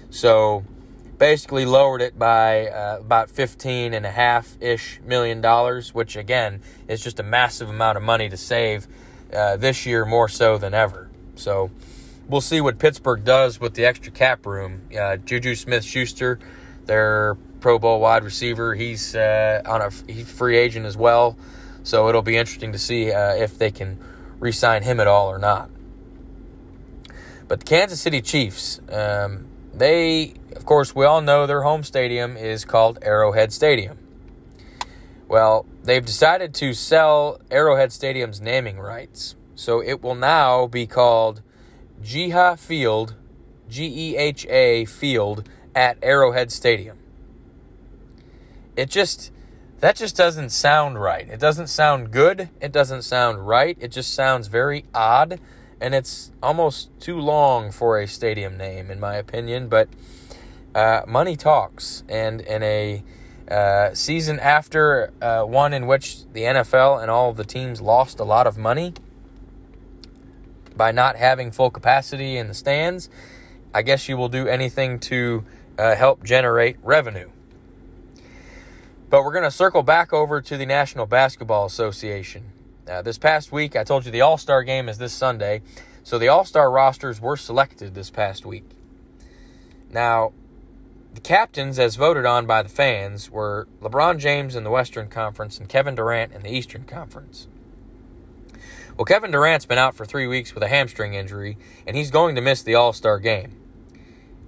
So 0.09 0.63
basically 1.17 1.65
lowered 1.65 2.01
it 2.01 2.17
by 2.17 2.67
uh, 2.67 2.97
about 2.99 3.29
15 3.29 3.93
and 3.93 4.05
a 4.05 4.11
half 4.11 4.57
ish 4.61 4.99
million 5.03 5.41
dollars, 5.41 5.93
which 5.93 6.15
again 6.15 6.61
is 6.87 7.01
just 7.03 7.19
a 7.19 7.23
massive 7.23 7.69
amount 7.69 7.97
of 7.97 8.03
money 8.03 8.29
to 8.29 8.37
save 8.37 8.87
uh, 9.33 9.57
this 9.57 9.85
year 9.85 10.05
more 10.05 10.29
so 10.29 10.57
than 10.57 10.73
ever. 10.73 11.09
So 11.35 11.71
we'll 12.27 12.41
see 12.41 12.61
what 12.61 12.79
Pittsburgh 12.79 13.23
does 13.23 13.59
with 13.59 13.73
the 13.73 13.85
extra 13.85 14.11
cap 14.11 14.45
room. 14.45 14.81
Uh, 14.97 15.17
Juju 15.17 15.55
Smith 15.55 15.83
Schuster, 15.83 16.39
their 16.85 17.35
Pro 17.59 17.79
Bowl 17.79 17.99
wide 17.99 18.23
receiver. 18.23 18.75
He's 18.75 19.15
uh, 19.15 19.61
on 19.65 19.81
a 19.81 19.89
he's 20.11 20.31
free 20.31 20.57
agent 20.57 20.85
as 20.85 20.95
well, 20.95 21.37
so 21.83 22.07
it'll 22.09 22.21
be 22.21 22.37
interesting 22.37 22.71
to 22.71 22.79
see 22.79 23.11
uh, 23.11 23.33
if 23.35 23.57
they 23.57 23.71
can 23.71 23.99
re-sign 24.39 24.83
him 24.83 24.99
at 24.99 25.07
all 25.07 25.29
or 25.29 25.39
not. 25.39 25.69
But 27.47 27.61
the 27.61 27.65
Kansas 27.65 28.01
City 28.01 28.21
Chiefs, 28.21 28.79
um, 28.91 29.47
they 29.77 30.33
of 30.55 30.65
course 30.65 30.95
we 30.95 31.05
all 31.05 31.21
know 31.21 31.45
their 31.45 31.61
home 31.61 31.83
stadium 31.83 32.35
is 32.35 32.65
called 32.65 32.99
Arrowhead 33.01 33.53
Stadium. 33.53 33.97
Well, 35.27 35.65
they've 35.83 36.05
decided 36.05 36.53
to 36.55 36.73
sell 36.73 37.41
Arrowhead 37.51 37.91
Stadium's 37.91 38.39
naming 38.39 38.79
rights, 38.79 39.35
so 39.55 39.81
it 39.81 40.01
will 40.01 40.15
now 40.15 40.67
be 40.67 40.87
called 40.87 41.41
Geha 42.01 42.57
Field, 42.57 43.15
G 43.69 44.13
E 44.13 44.17
H 44.17 44.45
A 44.47 44.85
Field 44.85 45.47
at 45.75 45.97
Arrowhead 46.01 46.51
Stadium 46.51 46.97
it 48.77 48.89
just 48.89 49.31
that 49.79 49.95
just 49.95 50.15
doesn't 50.15 50.51
sound 50.51 51.01
right. 51.01 51.27
It 51.27 51.39
doesn't 51.39 51.67
sound 51.67 52.11
good. 52.11 52.49
It 52.61 52.71
doesn't 52.71 53.01
sound 53.01 53.47
right. 53.47 53.77
It 53.79 53.91
just 53.91 54.13
sounds 54.13 54.47
very 54.47 54.85
odd 54.93 55.39
and 55.79 55.93
it's 55.93 56.31
almost 56.41 56.89
too 56.99 57.19
long 57.19 57.71
for 57.71 57.99
a 57.99 58.07
stadium 58.07 58.57
name 58.57 58.89
in 58.89 58.99
my 58.99 59.15
opinion, 59.15 59.67
but 59.67 59.89
uh, 60.75 61.01
money 61.07 61.35
talks 61.35 62.03
and 62.09 62.41
in 62.41 62.63
a 62.63 63.03
uh, 63.49 63.93
season 63.93 64.39
after 64.39 65.11
uh, 65.21 65.43
one 65.43 65.73
in 65.73 65.87
which 65.87 66.25
the 66.33 66.41
NFL 66.41 67.01
and 67.01 67.09
all 67.09 67.29
of 67.29 67.37
the 67.37 67.45
teams 67.45 67.81
lost 67.81 68.19
a 68.19 68.23
lot 68.23 68.45
of 68.45 68.57
money 68.57 68.93
by 70.75 70.91
not 70.91 71.15
having 71.15 71.51
full 71.51 71.71
capacity 71.71 72.37
in 72.37 72.47
the 72.47 72.53
stands, 72.53 73.09
I 73.73 73.81
guess 73.81 74.07
you 74.07 74.17
will 74.17 74.29
do 74.29 74.47
anything 74.47 74.99
to 74.99 75.45
uh, 75.77 75.95
help 75.95 76.23
generate 76.23 76.77
revenue. 76.83 77.29
But 79.09 79.23
we're 79.23 79.31
going 79.31 79.45
to 79.45 79.51
circle 79.51 79.83
back 79.83 80.11
over 80.11 80.41
to 80.41 80.57
the 80.57 80.65
National 80.65 81.05
Basketball 81.05 81.65
Association. 81.65 82.51
Uh, 82.87 83.01
this 83.01 83.17
past 83.17 83.51
week, 83.51 83.75
I 83.75 83.83
told 83.83 84.05
you 84.05 84.11
the 84.11 84.21
All 84.21 84.37
Star 84.37 84.63
game 84.63 84.87
is 84.87 84.97
this 84.97 85.13
Sunday. 85.13 85.61
So 86.03 86.17
the 86.17 86.29
All 86.29 86.45
Star 86.45 86.71
rosters 86.71 87.19
were 87.19 87.35
selected 87.35 87.95
this 87.95 88.09
past 88.09 88.45
week. 88.45 88.63
Now, 89.91 90.31
the 91.13 91.19
captains, 91.19 91.79
as 91.79 91.95
voted 91.95 92.25
on 92.25 92.45
by 92.45 92.63
the 92.63 92.69
fans, 92.69 93.29
were 93.29 93.67
LeBron 93.81 94.19
James 94.19 94.55
in 94.55 94.63
the 94.63 94.69
Western 94.69 95.09
Conference 95.09 95.57
and 95.57 95.67
Kevin 95.67 95.95
Durant 95.95 96.31
in 96.31 96.43
the 96.43 96.49
Eastern 96.49 96.83
Conference. 96.83 97.47
Well, 98.95 99.05
Kevin 99.05 99.31
Durant's 99.31 99.65
been 99.65 99.77
out 99.77 99.95
for 99.95 100.05
three 100.05 100.27
weeks 100.27 100.53
with 100.53 100.63
a 100.63 100.67
hamstring 100.67 101.13
injury, 101.13 101.57
and 101.85 101.97
he's 101.97 102.09
going 102.09 102.35
to 102.35 102.41
miss 102.41 102.61
the 102.63 102.75
All 102.75 102.93
Star 102.93 103.19
game. 103.19 103.53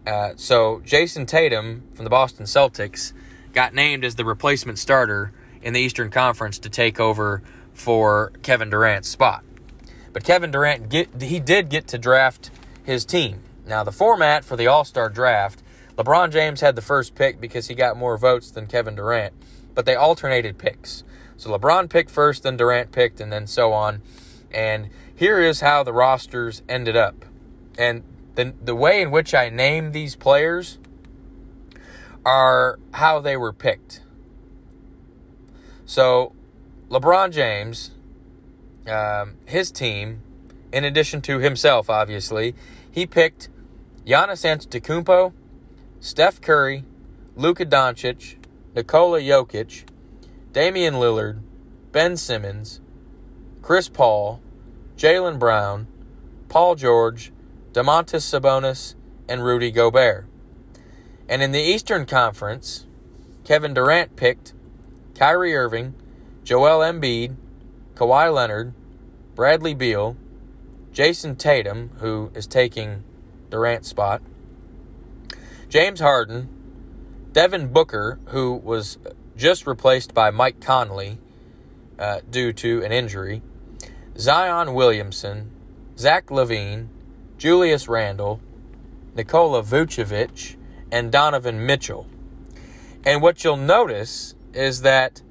Uh, 0.07 0.31
so, 0.37 0.81
Jayson 0.85 1.25
Tatum 1.25 1.83
from 1.93 2.05
the 2.05 2.09
Boston 2.09 2.45
Celtics 2.45 3.11
got 3.51 3.73
named 3.73 4.05
as 4.05 4.15
the 4.15 4.25
replacement 4.25 4.79
starter 4.79 5.33
in 5.61 5.73
the 5.73 5.79
Eastern 5.81 6.09
Conference 6.09 6.57
to 6.59 6.69
take 6.69 6.99
over 6.99 7.43
for 7.79 8.31
Kevin 8.41 8.69
Durant's 8.69 9.09
spot. 9.09 9.43
But 10.11 10.23
Kevin 10.23 10.51
Durant 10.51 10.89
get, 10.89 11.21
he 11.21 11.39
did 11.39 11.69
get 11.69 11.87
to 11.87 11.97
draft 11.97 12.51
his 12.83 13.05
team. 13.05 13.41
Now 13.65 13.83
the 13.83 13.91
format 13.91 14.43
for 14.43 14.55
the 14.55 14.67
All-Star 14.67 15.09
draft, 15.09 15.61
LeBron 15.97 16.31
James 16.31 16.61
had 16.61 16.75
the 16.75 16.81
first 16.81 17.15
pick 17.15 17.39
because 17.39 17.67
he 17.67 17.75
got 17.75 17.97
more 17.97 18.17
votes 18.17 18.51
than 18.51 18.67
Kevin 18.67 18.95
Durant, 18.95 19.33
but 19.75 19.85
they 19.85 19.95
alternated 19.95 20.57
picks. 20.57 21.03
So 21.37 21.49
LeBron 21.51 21.89
picked 21.89 22.09
first, 22.09 22.43
then 22.43 22.57
Durant 22.57 22.91
picked, 22.91 23.21
and 23.21 23.31
then 23.31 23.47
so 23.47 23.71
on. 23.71 24.01
And 24.51 24.89
here 25.13 25.39
is 25.39 25.61
how 25.61 25.83
the 25.83 25.93
rosters 25.93 26.63
ended 26.67 26.95
up. 26.95 27.25
And 27.77 28.03
the 28.35 28.53
the 28.63 28.75
way 28.75 29.01
in 29.01 29.11
which 29.11 29.33
I 29.33 29.49
name 29.49 29.91
these 29.91 30.15
players 30.15 30.79
are 32.25 32.79
how 32.93 33.19
they 33.19 33.37
were 33.37 33.53
picked. 33.53 34.01
So, 35.85 36.33
LeBron 36.89 37.31
James, 37.31 37.91
um, 38.87 39.35
his 39.45 39.71
team, 39.71 40.23
in 40.73 40.83
addition 40.83 41.21
to 41.21 41.37
himself, 41.37 41.87
obviously, 41.87 42.55
he 42.91 43.05
picked 43.05 43.47
Giannis 44.07 44.43
Antetokounmpo, 44.43 45.31
Steph 45.99 46.41
Curry, 46.41 46.83
Luka 47.35 47.63
Doncic, 47.63 48.37
Nikola 48.75 49.19
Jokic, 49.19 49.83
Damian 50.51 50.95
Lillard, 50.95 51.41
Ben 51.91 52.17
Simmons, 52.17 52.81
Chris 53.61 53.87
Paul, 53.87 54.41
Jaylen 54.97 55.37
Brown, 55.37 55.87
Paul 56.47 56.73
George, 56.73 57.31
Domantas 57.71 58.23
Sabonis, 58.25 58.95
and 59.27 59.43
Rudy 59.43 59.69
Gobert. 59.69 60.25
And 61.27 61.43
in 61.43 61.51
the 61.51 61.61
Eastern 61.61 62.07
Conference, 62.07 62.87
Kevin 63.43 63.75
Durant 63.75 64.15
picked 64.15 64.53
Kyrie 65.13 65.55
Irving, 65.55 65.93
Joel 66.43 66.79
Embiid, 66.79 67.35
Kawhi 67.95 68.33
Leonard, 68.33 68.73
Bradley 69.35 69.73
Beal, 69.73 70.17
Jayson 70.91 71.37
Tatum, 71.37 71.91
who 71.99 72.31
is 72.33 72.47
taking 72.47 73.03
Durant's 73.49 73.89
spot, 73.89 74.21
James 75.69 75.99
Harden, 75.99 76.49
Devin 77.31 77.67
Booker, 77.67 78.19
who 78.27 78.53
was 78.55 78.97
just 79.37 79.67
replaced 79.67 80.13
by 80.13 80.31
Mike 80.31 80.59
Conley 80.59 81.19
uh, 81.99 82.21
due 82.29 82.51
to 82.53 82.83
an 82.83 82.91
injury, 82.91 83.41
Zion 84.17 84.73
Williamson, 84.73 85.51
Zach 85.97 86.27
LaVine, 86.27 86.87
Julius 87.37 87.87
Randle, 87.87 88.41
Nikola 89.15 89.63
Vucevic, 89.63 90.55
and 90.91 91.11
Donovan 91.11 91.65
Mitchell. 91.65 92.07
And 93.05 93.21
what 93.21 93.43
you'll 93.43 93.57
notice 93.57 94.35
is 94.53 94.81
that 94.81 95.21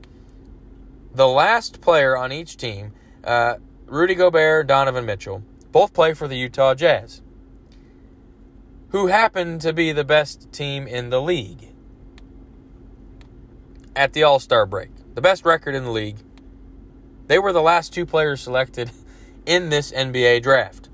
the 1.13 1.29
last 1.29 1.81
player 1.81 2.17
on 2.17 2.33
each 2.33 2.57
team, 2.57 2.93
uh, 3.25 3.57
Rudy 3.87 4.15
Gobert, 4.15 4.67
Donovan 4.67 5.07
Mitchell, 5.07 5.43
both 5.73 5.93
play 5.93 6.15
for 6.15 6.29
the 6.29 6.37
Utah 6.37 6.75
Jazz, 6.75 7.23
who 8.91 9.09
happen 9.09 9.59
to 9.59 9.73
be 9.73 9.93
the 9.93 10.05
best 10.05 10.53
team 10.53 10.87
in 10.87 11.11
the 11.11 11.21
league 11.21 11.69
at 13.95 14.13
the 14.13 14.23
All 14.23 14.39
Star 14.39 14.67
break, 14.67 14.91
the 15.15 15.21
best 15.21 15.45
record 15.45 15.75
in 15.75 15.85
the 15.85 15.91
league. 15.91 16.19
They 17.27 17.39
were 17.39 17.53
the 17.53 17.63
last 17.63 17.93
two 17.93 18.07
players 18.07 18.41
selected 18.41 18.91
in 19.47 19.69
this 19.71 19.93
NBA 19.93 20.43
draft. 20.43 20.89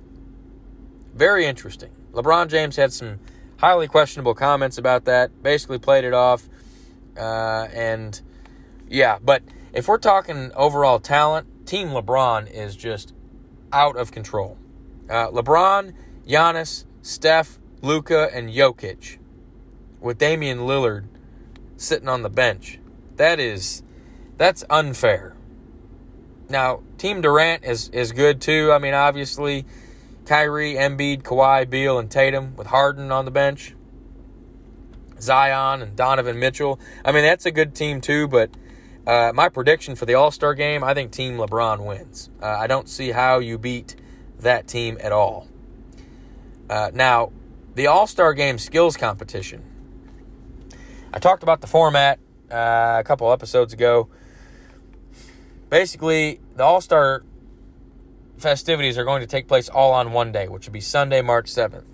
Very 1.14 1.46
interesting. 1.46 1.90
LeBron 2.12 2.48
James 2.48 2.76
had 2.76 2.92
some 2.92 3.20
highly 3.58 3.86
questionable 3.86 4.34
comments 4.34 4.78
about 4.78 5.04
that. 5.04 5.42
Basically, 5.42 5.78
played 5.78 6.04
it 6.04 6.12
off. 6.12 6.48
Uh, 7.16 7.68
and 7.72 8.20
yeah, 8.88 9.18
but 9.22 9.42
if 9.74 9.88
we're 9.88 9.98
talking 9.98 10.52
overall 10.54 11.00
talent, 11.00 11.66
Team 11.66 11.88
LeBron 11.88 12.50
is 12.50 12.76
just 12.76 13.12
out 13.72 13.96
of 13.96 14.12
control. 14.12 14.56
Uh, 15.10 15.28
LeBron, 15.28 15.92
Giannis, 16.26 16.84
Steph, 17.02 17.58
Luka, 17.82 18.30
and 18.32 18.48
Jokic, 18.48 19.18
with 20.00 20.18
Damian 20.18 20.60
Lillard 20.60 21.06
sitting 21.76 22.08
on 22.08 22.22
the 22.22 22.30
bench. 22.30 22.78
That 23.16 23.40
is, 23.40 23.82
that's 24.38 24.64
unfair. 24.70 25.36
Now, 26.48 26.82
Team 26.98 27.20
Durant 27.20 27.64
is 27.64 27.88
is 27.88 28.12
good 28.12 28.40
too. 28.40 28.70
I 28.72 28.78
mean, 28.78 28.94
obviously, 28.94 29.64
Kyrie, 30.26 30.74
Embiid, 30.74 31.22
Kawhi, 31.22 31.68
Beal, 31.68 31.98
and 31.98 32.10
Tatum 32.10 32.54
with 32.56 32.68
Harden 32.68 33.10
on 33.10 33.24
the 33.24 33.30
bench. 33.30 33.74
Zion 35.20 35.80
and 35.80 35.96
Donovan 35.96 36.38
Mitchell. 36.38 36.78
I 37.04 37.12
mean, 37.12 37.22
that's 37.22 37.46
a 37.46 37.50
good 37.50 37.74
team 37.74 38.00
too, 38.00 38.28
but 38.28 38.50
uh, 39.06 39.32
my 39.34 39.48
prediction 39.48 39.96
for 39.96 40.06
the 40.06 40.14
All 40.14 40.30
Star 40.30 40.54
game, 40.54 40.82
I 40.82 40.94
think 40.94 41.12
Team 41.12 41.36
LeBron 41.36 41.84
wins. 41.84 42.30
Uh, 42.42 42.46
I 42.46 42.66
don't 42.66 42.88
see 42.88 43.10
how 43.10 43.38
you 43.38 43.58
beat 43.58 43.96
that 44.40 44.66
team 44.66 44.98
at 45.00 45.12
all. 45.12 45.48
Uh, 46.70 46.90
now, 46.94 47.32
the 47.74 47.86
All 47.86 48.06
Star 48.06 48.32
game 48.34 48.58
skills 48.58 48.96
competition. 48.96 49.62
I 51.12 51.18
talked 51.18 51.42
about 51.42 51.60
the 51.60 51.66
format 51.66 52.18
uh, 52.50 52.96
a 52.98 53.04
couple 53.04 53.30
episodes 53.30 53.72
ago. 53.72 54.08
Basically, 55.68 56.40
the 56.56 56.64
All 56.64 56.80
Star 56.80 57.24
festivities 58.38 58.96
are 58.96 59.04
going 59.04 59.20
to 59.20 59.26
take 59.26 59.46
place 59.46 59.68
all 59.68 59.92
on 59.92 60.12
one 60.12 60.32
day, 60.32 60.48
which 60.48 60.66
will 60.66 60.72
be 60.72 60.80
Sunday, 60.80 61.22
March 61.22 61.46
7th. 61.46 61.86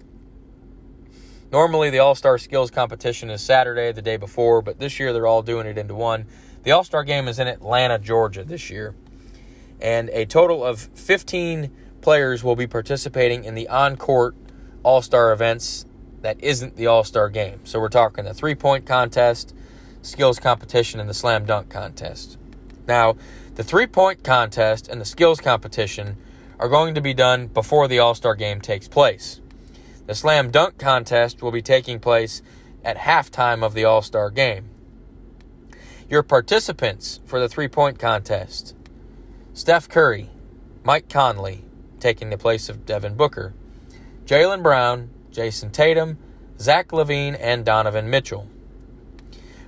Normally, 1.53 1.91
the 1.91 1.99
All 1.99 2.15
Star 2.15 2.39
Skills 2.39 2.71
Competition 2.71 3.31
is 3.31 3.43
Saturday, 3.43 3.91
the 3.91 4.03
day 4.03 4.17
before, 4.17 4.63
but 4.63 4.79
this 4.79 5.01
year 5.01 5.13
they're 5.13 5.27
all 5.27 5.43
doing 5.43 5.67
it 5.67 5.77
into 5.77 5.95
one. 5.97 6.27
The 6.63 6.73
All 6.73 6.85
Star 6.85 7.05
game 7.05 7.27
is 7.27 7.39
in 7.39 7.49
Atlanta, 7.49 7.99
Georgia 7.99 8.45
this 8.45 8.69
year, 8.69 8.95
and 9.81 10.11
a 10.11 10.27
total 10.27 10.65
of 10.65 10.81
15 10.81 11.71
players 12.03 12.45
will 12.45 12.57
be 12.57 12.67
participating 12.67 13.45
in 13.45 13.55
the 13.55 13.67
on 13.69 13.97
court 13.97 14.35
All 14.83 15.01
Star 15.01 15.33
events 15.33 15.87
that 16.21 16.43
isn't 16.43 16.77
the 16.77 16.87
All 16.87 17.03
Star 17.03 17.31
game. 17.31 17.61
So 17.65 17.81
we're 17.81 17.89
talking 17.89 18.25
the 18.25 18.35
three 18.35 18.55
point 18.55 18.85
contest, 18.85 19.55
skills 20.03 20.39
competition, 20.39 21.01
and 21.01 21.09
the 21.09 21.15
slam 21.15 21.47
dunk 21.47 21.71
contest. 21.71 22.37
Now, 22.87 23.17
the 23.55 23.65
three 23.65 23.87
point 23.87 24.23
contest 24.23 24.87
and 24.87 25.01
the 25.01 25.07
skills 25.07 25.41
competition 25.41 26.19
are 26.59 26.69
going 26.69 26.95
to 26.95 27.01
be 27.01 27.15
done 27.15 27.47
before 27.47 27.89
the 27.89 27.99
All 27.99 28.15
Star 28.15 28.35
game 28.35 28.61
takes 28.61 28.87
place. 28.87 29.41
The 30.07 30.15
slam 30.15 30.51
dunk 30.51 30.77
contest 30.77 31.41
will 31.41 31.53
be 31.53 31.63
taking 31.63 32.01
place 32.01 32.43
at 32.85 32.99
halftime 32.99 33.65
of 33.65 33.73
the 33.73 33.87
All 33.87 34.03
Star 34.03 34.29
game. 34.29 34.70
Your 36.11 36.25
participants 36.25 37.21
for 37.25 37.39
the 37.39 37.49
three 37.49 37.69
point 37.69 38.01
contest 38.01 38.75
Steph 39.55 39.89
Curry, 39.89 40.29
Mike 40.83 41.09
Conley, 41.09 41.65
taking 42.01 42.31
the 42.31 42.37
place 42.37 42.69
of 42.69 42.85
Devin 42.85 43.15
Booker, 43.15 43.55
Jaylen 44.27 44.61
Brown, 44.61 45.11
Jayson 45.31 45.71
Tatum, 45.71 46.19
Zach 46.59 46.89
LaVine, 46.89 47.37
and 47.39 47.65
Donovan 47.65 48.11
Mitchell. 48.11 48.49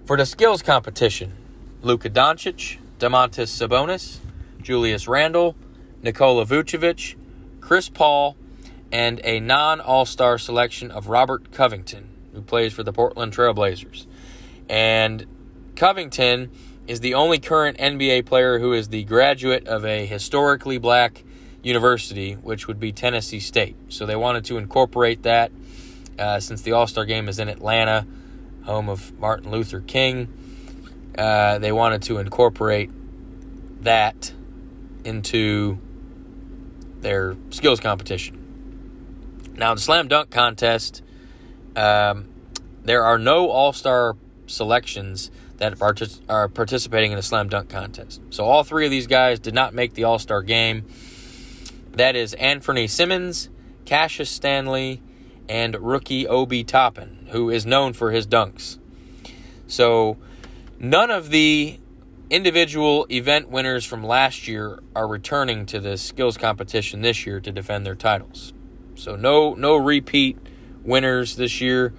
For 0.04 0.16
the 0.16 0.26
skills 0.26 0.62
competition, 0.62 1.32
Luka 1.80 2.10
Doncic, 2.10 2.78
Domantas 2.98 3.46
Sabonis, 3.46 4.18
Julius 4.60 5.06
Randle, 5.06 5.54
Nikola 6.02 6.44
Vucevic, 6.44 7.14
Chris 7.60 7.88
Paul, 7.88 8.36
and 8.90 9.20
a 9.22 9.38
non 9.38 9.80
All 9.80 10.04
Star 10.04 10.38
selection 10.38 10.90
of 10.90 11.06
Robert 11.06 11.52
Covington, 11.52 12.08
who 12.34 12.42
plays 12.42 12.72
for 12.72 12.82
the 12.82 12.92
Portland 12.92 13.32
Trailblazers. 13.32 14.06
And 14.68 15.26
Covington 15.76 16.50
is 16.86 17.00
the 17.00 17.14
only 17.14 17.38
current 17.38 17.78
NBA 17.78 18.26
player 18.26 18.58
who 18.58 18.72
is 18.72 18.88
the 18.88 19.04
graduate 19.04 19.66
of 19.66 19.84
a 19.84 20.06
historically 20.06 20.78
black 20.78 21.24
university, 21.62 22.34
which 22.34 22.66
would 22.66 22.80
be 22.80 22.92
Tennessee 22.92 23.40
State. 23.40 23.76
So 23.88 24.04
they 24.06 24.16
wanted 24.16 24.44
to 24.46 24.58
incorporate 24.58 25.22
that 25.22 25.52
uh, 26.18 26.40
since 26.40 26.62
the 26.62 26.72
All 26.72 26.86
Star 26.86 27.04
game 27.04 27.28
is 27.28 27.38
in 27.38 27.48
Atlanta, 27.48 28.06
home 28.64 28.88
of 28.88 29.18
Martin 29.18 29.50
Luther 29.50 29.80
King. 29.80 30.32
Uh, 31.16 31.58
they 31.58 31.72
wanted 31.72 32.02
to 32.02 32.18
incorporate 32.18 32.90
that 33.82 34.32
into 35.04 35.78
their 37.00 37.36
skills 37.50 37.80
competition. 37.80 38.38
Now, 39.54 39.74
the 39.74 39.80
slam 39.80 40.08
dunk 40.08 40.30
contest, 40.30 41.02
um, 41.76 42.28
there 42.84 43.04
are 43.04 43.18
no 43.18 43.50
all 43.50 43.72
star 43.72 44.16
selections 44.46 45.30
that 45.62 46.20
are 46.28 46.48
participating 46.48 47.12
in 47.12 47.16
the 47.16 47.22
slam 47.22 47.48
dunk 47.48 47.68
contest. 47.68 48.20
So, 48.30 48.44
all 48.44 48.64
three 48.64 48.84
of 48.84 48.90
these 48.90 49.06
guys 49.06 49.38
did 49.38 49.54
not 49.54 49.74
make 49.74 49.94
the 49.94 50.04
all 50.04 50.18
star 50.18 50.42
game. 50.42 50.84
That 51.92 52.16
is 52.16 52.34
Anfernee 52.34 52.90
Simons, 52.90 53.48
Cassius 53.84 54.28
Stanley, 54.28 55.00
and 55.48 55.76
rookie 55.76 56.26
Obi 56.26 56.64
Toppin, 56.64 57.28
who 57.30 57.48
is 57.48 57.64
known 57.64 57.92
for 57.92 58.10
his 58.10 58.26
dunks. 58.26 58.78
So, 59.68 60.16
none 60.80 61.10
of 61.10 61.30
the 61.30 61.78
individual 62.28 63.06
event 63.10 63.48
winners 63.48 63.84
from 63.84 64.02
last 64.02 64.48
year 64.48 64.82
are 64.96 65.06
returning 65.06 65.66
to 65.66 65.78
the 65.78 65.96
skills 65.96 66.36
competition 66.36 67.02
this 67.02 67.24
year 67.24 67.38
to 67.40 67.52
defend 67.52 67.86
their 67.86 67.94
titles. 67.94 68.52
So 68.94 69.16
no 69.16 69.52
no 69.54 69.76
repeat 69.76 70.38
winners 70.82 71.36
this 71.36 71.60
year 71.60 71.92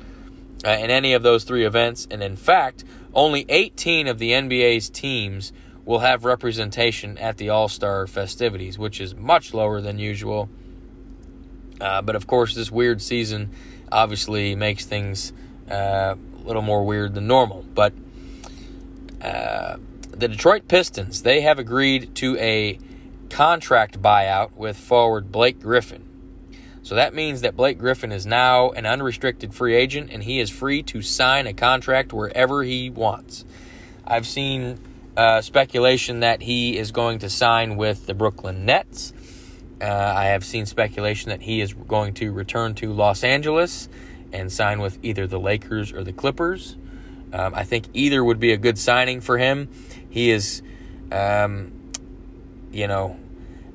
uh, 0.66 0.72
in 0.72 0.89
any 0.89 1.14
of 1.14 1.22
those 1.22 1.43
three 1.43 1.64
events 1.66 2.07
and 2.09 2.24
in 2.24 2.36
fact, 2.36 2.84
only 3.14 3.45
18 3.49 4.07
of 4.07 4.20
the 4.20 4.32
NBA's 4.32 4.89
teams 4.89 5.53
will 5.86 5.99
have 5.99 6.26
representation 6.26 7.18
at 7.18 7.38
the 7.38 7.49
All-Star 7.49 8.07
festivities, 8.07 8.78
which 8.78 9.01
is 9.01 9.16
much 9.16 9.53
lower 9.53 9.82
than 9.82 9.99
usual. 9.99 10.49
Uh, 11.82 12.01
but 12.01 12.16
of 12.16 12.28
course, 12.28 12.55
this 12.55 12.72
weird 12.72 13.01
season 13.01 13.51
obviously 13.91 14.55
makes 14.55 14.86
things 14.86 15.34
uh, 15.70 16.16
a 16.16 16.47
little 16.47 16.61
more 16.61 16.86
weird 16.86 17.14
than 17.14 17.28
normal. 17.28 17.66
But 17.74 17.93
uh, 19.22 19.78
the 20.11 20.28
Detroit 20.28 20.68
Pistons, 20.68 21.24
they 21.24 21.41
have 21.41 21.59
agreed 21.59 22.16
to 22.16 22.38
a 22.38 22.80
contract 23.30 24.01
buyout 24.01 24.53
with 24.53 24.78
forward 24.78 25.32
Blake 25.32 25.59
Griffin. 25.59 26.12
So 26.84 26.95
that 26.95 27.13
means 27.13 27.41
that 27.41 27.55
Blake 27.55 27.77
Griffin 27.77 28.11
is 28.11 28.25
now 28.25 28.71
an 28.71 28.86
unrestricted 28.86 29.53
free 29.55 29.73
agent 29.73 30.09
and 30.11 30.21
he 30.21 30.39
is 30.41 30.49
free 30.49 30.84
to 30.84 31.01
sign 31.01 31.47
a 31.47 31.53
contract 31.53 32.11
wherever 32.11 32.61
he 32.63 32.89
wants. 32.89 33.45
I've 34.05 34.27
seen 34.27 34.79
uh, 35.15 35.41
speculation 35.41 36.19
that 36.19 36.41
he 36.41 36.77
is 36.77 36.91
going 36.91 37.19
to 37.19 37.29
sign 37.29 37.77
with 37.77 38.05
the 38.05 38.13
Brooklyn 38.13 38.65
Nets. 38.65 39.13
Uh, 39.81 39.86
I 39.86 40.25
have 40.25 40.43
seen 40.43 40.65
speculation 40.65 41.29
that 41.29 41.41
he 41.41 41.61
is 41.61 41.73
going 41.73 42.15
to 42.15 42.31
return 42.31 42.75
to 42.75 42.91
Los 42.91 43.23
Angeles 43.23 43.88
and 44.34 44.51
sign 44.51 44.81
with 44.81 44.99
either 45.03 45.25
the 45.25 45.39
Lakers 45.39 45.93
or 45.93 46.03
the 46.03 46.13
Clippers. 46.13 46.75
Um, 47.31 47.55
I 47.55 47.63
think 47.63 47.86
either 47.93 48.23
would 48.23 48.39
be 48.39 48.51
a 48.51 48.57
good 48.57 48.77
signing 48.77 49.21
for 49.21 49.38
him. 49.38 49.69
He 50.09 50.31
is, 50.31 50.61
um, 51.11 51.71
you 52.71 52.88
know, 52.88 53.17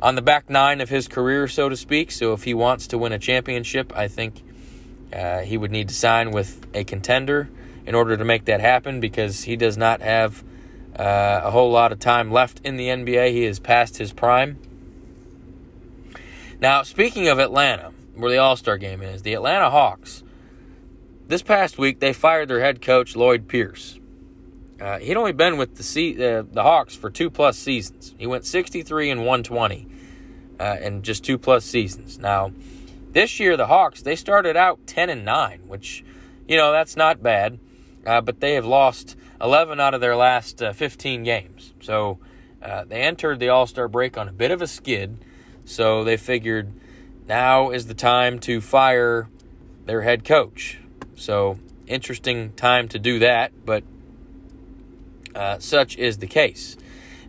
on 0.00 0.14
the 0.14 0.22
back 0.22 0.48
nine 0.48 0.80
of 0.80 0.88
his 0.88 1.08
career, 1.08 1.48
so 1.48 1.68
to 1.68 1.76
speak. 1.76 2.10
So 2.10 2.32
if 2.32 2.44
he 2.44 2.54
wants 2.54 2.86
to 2.88 2.98
win 2.98 3.12
a 3.12 3.18
championship, 3.18 3.92
I 3.96 4.08
think 4.08 4.42
uh, 5.12 5.40
he 5.40 5.56
would 5.56 5.70
need 5.70 5.88
to 5.88 5.94
sign 5.94 6.30
with 6.30 6.66
a 6.74 6.84
contender 6.84 7.48
in 7.86 7.94
order 7.94 8.16
to 8.16 8.24
make 8.24 8.44
that 8.44 8.60
happen 8.60 9.00
because 9.00 9.44
he 9.44 9.56
does 9.56 9.76
not 9.76 10.02
have 10.02 10.44
uh, 10.96 11.40
a 11.44 11.50
whole 11.50 11.70
lot 11.70 11.92
of 11.92 11.98
time 11.98 12.30
left 12.30 12.60
in 12.64 12.76
the 12.76 12.88
NBA. 12.88 13.32
He 13.32 13.44
is 13.44 13.58
past 13.58 13.98
his 13.98 14.12
prime. 14.12 14.58
Now, 16.60 16.82
speaking 16.82 17.28
of 17.28 17.38
Atlanta, 17.38 17.92
where 18.14 18.30
the 18.30 18.38
All 18.38 18.56
Star 18.56 18.78
game 18.78 19.00
is, 19.00 19.22
the 19.22 19.34
Atlanta 19.34 19.70
Hawks, 19.70 20.22
this 21.28 21.42
past 21.42 21.78
week 21.78 22.00
they 22.00 22.12
fired 22.12 22.48
their 22.48 22.60
head 22.60 22.82
coach, 22.82 23.14
Lloyd 23.14 23.48
Pierce. 23.48 23.97
Uh, 24.80 24.98
he'd 24.98 25.16
only 25.16 25.32
been 25.32 25.56
with 25.56 25.76
the 25.76 25.82
C- 25.82 26.14
uh, 26.24 26.42
the 26.50 26.62
Hawks 26.62 26.94
for 26.94 27.10
two 27.10 27.30
plus 27.30 27.58
seasons. 27.58 28.14
He 28.18 28.26
went 28.26 28.44
63 28.44 29.10
and 29.10 29.20
120 29.20 29.88
uh, 30.60 30.76
in 30.80 31.02
just 31.02 31.24
two 31.24 31.38
plus 31.38 31.64
seasons. 31.64 32.18
Now, 32.18 32.52
this 33.12 33.40
year 33.40 33.56
the 33.56 33.66
Hawks 33.66 34.02
they 34.02 34.14
started 34.14 34.56
out 34.56 34.86
10 34.86 35.10
and 35.10 35.24
9, 35.24 35.62
which 35.66 36.04
you 36.46 36.56
know 36.56 36.70
that's 36.70 36.96
not 36.96 37.22
bad, 37.22 37.58
uh, 38.06 38.20
but 38.20 38.40
they 38.40 38.54
have 38.54 38.66
lost 38.66 39.16
11 39.40 39.80
out 39.80 39.94
of 39.94 40.00
their 40.00 40.16
last 40.16 40.62
uh, 40.62 40.72
15 40.72 41.24
games. 41.24 41.72
So 41.80 42.18
uh, 42.62 42.84
they 42.84 43.02
entered 43.02 43.40
the 43.40 43.48
All 43.48 43.66
Star 43.66 43.88
break 43.88 44.16
on 44.16 44.28
a 44.28 44.32
bit 44.32 44.50
of 44.50 44.62
a 44.62 44.66
skid. 44.66 45.24
So 45.64 46.04
they 46.04 46.16
figured 46.16 46.72
now 47.26 47.70
is 47.70 47.86
the 47.86 47.94
time 47.94 48.38
to 48.40 48.60
fire 48.60 49.28
their 49.86 50.02
head 50.02 50.24
coach. 50.24 50.78
So 51.14 51.58
interesting 51.86 52.52
time 52.52 52.88
to 52.88 52.98
do 52.98 53.18
that, 53.18 53.52
but 53.64 53.84
uh, 55.34 55.58
such 55.58 55.96
is 55.96 56.18
the 56.18 56.26
case. 56.26 56.76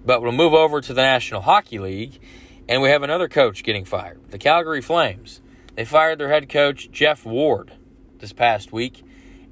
But 0.05 0.21
we'll 0.21 0.31
move 0.31 0.53
over 0.53 0.81
to 0.81 0.93
the 0.93 1.01
National 1.01 1.41
Hockey 1.41 1.79
League, 1.79 2.19
and 2.67 2.81
we 2.81 2.89
have 2.89 3.03
another 3.03 3.27
coach 3.27 3.63
getting 3.63 3.85
fired. 3.85 4.19
The 4.29 4.37
Calgary 4.37 4.81
Flames. 4.81 5.41
They 5.75 5.85
fired 5.85 6.19
their 6.19 6.29
head 6.29 6.49
coach, 6.49 6.91
Geoff 6.91 7.25
Ward, 7.25 7.71
this 8.19 8.33
past 8.33 8.71
week, 8.71 9.03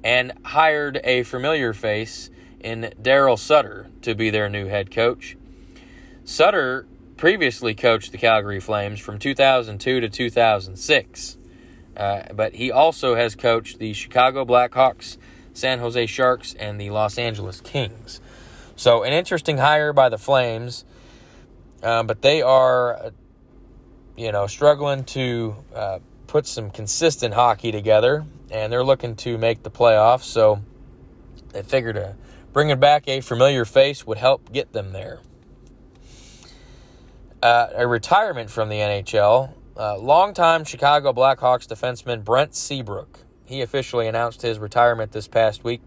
and 0.04 0.32
hired 0.44 1.00
a 1.04 1.22
familiar 1.22 1.72
face 1.72 2.30
in 2.60 2.92
Darryl 3.00 3.38
Sutter 3.38 3.88
to 4.02 4.14
be 4.14 4.30
their 4.30 4.48
new 4.48 4.66
head 4.66 4.90
coach. 4.90 5.36
Sutter 6.24 6.86
previously 7.16 7.74
coached 7.74 8.12
the 8.12 8.18
Calgary 8.18 8.60
Flames 8.60 9.00
from 9.00 9.18
2002 9.18 10.00
to 10.00 10.08
2006, 10.08 11.38
uh, 11.96 12.22
but 12.34 12.54
he 12.54 12.70
also 12.70 13.14
has 13.14 13.34
coached 13.34 13.78
the 13.78 13.92
Chicago 13.92 14.44
Blackhawks, 14.44 15.16
San 15.52 15.80
Jose 15.80 16.06
Sharks, 16.06 16.54
and 16.54 16.80
the 16.80 16.90
Los 16.90 17.18
Angeles 17.18 17.60
Kings. 17.60 18.20
So, 18.78 19.02
an 19.02 19.12
interesting 19.12 19.58
hire 19.58 19.92
by 19.92 20.08
the 20.08 20.18
Flames, 20.18 20.84
um, 21.82 22.06
but 22.06 22.22
they 22.22 22.42
are, 22.42 23.10
you 24.16 24.30
know, 24.30 24.46
struggling 24.46 25.02
to 25.06 25.56
uh, 25.74 25.98
put 26.28 26.46
some 26.46 26.70
consistent 26.70 27.34
hockey 27.34 27.72
together, 27.72 28.24
and 28.52 28.72
they're 28.72 28.84
looking 28.84 29.16
to 29.16 29.36
make 29.36 29.64
the 29.64 29.70
playoffs. 29.72 30.22
So, 30.22 30.62
they 31.52 31.64
figured 31.64 31.96
uh, 31.96 32.12
bringing 32.52 32.78
back 32.78 33.08
a 33.08 33.20
familiar 33.20 33.64
face 33.64 34.06
would 34.06 34.18
help 34.18 34.52
get 34.52 34.72
them 34.72 34.92
there. 34.92 35.18
Uh, 37.42 37.70
a 37.74 37.84
retirement 37.84 38.48
from 38.48 38.68
the 38.68 38.76
NHL. 38.76 39.54
Uh, 39.76 39.98
longtime 39.98 40.62
Chicago 40.62 41.12
Blackhawks 41.12 41.66
defenseman 41.66 42.22
Brent 42.22 42.54
Seabrook. 42.54 43.24
He 43.44 43.60
officially 43.60 44.06
announced 44.06 44.42
his 44.42 44.60
retirement 44.60 45.10
this 45.10 45.26
past 45.26 45.64
week. 45.64 45.80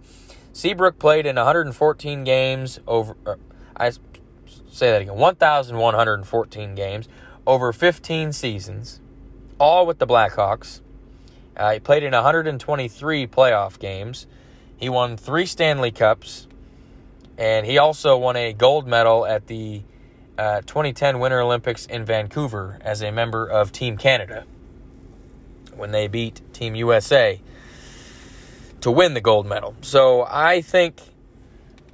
Seabrook 0.53 0.99
played 0.99 1.25
in 1.25 1.35
114 1.35 2.23
games 2.23 2.79
over. 2.87 3.15
Uh, 3.25 3.35
I 3.75 3.91
say 4.71 4.91
that 4.91 5.01
again 5.01 5.15
1,114 5.15 6.75
games 6.75 7.07
over 7.47 7.73
15 7.73 8.33
seasons, 8.33 8.99
all 9.59 9.85
with 9.85 9.99
the 9.99 10.07
Blackhawks. 10.07 10.81
Uh, 11.55 11.73
he 11.73 11.79
played 11.79 12.03
in 12.03 12.13
123 12.13 13.27
playoff 13.27 13.79
games. 13.79 14.27
He 14.77 14.89
won 14.89 15.17
three 15.17 15.45
Stanley 15.45 15.91
Cups, 15.91 16.47
and 17.37 17.65
he 17.65 17.77
also 17.77 18.17
won 18.17 18.35
a 18.35 18.53
gold 18.53 18.87
medal 18.87 19.25
at 19.25 19.47
the 19.47 19.83
uh, 20.37 20.61
2010 20.61 21.19
Winter 21.19 21.41
Olympics 21.41 21.85
in 21.85 22.05
Vancouver 22.05 22.77
as 22.81 23.01
a 23.01 23.11
member 23.11 23.45
of 23.45 23.71
Team 23.71 23.97
Canada 23.97 24.45
when 25.75 25.91
they 25.91 26.07
beat 26.07 26.41
Team 26.53 26.75
USA 26.75 27.39
to 28.81 28.91
win 28.91 29.13
the 29.13 29.21
gold 29.21 29.45
medal. 29.45 29.75
So 29.81 30.25
I 30.27 30.61
think 30.61 31.01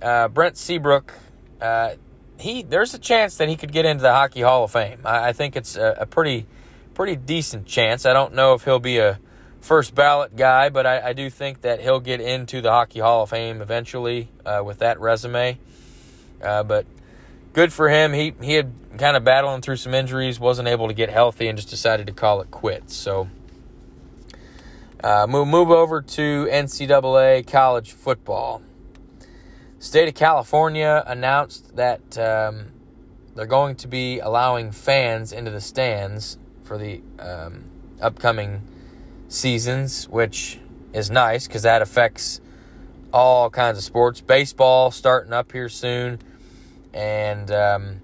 uh, 0.02 0.28
Brent 0.30 0.58
Seabrook, 0.58 1.14
uh, 1.62 1.96
he 2.40 2.64
there's 2.64 2.94
a 2.94 3.00
chance 3.00 3.38
that 3.38 3.50
he 3.50 3.56
could 3.56 3.72
get 3.72 3.86
into 3.86 4.02
the 4.02 4.14
Hockey 4.14 4.42
Hall 4.42 4.64
of 4.64 4.72
Fame. 4.72 5.02
I, 5.06 5.30
I 5.30 5.34
think 5.34 5.56
it's 5.56 5.76
a, 5.76 5.98
a, 6.00 6.06
pretty 6.06 6.46
pretty 6.94 7.16
decent 7.16 7.66
chance. 7.66 8.06
I 8.06 8.14
don't 8.14 8.34
know 8.34 8.54
if 8.54 8.64
he'll 8.64 8.80
be 8.80 9.00
a 9.00 9.20
first 9.60 9.96
ballot 9.96 10.36
guy, 10.36 10.70
but 10.70 10.86
I, 10.86 11.10
I, 11.10 11.14
do 11.14 11.30
think 11.30 11.62
that 11.62 11.82
he'll 11.82 12.00
get 12.00 12.22
into 12.22 12.62
the 12.62 12.72
Hockey 12.72 13.00
Hall 13.00 13.24
of 13.24 13.32
Fame 13.32 13.62
eventually 13.62 14.30
uh, 14.46 14.62
with 14.64 14.80
that 14.80 15.00
resume. 15.00 15.58
Uh, 16.42 16.64
but 16.64 16.86
good 17.54 17.74
for 17.74 17.90
him. 17.90 18.14
He 18.14 18.34
he 18.42 18.54
had 18.54 18.72
kind 18.98 19.18
of 19.18 19.24
battling 19.24 19.62
through 19.62 19.78
some 19.78 19.94
injuries, 19.94 20.40
wasn't 20.40 20.68
able 20.68 20.88
to 20.88 20.94
get 20.94 21.10
healthy, 21.10 21.48
and 21.48 21.58
just 21.58 21.70
decided 21.70 22.08
to 22.08 22.14
call 22.14 22.42
it 22.42 22.52
quits. 22.52 22.96
So 22.96 23.28
uh, 25.08 25.26
move 25.26 25.48
move 25.48 25.72
over 25.72 26.02
to 26.02 26.48
NCAA 26.52 27.48
college 27.48 27.94
football. 27.94 28.62
State 29.80 30.10
of 30.10 30.16
California 30.16 31.02
announced 31.08 31.78
that 31.78 32.18
um, 32.18 32.74
they're 33.34 33.46
going 33.46 33.78
to 33.78 33.88
be 33.88 34.20
allowing 34.20 34.74
fans 34.74 35.32
into 35.32 35.50
the 35.50 35.62
stands 35.62 36.38
for 36.66 36.78
the 36.78 37.02
um, 37.20 37.64
upcoming 38.02 38.62
seasons, 39.30 40.10
which 40.10 40.60
is 40.92 41.10
nice 41.10 41.48
because 41.48 41.62
that 41.62 41.82
affects 41.82 42.42
all 43.14 43.50
kinds 43.50 43.78
of 43.78 43.86
sports. 43.86 44.20
Baseball 44.20 44.92
starting 44.92 45.32
up 45.32 45.54
here 45.54 45.70
soon, 45.70 46.20
and 46.94 47.50
um, 47.50 48.02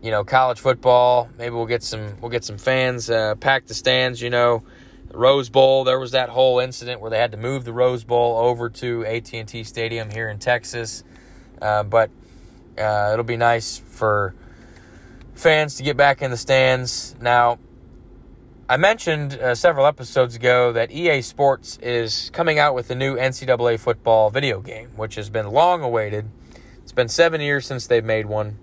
you 0.00 0.10
know 0.10 0.24
college 0.24 0.60
football. 0.60 1.28
Maybe 1.36 1.54
we'll 1.54 1.66
get 1.66 1.82
some 1.82 2.18
we'll 2.22 2.30
get 2.30 2.44
some 2.44 2.56
fans 2.56 3.10
uh, 3.10 3.34
the 3.34 3.74
stands. 3.74 4.22
You 4.22 4.30
know, 4.30 4.62
the 5.08 5.18
Rose 5.18 5.48
Bowl. 5.48 5.84
There 5.84 5.98
was 5.98 6.12
that 6.12 6.28
whole 6.28 6.58
incident 6.58 7.00
where 7.00 7.10
they 7.10 7.18
had 7.18 7.32
to 7.32 7.38
move 7.38 7.64
the 7.64 7.72
Rose 7.72 8.04
Bowl 8.04 8.36
over 8.38 8.68
to 8.70 9.04
AT 9.06 9.32
and 9.32 9.48
T 9.48 9.64
Stadium 9.64 10.10
here 10.10 10.28
in 10.28 10.38
Texas, 10.38 11.04
uh, 11.60 11.82
but 11.82 12.10
uh, 12.78 13.10
it'll 13.12 13.24
be 13.24 13.36
nice 13.36 13.78
for 13.78 14.34
fans 15.34 15.76
to 15.76 15.82
get 15.82 15.96
back 15.96 16.20
in 16.20 16.30
the 16.30 16.36
stands 16.36 17.14
now 17.20 17.58
I 18.70 18.76
mentioned 18.76 19.32
uh, 19.32 19.54
several 19.54 19.86
episodes 19.86 20.36
ago 20.36 20.72
that 20.72 20.90
EA 20.90 21.22
Sports 21.22 21.78
is 21.80 22.28
coming 22.34 22.58
out 22.58 22.74
with 22.74 22.90
a 22.90 22.94
new 22.94 23.16
NCAA 23.16 23.80
football 23.80 24.28
video 24.28 24.60
game, 24.60 24.90
which 24.94 25.14
has 25.14 25.30
been 25.30 25.48
long 25.48 25.80
awaited. 25.80 26.28
It's 26.82 26.92
been 26.92 27.08
seven 27.08 27.40
years 27.40 27.64
since 27.64 27.86
they've 27.86 28.04
made 28.04 28.26
one. 28.26 28.58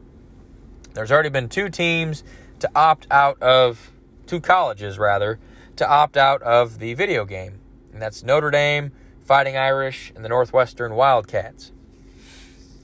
There's 0.94 1.12
already 1.12 1.30
been 1.30 1.50
two 1.50 1.70
teams 1.70 2.24
to 2.60 2.70
opt 2.76 3.08
out 3.10 3.42
of, 3.42 3.92
two 4.28 4.40
colleges 4.40 5.00
rather, 5.00 5.40
to 5.76 5.90
opt 5.90 6.18
out 6.18 6.42
of 6.42 6.80
the 6.80 6.94
video 6.94 7.26
game. 7.26 7.60
And 7.92 8.02
that's 8.02 8.24
Notre 8.24 8.52
Dame, 8.52 8.92
Fighting 9.22 9.58
Irish, 9.58 10.12
and 10.16 10.24
the 10.24 10.30
Northwestern 10.30 10.96
Wildcats. 10.96 11.72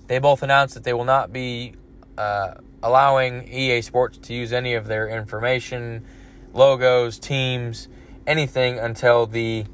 They 0.07 0.19
both 0.19 0.43
announced 0.43 0.73
that 0.73 0.83
they 0.83 0.93
will 0.93 1.05
not 1.05 1.31
be 1.31 1.73
uh, 2.17 2.55
allowing 2.83 3.47
EA 3.47 3.81
Sports 3.81 4.17
to 4.19 4.33
use 4.33 4.51
any 4.51 4.73
of 4.73 4.87
their 4.87 5.07
information 5.07 6.05
logos, 6.53 7.17
teams, 7.19 7.87
anything 8.27 8.77
until 8.79 9.25
the 9.25 9.65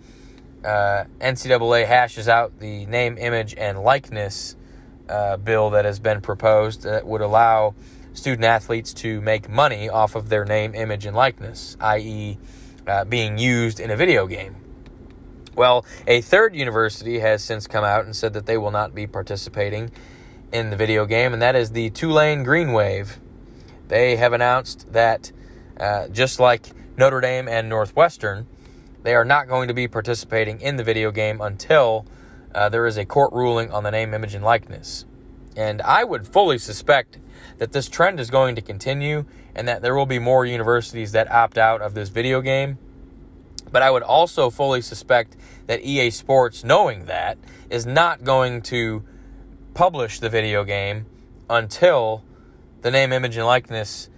uh, 0.63 1.05
NCAA 1.19 1.87
hashes 1.87 2.27
out 2.27 2.59
the 2.59 2.85
name, 2.85 3.17
image, 3.17 3.55
and 3.55 3.81
likeness 3.81 4.55
uh, 5.09 5.37
bill 5.37 5.69
that 5.71 5.85
has 5.85 5.99
been 5.99 6.21
proposed 6.21 6.83
that 6.83 7.05
would 7.05 7.21
allow 7.21 7.73
student 8.13 8.45
athletes 8.45 8.93
to 8.93 9.21
make 9.21 9.47
money 9.47 9.89
off 9.89 10.15
of 10.15 10.29
their 10.29 10.43
name, 10.43 10.73
image, 10.75 11.05
and 11.05 11.15
likeness, 11.15 11.77
i.e., 11.79 12.37
uh, 12.87 13.05
being 13.05 13.37
used 13.37 13.79
in 13.79 13.91
a 13.91 13.95
video 13.95 14.27
game. 14.27 14.55
Well, 15.55 15.85
a 16.05 16.21
third 16.21 16.55
university 16.55 17.19
has 17.19 17.43
since 17.43 17.67
come 17.67 17.83
out 17.83 18.05
and 18.05 18.15
said 18.15 18.33
that 18.33 18.45
they 18.45 18.57
will 18.57 18.71
not 18.71 18.93
be 18.93 19.07
participating 19.07 19.91
in 20.51 20.69
the 20.69 20.75
video 20.75 21.05
game, 21.05 21.33
and 21.33 21.41
that 21.41 21.55
is 21.55 21.71
the 21.71 21.89
Tulane 21.89 22.43
Green 22.43 22.73
Wave. 22.73 23.19
They 23.87 24.17
have 24.17 24.33
announced 24.33 24.93
that 24.93 25.31
uh, 25.79 26.07
just 26.09 26.39
like 26.39 26.67
Notre 26.97 27.21
Dame 27.21 27.47
and 27.47 27.69
Northwestern, 27.69 28.47
they 29.03 29.15
are 29.15 29.25
not 29.25 29.47
going 29.47 29.67
to 29.67 29.73
be 29.73 29.87
participating 29.87 30.59
in 30.61 30.77
the 30.77 30.83
video 30.83 31.11
game 31.11 31.41
until 31.41 32.05
uh, 32.53 32.69
there 32.69 32.85
is 32.85 32.97
a 32.97 33.05
court 33.05 33.33
ruling 33.33 33.71
on 33.71 33.83
the 33.83 33.91
name, 33.91 34.13
image, 34.13 34.33
and 34.33 34.43
likeness. 34.43 35.05
And 35.55 35.81
I 35.81 36.03
would 36.03 36.27
fully 36.27 36.57
suspect 36.57 37.17
that 37.57 37.71
this 37.71 37.89
trend 37.89 38.19
is 38.19 38.29
going 38.29 38.55
to 38.55 38.61
continue 38.61 39.25
and 39.57 39.67
that 39.67 39.81
there 39.81 39.95
will 39.95 40.05
be 40.05 40.19
more 40.19 40.45
universities 40.45 41.11
that 41.13 41.29
opt 41.31 41.57
out 41.57 41.81
of 41.81 41.95
this 41.95 42.09
video 42.09 42.41
game. 42.41 42.77
But 43.71 43.81
I 43.81 43.91
would 43.91 44.03
also 44.03 44.49
fully 44.49 44.81
suspect 44.81 45.35
that 45.65 45.81
EA 45.81 46.11
Sports, 46.11 46.63
knowing 46.63 47.05
that, 47.05 47.37
is 47.69 47.85
not 47.85 48.23
going 48.23 48.61
to 48.63 49.03
publish 49.73 50.19
the 50.19 50.29
video 50.29 50.63
game 50.63 51.05
until 51.49 52.23
the 52.81 52.91
name, 52.91 53.11
image, 53.11 53.35
and 53.35 53.45
likeness 53.45 54.09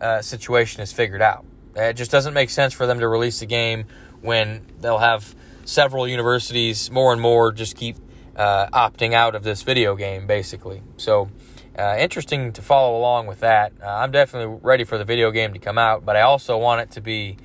uh, 0.00 0.20
situation 0.20 0.82
is 0.82 0.92
figured 0.92 1.22
out. 1.22 1.46
It 1.74 1.94
just 1.94 2.10
doesn't 2.10 2.34
make 2.34 2.50
sense 2.50 2.74
for 2.74 2.86
them 2.86 3.00
to 3.00 3.08
release 3.08 3.40
the 3.40 3.46
game 3.46 3.86
when 4.20 4.66
they'll 4.80 4.98
have 4.98 5.34
several 5.64 6.08
universities 6.08 6.90
more 6.90 7.12
and 7.12 7.20
more 7.20 7.52
just 7.52 7.76
keep 7.76 7.96
uh, 8.36 8.66
opting 8.68 9.12
out 9.12 9.34
of 9.34 9.42
this 9.42 9.62
video 9.62 9.94
game, 9.94 10.26
basically. 10.26 10.82
So, 10.96 11.30
uh, 11.78 11.96
interesting 11.98 12.52
to 12.52 12.62
follow 12.62 12.98
along 12.98 13.28
with 13.28 13.40
that. 13.40 13.72
Uh, 13.80 13.86
I'm 13.86 14.10
definitely 14.10 14.58
ready 14.62 14.84
for 14.84 14.98
the 14.98 15.04
video 15.04 15.30
game 15.30 15.52
to 15.52 15.60
come 15.60 15.78
out, 15.78 16.04
but 16.04 16.16
I 16.16 16.22
also 16.22 16.58
want 16.58 16.80
it 16.80 16.90
to 16.92 17.00
be 17.00 17.36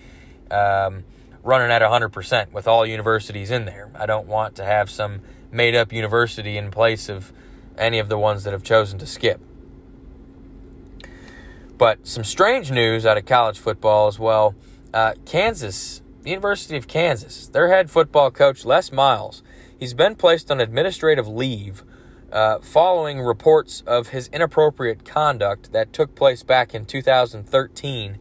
um, 0.49 1.03
running 1.43 1.69
at 1.69 1.81
100% 1.81 2.51
with 2.51 2.67
all 2.67 2.85
universities 2.85 3.51
in 3.51 3.65
there. 3.65 3.91
I 3.93 4.07
don't 4.07 4.27
want 4.27 4.55
to 4.55 4.65
have 4.65 4.89
some 4.89 5.21
made 5.51 5.75
up 5.75 5.93
university 5.93 6.57
in 6.57 6.71
place 6.71 7.09
of 7.09 7.31
any 7.77 7.99
of 7.99 8.09
the 8.09 8.17
ones 8.17 8.43
that 8.43 8.53
have 8.53 8.63
chosen 8.63 8.97
to 8.99 9.05
skip. 9.05 9.39
But 11.77 12.07
some 12.07 12.23
strange 12.23 12.71
news 12.71 13.05
out 13.05 13.17
of 13.17 13.25
college 13.25 13.59
football 13.59 14.07
as 14.07 14.17
well. 14.17 14.55
Uh, 14.93 15.13
Kansas, 15.25 16.01
the 16.23 16.31
University 16.31 16.77
of 16.77 16.87
Kansas, 16.87 17.47
their 17.47 17.67
head 17.67 17.91
football 17.91 18.31
coach, 18.31 18.65
Les 18.65 18.91
Miles, 18.91 19.43
he's 19.77 19.93
been 19.93 20.15
placed 20.15 20.49
on 20.49 20.59
administrative 20.59 21.27
leave 21.27 21.83
uh, 22.33 22.59
following 22.59 23.21
reports 23.21 23.83
of 23.85 24.09
his 24.09 24.27
inappropriate 24.29 25.05
conduct 25.05 25.71
that 25.71 25.93
took 25.93 26.15
place 26.15 26.41
back 26.41 26.73
in 26.73 26.83
2013 26.85 28.17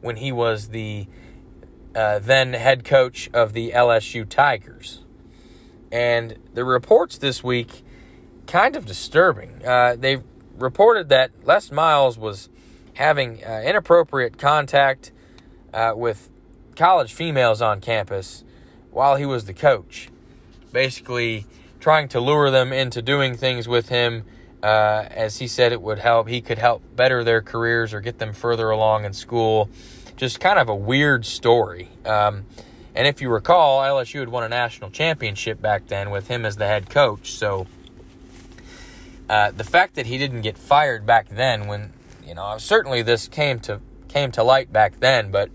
when 0.00 0.16
he 0.16 0.32
was 0.32 0.68
the 0.68 1.06
uh, 1.94 2.18
then 2.18 2.54
head 2.54 2.84
coach 2.84 3.30
of 3.32 3.52
the 3.52 3.70
LSU 3.70 4.28
Tigers. 4.28 5.04
And 5.92 6.38
the 6.54 6.64
reports 6.64 7.18
this 7.18 7.44
week 7.44 7.84
kind 8.48 8.74
of 8.74 8.84
disturbing. 8.84 9.64
Uh, 9.64 9.94
they 9.96 10.18
reported 10.58 11.08
that 11.10 11.30
Les 11.44 11.70
Miles 11.70 12.18
was 12.18 12.48
having 12.94 13.44
uh, 13.44 13.62
inappropriate 13.64 14.38
contact 14.38 15.12
uh, 15.72 15.92
with 15.94 16.30
college 16.74 17.12
females 17.12 17.62
on 17.62 17.80
campus 17.80 18.42
while 18.90 19.14
he 19.16 19.24
was 19.24 19.44
the 19.44 19.54
coach. 19.54 20.08
Basically, 20.72 21.46
trying 21.82 22.06
to 22.06 22.20
lure 22.20 22.50
them 22.50 22.72
into 22.72 23.02
doing 23.02 23.36
things 23.36 23.66
with 23.66 23.88
him, 23.88 24.24
uh, 24.62 25.04
as 25.10 25.38
he 25.38 25.48
said 25.48 25.72
it 25.72 25.82
would 25.82 25.98
help. 25.98 26.28
He 26.28 26.40
could 26.40 26.58
help 26.58 26.80
better 26.94 27.24
their 27.24 27.42
careers 27.42 27.92
or 27.92 28.00
get 28.00 28.18
them 28.18 28.32
further 28.32 28.70
along 28.70 29.04
in 29.04 29.12
school. 29.12 29.68
Just 30.16 30.38
kind 30.38 30.60
of 30.60 30.68
a 30.68 30.76
weird 30.76 31.26
story. 31.26 31.88
Um, 32.06 32.44
and 32.94 33.08
if 33.08 33.20
you 33.20 33.28
recall, 33.28 33.80
LSU 33.80 34.20
had 34.20 34.28
won 34.28 34.44
a 34.44 34.48
national 34.48 34.90
championship 34.90 35.60
back 35.60 35.88
then 35.88 36.10
with 36.10 36.28
him 36.28 36.46
as 36.46 36.56
the 36.56 36.68
head 36.68 36.88
coach. 36.88 37.32
So 37.32 37.66
uh, 39.28 39.50
the 39.50 39.64
fact 39.64 39.96
that 39.96 40.06
he 40.06 40.18
didn't 40.18 40.42
get 40.42 40.56
fired 40.56 41.04
back 41.04 41.28
then 41.28 41.66
when 41.66 41.92
you 42.32 42.36
know, 42.36 42.56
certainly 42.58 43.02
this 43.02 43.28
came 43.28 43.58
to 43.60 43.80
came 44.08 44.30
to 44.32 44.42
light 44.42 44.72
back 44.72 45.00
then, 45.00 45.30
but 45.30 45.50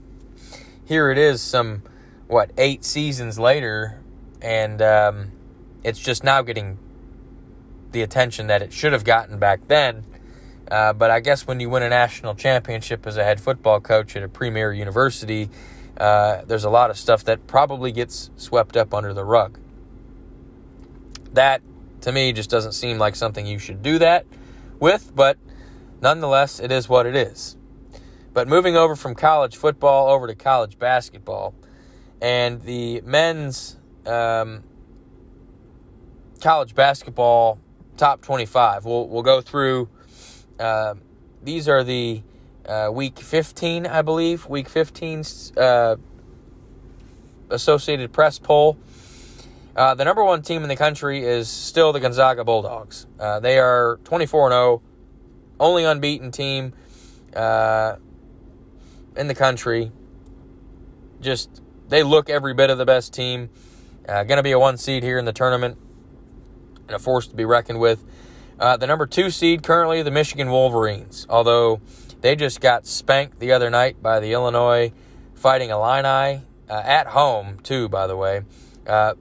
here 0.86 1.10
it 1.10 1.18
is, 1.18 1.42
some 1.42 1.84
what 2.28 2.52
eight 2.58 2.84
seasons 2.84 3.40
later, 3.40 4.00
and 4.42 4.82
um, 4.82 5.32
it's 5.88 6.00
just 6.00 6.24
now 6.24 6.42
getting 6.42 6.78
the 7.92 8.02
attention 8.02 8.48
that 8.48 8.62
it 8.62 8.74
should 8.74 8.94
have 8.94 9.04
gotten 9.04 9.40
back 9.40 9.68
then. 9.68 10.06
Uh, 10.70 10.94
but 10.94 11.10
I 11.10 11.22
guess 11.22 11.48
when 11.48 11.60
you 11.60 11.70
win 11.70 11.84
a 11.84 11.90
national 11.90 12.36
championship 12.36 13.08
as 13.08 13.16
a 13.16 13.24
head 13.24 13.40
football 13.40 13.80
coach 13.80 14.16
at 14.16 14.24
a 14.24 14.28
premier 14.28 14.74
university, 14.74 15.50
uh, 15.98 16.44
there's 16.46 16.66
a 16.66 16.70
lot 16.70 16.90
of 16.90 16.98
stuff 16.98 17.24
that 17.24 17.48
probably 17.48 17.92
gets 17.92 18.30
swept 18.36 18.76
up 18.76 18.94
under 18.94 19.14
the 19.14 19.24
rug. 19.24 19.58
That, 21.34 21.62
to 22.02 22.12
me, 22.12 22.34
just 22.34 22.50
doesn't 22.50 22.74
seem 22.74 22.98
like 22.98 23.16
something 23.16 23.48
you 23.48 23.60
should 23.60 23.82
do 23.82 24.00
that 24.00 24.26
with, 24.80 25.16
but 25.16 25.38
Nonetheless, 26.02 26.60
it 26.60 26.72
is 26.72 26.88
what 26.88 27.06
it 27.06 27.16
is. 27.16 27.58
But 28.34 28.48
moving 28.48 28.76
over 28.76 28.96
from 28.96 29.16
college 29.16 29.56
football 29.56 30.10
over 30.10 30.28
to 30.28 30.36
college 30.36 30.78
basketball, 30.78 31.56
and 32.22 32.62
the 32.62 33.02
men's 33.02 33.78
um, 34.06 34.64
college 36.42 36.76
basketball 36.76 37.60
top 37.98 38.22
25. 38.22 38.86
We'll, 38.86 39.08
we'll 39.08 39.24
go 39.24 39.42
through. 39.42 39.90
Uh, 40.60 40.96
these 41.44 41.68
are 41.68 41.84
the 41.84 42.22
uh, 42.66 42.90
week 42.92 43.20
15, 43.20 43.86
I 43.86 44.02
believe, 44.02 44.48
week 44.48 44.70
15 44.70 45.24
uh, 45.58 45.96
Associated 47.50 48.12
Press 48.12 48.40
poll. 48.40 48.78
Uh, 49.76 49.94
the 49.94 50.04
number 50.04 50.24
one 50.24 50.42
team 50.42 50.64
in 50.64 50.70
the 50.70 50.76
country 50.76 51.24
is 51.24 51.48
still 51.48 51.94
the 51.94 52.00
Gonzaga 52.00 52.44
Bulldogs. 52.44 53.06
Uh, 53.20 53.40
they 53.40 53.60
are 53.60 54.00
24 54.06 54.50
0 54.50 54.82
only 55.60 55.84
unbeaten 55.84 56.32
team 56.32 56.74
uh, 57.36 57.96
in 59.16 59.28
the 59.28 59.36
country. 59.36 59.92
Just 61.22 61.62
they 61.88 62.04
look 62.04 62.30
every 62.30 62.54
bit 62.54 62.70
of 62.70 62.78
the 62.78 62.86
best 62.86 63.14
team. 63.14 63.50
Going 64.08 64.28
to 64.28 64.44
be 64.44 64.52
a 64.52 64.60
one 64.60 64.78
seed 64.78 65.04
here 65.04 65.20
in 65.20 65.26
the 65.26 65.34
tournament 65.34 65.78
and 66.88 66.96
a 66.96 67.00
force 67.00 67.28
to 67.28 67.36
be 67.36 67.46
reckoned 67.46 67.80
with. 67.80 68.04
Uh, 68.60 68.78
the 68.78 68.88
number 68.88 69.06
two 69.06 69.30
seed 69.30 69.64
currently 69.64 70.02
the 70.02 70.12
Michigan 70.12 70.50
Wolverines, 70.50 71.28
although 71.30 71.80
they 72.22 72.36
just 72.36 72.60
got 72.60 72.88
spanked 72.88 73.40
the 73.40 73.52
other 73.52 73.70
night 73.70 74.02
by 74.02 74.20
the 74.20 74.34
Illinois 74.34 74.92
Fighting 75.36 75.70
Illini 75.70 76.42
uh, 76.70 76.74
at 76.84 77.08
home 77.08 77.60
too. 77.62 77.88
By 77.88 78.08
the 78.08 78.16
way, 78.16 78.42
uh, 78.88 79.14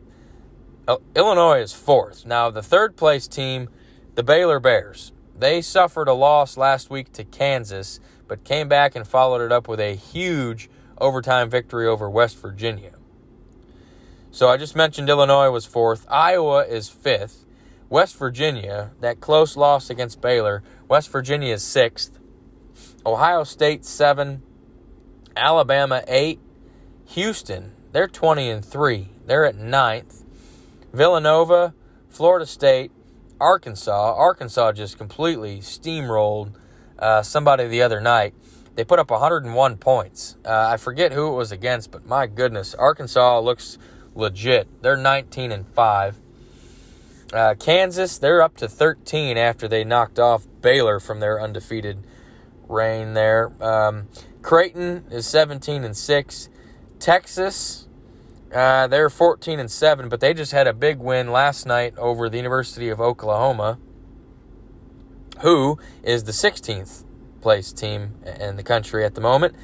Illinois 1.15 1.61
is 1.61 1.73
fourth. 1.73 2.25
Now 2.25 2.51
the 2.51 2.63
third 2.63 2.97
place 2.97 3.29
team, 3.29 3.69
the 4.15 4.23
Baylor 4.23 4.59
Bears, 4.59 5.13
they 5.39 5.61
suffered 5.61 6.09
a 6.09 6.15
loss 6.15 6.57
last 6.57 6.89
week 6.89 7.13
to 7.13 7.25
Kansas, 7.25 8.01
but 8.27 8.45
came 8.45 8.69
back 8.69 8.97
and 8.97 9.07
followed 9.07 9.43
it 9.43 9.53
up 9.53 9.69
with 9.69 9.81
a 9.81 9.95
huge 9.95 10.71
overtime 10.99 11.51
victory 11.51 11.87
over 11.87 12.09
West 12.09 12.41
Virginia. 12.41 12.93
So 14.31 14.49
I 14.49 14.57
just 14.57 14.77
mentioned 14.77 15.09
Illinois 15.09 15.51
was 15.51 15.67
fourth. 15.67 16.07
Iowa 16.11 16.65
is 16.65 16.89
fifth. 16.89 17.46
West 17.89 18.17
Virginia, 18.17 18.93
that 19.01 19.21
close 19.21 19.57
loss 19.57 19.91
against 19.91 20.21
Baylor, 20.21 20.63
West 20.89 21.11
Virginia 21.11 21.55
is 21.55 21.63
sixth. 21.63 22.19
Ohio 23.05 23.45
State 23.45 23.85
seven. 23.85 24.43
Alabama 25.37 26.03
eight. 26.09 26.41
Houston, 27.11 27.73
they're 27.93 28.09
20 28.09 28.51
and 28.51 28.65
3. 28.65 29.09
They're 29.27 29.45
at 29.45 29.55
ninth. 29.55 30.25
Villanova, 30.93 31.75
Florida 32.09 32.47
State, 32.47 32.91
Arkansas. 33.41 34.15
Arkansas 34.15 34.73
just 34.73 34.99
completely 34.99 35.59
steamrolled 35.59 36.55
uh, 36.99 37.23
somebody 37.23 37.69
the 37.69 37.83
other 37.83 38.01
night. 38.01 38.35
They 38.75 38.85
put 38.85 38.99
up 38.99 39.11
101 39.11 39.77
points. 39.79 40.37
Uh, 40.45 40.69
I 40.71 40.77
forget 40.77 41.13
who 41.13 41.29
it 41.29 41.37
was 41.37 41.53
against, 41.53 41.91
but 41.91 42.07
my 42.07 42.27
goodness, 42.27 42.75
Arkansas 42.75 43.39
looks 43.41 43.79
legit. 44.15 44.83
They're 44.83 44.97
19 44.97 45.53
and 45.53 45.67
5. 45.67 46.21
Uh, 47.33 47.55
Kansas, 47.59 48.19
they're 48.19 48.41
up 48.41 48.57
to 48.59 48.69
13 48.69 49.37
after 49.37 49.67
they 49.67 49.83
knocked 49.83 50.19
off 50.19 50.47
Baylor 50.61 51.01
from 51.01 51.19
their 51.19 51.41
undefeated 51.41 52.07
reign 52.69 53.15
there. 53.15 53.53
Um, 53.61 54.09
Creighton 54.43 55.05
is 55.11 55.27
17 55.27 55.83
and 55.83 55.97
6. 55.97 56.49
Texas, 57.01 57.89
uh, 58.55 58.87
they're 58.87 59.11
14 59.11 59.59
and 59.59 59.71
7, 59.71 60.09
but 60.09 60.21
they 60.21 60.35
just 60.35 60.53
had 60.53 60.69
a 60.69 60.73
big 60.73 60.99
win 60.99 61.33
last 61.33 61.67
night 61.67 61.97
over 61.99 62.29
the 62.29 62.37
University 62.37 62.89
of 62.89 63.01
Oklahoma, 63.01 63.79
who 65.41 65.79
is 66.05 66.25
the 66.25 66.33
16th 66.33 67.05
place 67.41 67.73
team 67.73 68.15
in 68.41 68.57
the 68.57 68.63
country 68.63 69.05
at 69.05 69.15
the 69.17 69.21
moment. 69.21 69.55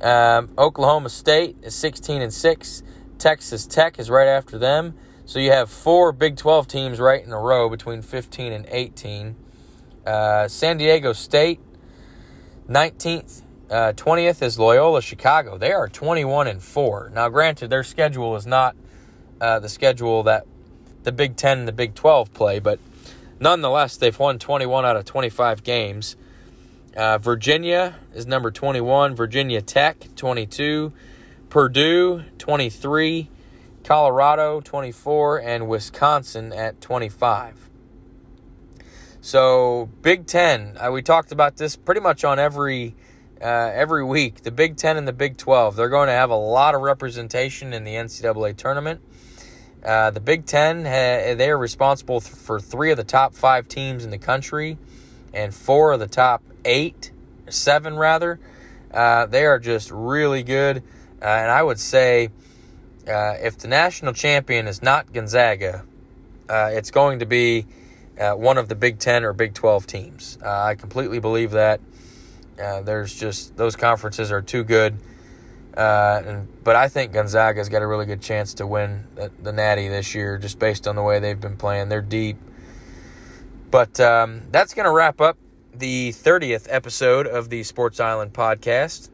Um, 0.00 0.50
Oklahoma 0.56 1.10
State 1.10 1.56
is 1.62 1.74
16 1.74 2.22
and 2.22 2.32
6. 2.32 2.82
Texas 3.18 3.66
Tech 3.66 3.98
is 3.98 4.08
right 4.08 4.28
after 4.28 4.58
them. 4.58 4.94
So 5.30 5.38
you 5.38 5.52
have 5.52 5.70
four 5.70 6.10
Big 6.10 6.36
12 6.36 6.66
teams 6.66 6.98
right 6.98 7.24
in 7.24 7.30
a 7.30 7.38
row 7.38 7.68
between 7.68 8.02
15 8.02 8.52
and 8.52 8.66
18. 8.68 9.36
Uh, 10.04 10.48
San 10.48 10.76
Diego 10.76 11.12
State, 11.12 11.60
19th. 12.68 13.42
Uh, 13.70 13.92
20th 13.92 14.42
is 14.42 14.58
Loyola 14.58 15.00
Chicago. 15.00 15.56
They 15.56 15.70
are 15.70 15.88
21 15.88 16.48
and 16.48 16.60
4. 16.60 17.12
Now, 17.14 17.28
granted, 17.28 17.70
their 17.70 17.84
schedule 17.84 18.34
is 18.34 18.44
not 18.44 18.74
uh, 19.40 19.60
the 19.60 19.68
schedule 19.68 20.24
that 20.24 20.48
the 21.04 21.12
Big 21.12 21.36
10 21.36 21.60
and 21.60 21.68
the 21.68 21.72
Big 21.72 21.94
12 21.94 22.34
play, 22.34 22.58
but 22.58 22.80
nonetheless, 23.38 23.96
they've 23.96 24.18
won 24.18 24.40
21 24.40 24.84
out 24.84 24.96
of 24.96 25.04
25 25.04 25.62
games. 25.62 26.16
Uh, 26.96 27.18
Virginia 27.18 27.94
is 28.12 28.26
number 28.26 28.50
21. 28.50 29.14
Virginia 29.14 29.62
Tech, 29.62 30.08
22. 30.16 30.92
Purdue, 31.48 32.24
23. 32.38 33.28
Colorado, 33.84 34.60
24. 34.60 35.40
And 35.40 35.68
Wisconsin 35.68 36.52
at 36.52 36.80
25. 36.80 37.70
So, 39.20 39.90
Big 40.00 40.26
10, 40.26 40.76
uh, 40.78 40.90
we 40.90 41.02
talked 41.02 41.30
about 41.30 41.58
this 41.58 41.76
pretty 41.76 42.00
much 42.00 42.24
on 42.24 42.38
every 42.38 42.94
uh, 43.40 43.70
every 43.74 44.04
week. 44.04 44.42
The 44.42 44.50
Big 44.50 44.76
Ten 44.76 44.96
and 44.96 45.08
the 45.08 45.12
Big 45.12 45.36
12, 45.36 45.76
they're 45.76 45.88
going 45.88 46.08
to 46.08 46.12
have 46.12 46.30
a 46.30 46.36
lot 46.36 46.74
of 46.74 46.82
representation 46.82 47.72
in 47.72 47.84
the 47.84 47.94
NCAA 47.94 48.56
tournament. 48.56 49.00
Uh, 49.84 50.10
the 50.10 50.20
Big 50.20 50.44
Ten, 50.44 50.82
they 50.82 51.50
are 51.50 51.56
responsible 51.56 52.20
for 52.20 52.60
three 52.60 52.90
of 52.90 52.98
the 52.98 53.04
top 53.04 53.34
five 53.34 53.66
teams 53.66 54.04
in 54.04 54.10
the 54.10 54.18
country 54.18 54.76
and 55.32 55.54
four 55.54 55.92
of 55.92 56.00
the 56.00 56.06
top 56.06 56.42
eight, 56.64 57.12
seven 57.48 57.96
rather. 57.96 58.38
Uh, 58.92 59.26
they 59.26 59.46
are 59.46 59.58
just 59.58 59.90
really 59.90 60.42
good. 60.42 60.78
Uh, 61.22 61.26
and 61.26 61.50
I 61.50 61.62
would 61.62 61.78
say 61.78 62.30
uh, 63.10 63.36
if 63.40 63.58
the 63.58 63.68
national 63.68 64.12
champion 64.12 64.66
is 64.66 64.82
not 64.82 65.12
Gonzaga, 65.12 65.84
uh, 66.48 66.70
it's 66.72 66.90
going 66.90 67.18
to 67.18 67.26
be 67.26 67.66
one 68.16 68.58
of 68.58 68.68
the 68.68 68.74
Big 68.74 68.98
Ten 68.98 69.24
or 69.24 69.32
Big 69.32 69.54
12 69.54 69.86
teams. 69.86 70.38
I 70.42 70.74
completely 70.74 71.20
believe 71.20 71.52
that. 71.52 71.80
Uh, 72.60 72.82
there's 72.82 73.18
just 73.18 73.56
those 73.56 73.74
conferences 73.74 74.30
are 74.30 74.42
too 74.42 74.62
good. 74.64 74.98
Uh, 75.76 76.22
and, 76.26 76.64
but 76.64 76.76
I 76.76 76.88
think 76.88 77.12
Gonzaga's 77.12 77.68
got 77.68 77.80
a 77.82 77.86
really 77.86 78.06
good 78.06 78.20
chance 78.20 78.54
to 78.54 78.66
win 78.66 79.06
the, 79.14 79.30
the, 79.40 79.52
Natty 79.52 79.88
this 79.88 80.14
year, 80.14 80.36
just 80.36 80.58
based 80.58 80.86
on 80.86 80.96
the 80.96 81.02
way 81.02 81.20
they've 81.20 81.40
been 81.40 81.56
playing. 81.56 81.88
They're 81.88 82.02
deep. 82.02 82.36
But 83.70 84.00
um, 84.00 84.42
that's 84.50 84.74
going 84.74 84.86
to 84.86 84.92
wrap 84.92 85.20
up 85.20 85.38
the 85.72 86.10
30th 86.10 86.66
episode 86.68 87.26
of 87.26 87.50
the 87.50 87.62
Sports 87.62 88.00
Island 88.00 88.32
podcast. 88.32 89.10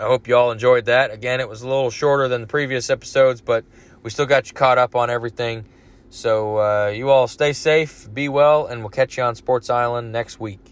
I 0.00 0.04
hope 0.04 0.26
you 0.26 0.34
all 0.34 0.50
enjoyed 0.50 0.86
that. 0.86 1.12
Again, 1.12 1.40
it 1.40 1.48
was 1.48 1.60
a 1.60 1.68
little 1.68 1.90
shorter 1.90 2.26
than 2.26 2.40
the 2.40 2.46
previous 2.46 2.88
episodes, 2.88 3.42
but 3.42 3.66
we 4.02 4.08
still 4.08 4.24
got 4.24 4.48
you 4.48 4.54
caught 4.54 4.78
up 4.78 4.96
on 4.96 5.10
everything. 5.10 5.66
So 6.08 6.56
uh, 6.56 6.88
you 6.88 7.10
all 7.10 7.28
stay 7.28 7.52
safe, 7.52 8.08
be 8.12 8.26
well, 8.26 8.66
and 8.66 8.80
we'll 8.80 8.88
catch 8.88 9.18
you 9.18 9.24
on 9.24 9.34
Sports 9.34 9.68
Island 9.68 10.10
next 10.10 10.40
week. 10.40 10.69